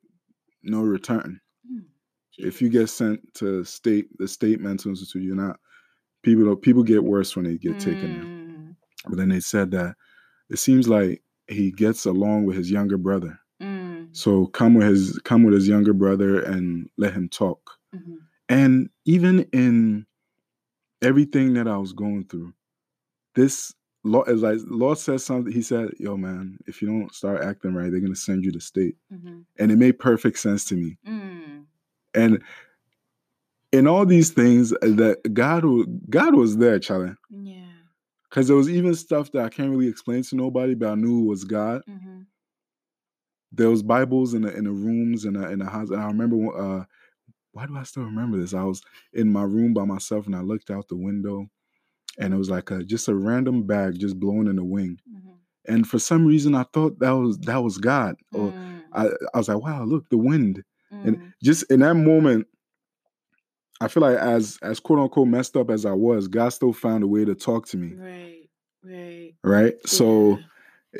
[0.62, 1.40] no return.
[1.72, 1.84] Mm.
[2.38, 5.60] If you get sent to state, the state mental institute, you're not.
[6.22, 6.54] People.
[6.58, 8.24] People get worse when they get taken there.
[8.24, 8.76] Mm.
[9.08, 9.96] But then they said that
[10.50, 13.40] it seems like he gets along with his younger brother.
[13.62, 14.16] Mm.
[14.16, 17.78] So come with his come with his younger brother and let him talk.
[17.96, 18.18] Mhm.
[18.50, 20.06] And even in
[21.02, 22.54] everything that I was going through,
[23.36, 23.74] this
[24.04, 25.52] Laud is like Laud says something.
[25.52, 28.60] He said, "Yo, man, if you don't start acting right, they're gonna send you to
[28.60, 29.46] state." Mhm.
[29.58, 30.98] And it made perfect sense to me.
[31.06, 31.66] Mm.
[32.14, 32.42] And
[33.72, 35.64] in all these things, that God,
[36.10, 37.14] God was there, Charlie.
[37.30, 37.66] Yeah.
[38.30, 41.24] Because there was even stuff that I can't really explain to nobody, but I knew
[41.24, 41.82] it was God.
[41.88, 42.26] Mhm.
[43.52, 46.08] There was Bibles in the in the rooms in the in the house, and I
[46.08, 46.56] remember.
[46.56, 46.86] Uh,
[47.52, 48.54] why do I still remember this?
[48.54, 48.82] I was
[49.12, 51.50] in my room by myself, and I looked out the window,
[52.20, 55.02] and it was like a just a random bag just blowing in the wind.
[55.10, 55.34] Mhm.
[55.68, 58.16] And for some reason, I thought that was that was God.
[58.34, 58.82] Or Mm.
[58.94, 60.64] I, I was like, wow, look, the wind.
[60.92, 61.34] And Mm.
[61.44, 62.48] just in that moment,
[63.82, 67.04] I feel like as as quote unquote messed up as I was, God still found
[67.04, 67.96] a way to talk to me.
[67.96, 68.50] Right.
[68.84, 69.34] Right.
[69.44, 69.76] Right.
[69.86, 70.38] So Yeah.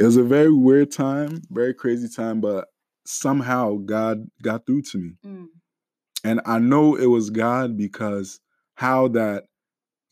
[0.02, 2.68] it was a very weird time, very crazy time, but
[3.06, 5.18] somehow God got through to me.
[5.26, 5.48] Mm.
[6.24, 8.40] And I know it was God because
[8.76, 9.46] how that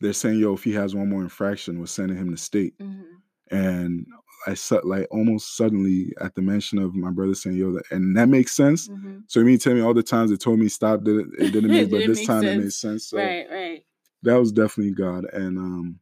[0.00, 2.78] they're saying, yo, if he has one more infraction, we're sending him to state.
[2.78, 3.02] Mhm.
[3.50, 4.06] And
[4.46, 8.16] I said like almost suddenly at the mention of my brother saying, yo, that, and
[8.16, 8.88] that makes sense.
[8.88, 9.24] Mhm.
[9.26, 11.50] So you mean tell me all the times they told me stop did it, it
[11.52, 12.76] didn't make, but Didn't this make time it made sense.
[12.76, 13.06] sense.
[13.06, 13.46] So Right.
[13.50, 13.84] Right.
[14.22, 15.24] that was definitely God.
[15.32, 15.98] And um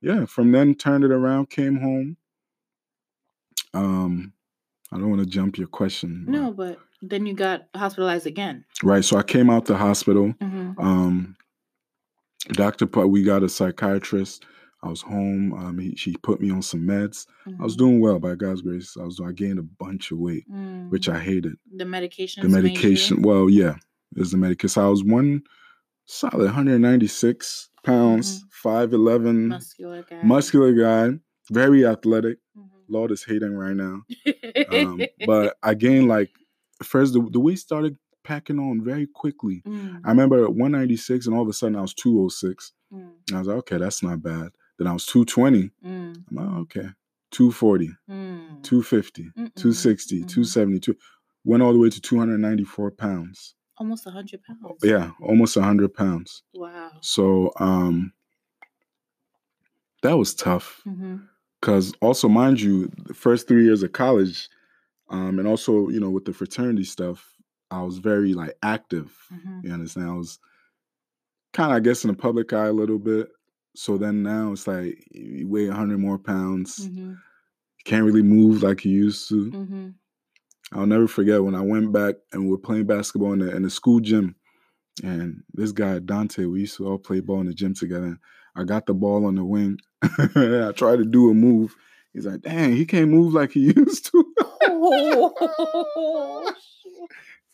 [0.00, 2.16] yeah, from then turned it around, came home.
[3.74, 4.32] Um
[4.92, 6.24] I don't want to jump your question.
[6.26, 8.64] but- No, but then you got hospitalized again.
[8.82, 9.04] Right.
[9.04, 10.34] So I came out the hospital.
[10.40, 10.80] Mm-hmm.
[10.80, 11.36] Um
[12.48, 12.86] Dr.
[12.86, 14.44] Pu- we got a psychiatrist.
[14.82, 15.52] I was home.
[15.54, 17.26] Um, he, she put me on some meds.
[17.60, 18.96] I was doing well by God's grace.
[19.00, 20.44] I was I gained a bunch of weight,
[20.90, 21.52] which I hated.
[21.54, 21.78] Mm-hmm.
[21.78, 22.42] the medication.
[22.42, 23.74] The medication, well, yeah,
[24.14, 24.68] it was the medication.
[24.68, 25.42] So I was one
[26.04, 30.22] solid 196 pounds, 5'11, muscular guy.
[30.22, 31.18] muscular guy,
[31.50, 32.38] very athletic.
[32.56, 32.68] Mhm.
[32.88, 34.02] Laud is hating right now.
[34.70, 36.30] Um, but I gained like
[36.84, 37.96] first the, the weight started
[38.26, 39.62] packing on very quickly.
[39.66, 42.72] Mm, I remember at 196 and all of a sudden I was 206.
[42.92, 42.98] mm,
[43.28, 44.48] And I was like, okay, that's not bad.
[44.78, 45.70] Then I was 220.
[45.84, 46.88] mm, I'm like, okay.
[47.32, 48.62] 240, mm.
[48.62, 50.28] 250, Mm-mm, 260, mhm.
[50.28, 50.96] 272.
[51.44, 53.54] Went all the way to 294 pounds.
[53.78, 54.78] Almost a hundred pounds.
[54.82, 56.42] Yeah, almost 100 pounds.
[56.54, 56.90] Wow.
[57.02, 58.12] So um
[60.02, 60.82] that was tough.
[60.86, 61.16] Mm-hmm.
[61.60, 64.48] Because also, mind you, the first three years of college,
[65.08, 67.35] um, and also, you know, with the fraternity stuff,
[67.70, 69.16] I was very like active.
[69.32, 69.66] Mm-hmm.
[69.66, 70.08] You understand?
[70.08, 70.38] I was
[71.52, 73.28] kind of, I guess, in the public eye a little bit.
[73.74, 76.86] So then now it's like you weigh 100 more pounds.
[76.86, 77.10] Mm-hmm.
[77.10, 79.50] You can't really move like you used to.
[79.50, 79.88] Mm-hmm.
[80.72, 83.62] I'll never forget when I went back and we were playing basketball in the, in
[83.62, 84.34] the school gym.
[85.04, 88.18] And this guy, Dante, we used to all play ball in the gym together.
[88.56, 89.78] I got the ball on the wing.
[90.02, 91.76] I tried to do a move.
[92.14, 94.24] He's like, dang, he can't move like he used to.
[94.78, 96.52] Oh,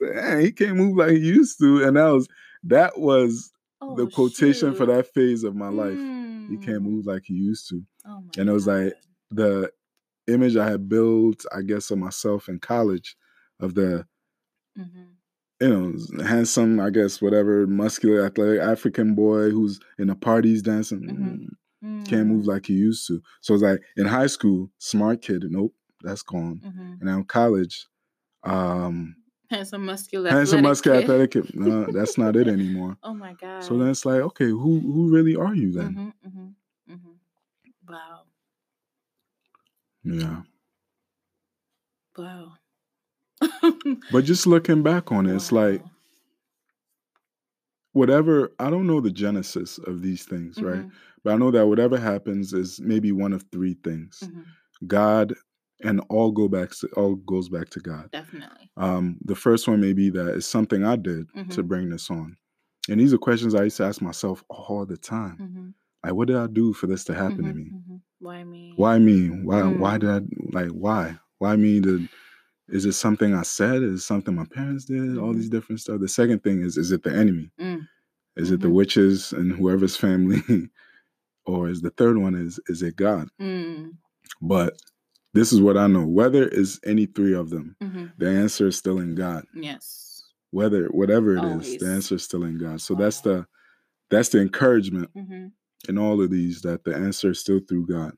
[0.07, 1.85] dang, he can't move like he used to.
[1.85, 2.29] And that was
[2.65, 3.53] that was
[3.89, 6.01] the Oh, quotation for that phase of my life.
[6.49, 6.85] He can't Mm.
[6.85, 7.83] move like he used to.
[8.07, 8.95] Oh And it was like
[9.31, 9.71] the
[10.29, 13.17] image I had built, I guess, of myself in college
[13.61, 14.07] of the
[14.77, 15.17] Mhm.
[15.61, 21.03] you know, handsome, I guess, whatever, muscular, athletic African boy who's in the parties dancing.
[21.03, 21.49] Mhm.
[21.85, 22.49] mm, Can't move Mm.
[22.49, 23.23] like he used to.
[23.41, 26.61] So it's like in high school, smart kid, nope, that's gone.
[26.65, 26.99] Mhm.
[27.01, 27.87] And now in college,
[28.45, 29.17] um,
[29.53, 32.97] Handsome, muscular, handsome, muscular, athletic kid, no, that's not it anymore.
[33.05, 33.61] Oh my god.
[33.61, 35.99] So then it's like, okay, who who really are you then?
[35.99, 36.57] Mhm, mhm,
[36.89, 37.21] mhm.
[37.89, 38.27] Wow.
[40.05, 40.43] Yeah.
[42.17, 42.59] Wow.
[44.11, 45.83] But just looking back on it, it's like
[47.93, 48.53] whatever.
[48.59, 50.85] I don't know the genesis of these things, right?
[50.85, 50.93] Mhm,
[51.25, 54.31] But I know that whatever happens is maybe one of three things.
[54.31, 54.57] mhm.
[54.87, 55.35] God,
[55.83, 58.11] and all go back to all goes back to God.
[58.13, 58.71] Definitely.
[58.77, 61.69] Um, the first one may be that it's something I did to Mhm.
[61.69, 62.37] bring this on,
[62.89, 65.37] and these are questions I used to ask myself all the time.
[65.39, 67.71] Mhm, Like, what did I do for this to happen to mhm, me?
[67.73, 68.01] mhm.
[68.19, 68.73] Why me?
[68.77, 69.29] Why me?
[69.29, 69.63] Why?
[69.69, 70.01] Why Mm.
[70.01, 70.71] did I like?
[70.71, 71.19] Why?
[71.39, 71.81] Why me?
[71.81, 72.09] To
[72.69, 73.83] is it something I said?
[73.83, 75.19] Is it something my parents did?
[75.19, 75.37] All Mhm.
[75.37, 76.01] these different stuff.
[76.01, 77.51] The second thing is, is it the enemy?
[77.61, 77.87] Mm.
[78.37, 78.75] Is it the Mhm.
[78.75, 80.41] witches and whoever's family?
[81.47, 83.29] or is the third one is is it God?
[83.41, 83.97] Mm.
[84.41, 84.75] But
[85.35, 86.07] this is what I know.
[86.07, 88.13] Whether is any three of them, Mhm.
[88.19, 89.45] the answer is still in God.
[89.55, 90.23] Yes.
[90.51, 91.79] Whether whatever it is, Always.
[91.79, 92.81] the answer is still in God.
[92.81, 93.47] So that's the
[94.11, 95.47] that's the encouragement hmm
[95.89, 98.13] in all of these that the answer is still through God.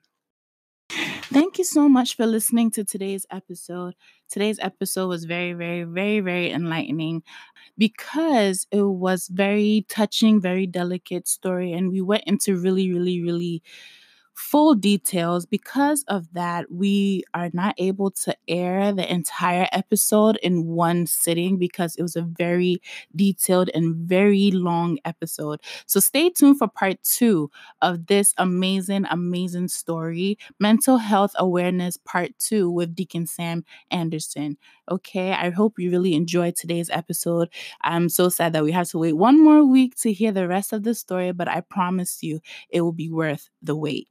[0.91, 3.95] Thank you so much for listening to today's episode.
[4.31, 7.23] Today's episode was very, very, very, very enlightening
[7.79, 13.63] because it was very touching, very delicate story, and we went into really, really, really
[14.35, 15.47] full details.
[15.47, 21.57] Because of that, we are not able to air the entire episode in one sitting
[21.59, 22.81] because it was a very
[23.15, 25.61] detailed and very long episode.
[25.87, 27.51] So stay tuned for part two
[27.83, 34.57] of this amazing, amazing story Mental Health Awareness Part Two with Deacon Sam Anderson.
[34.91, 37.49] Okay, I hope you really enjoyed today's episode.
[37.83, 40.73] I'm so sad that we have to wait one more week to hear the rest
[40.73, 44.09] of the story, but I promise you it will be worth the wait.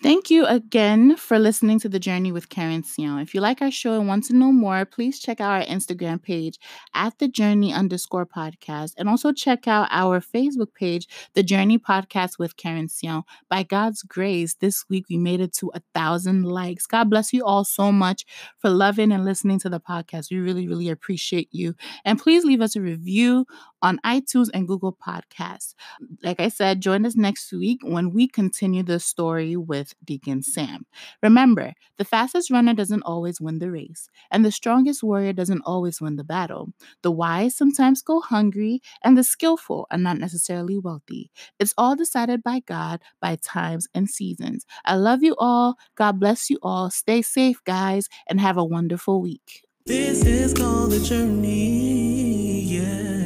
[0.00, 3.20] Thank you again for listening to The Journey with Keren Siaw.
[3.20, 6.22] If you like our show and want to know more, please check out our Instagram
[6.22, 6.56] page
[6.94, 12.38] at The Journey underscore podcast and also check out our Facebook page, The Journey Podcast
[12.38, 13.24] with Keren Siaw.
[13.50, 16.86] By God's grace, this week we made it to a thousand likes.
[16.86, 18.24] God bless you all so much
[18.58, 20.30] for loving and listening to the podcast.
[20.30, 21.74] We really, really appreciate you.
[22.04, 23.46] And please leave us a review
[23.82, 25.74] on iTunes and Google Podcasts.
[26.22, 30.86] Like I said, join us next week when we continue the story with Deacon Sam.
[31.22, 36.00] Remember, the fastest runner doesn't always win the race, and the strongest warrior doesn't always
[36.00, 36.72] win the battle.
[37.02, 41.30] The wise sometimes go hungry, and the skillful are not necessarily wealthy.
[41.58, 44.64] It's all decided by God by times and seasons.
[44.84, 45.76] I love you all.
[45.94, 46.90] God bless you all.
[46.90, 49.64] Stay safe, guys, and have a wonderful week.
[49.86, 53.17] This is called a journey, yeah.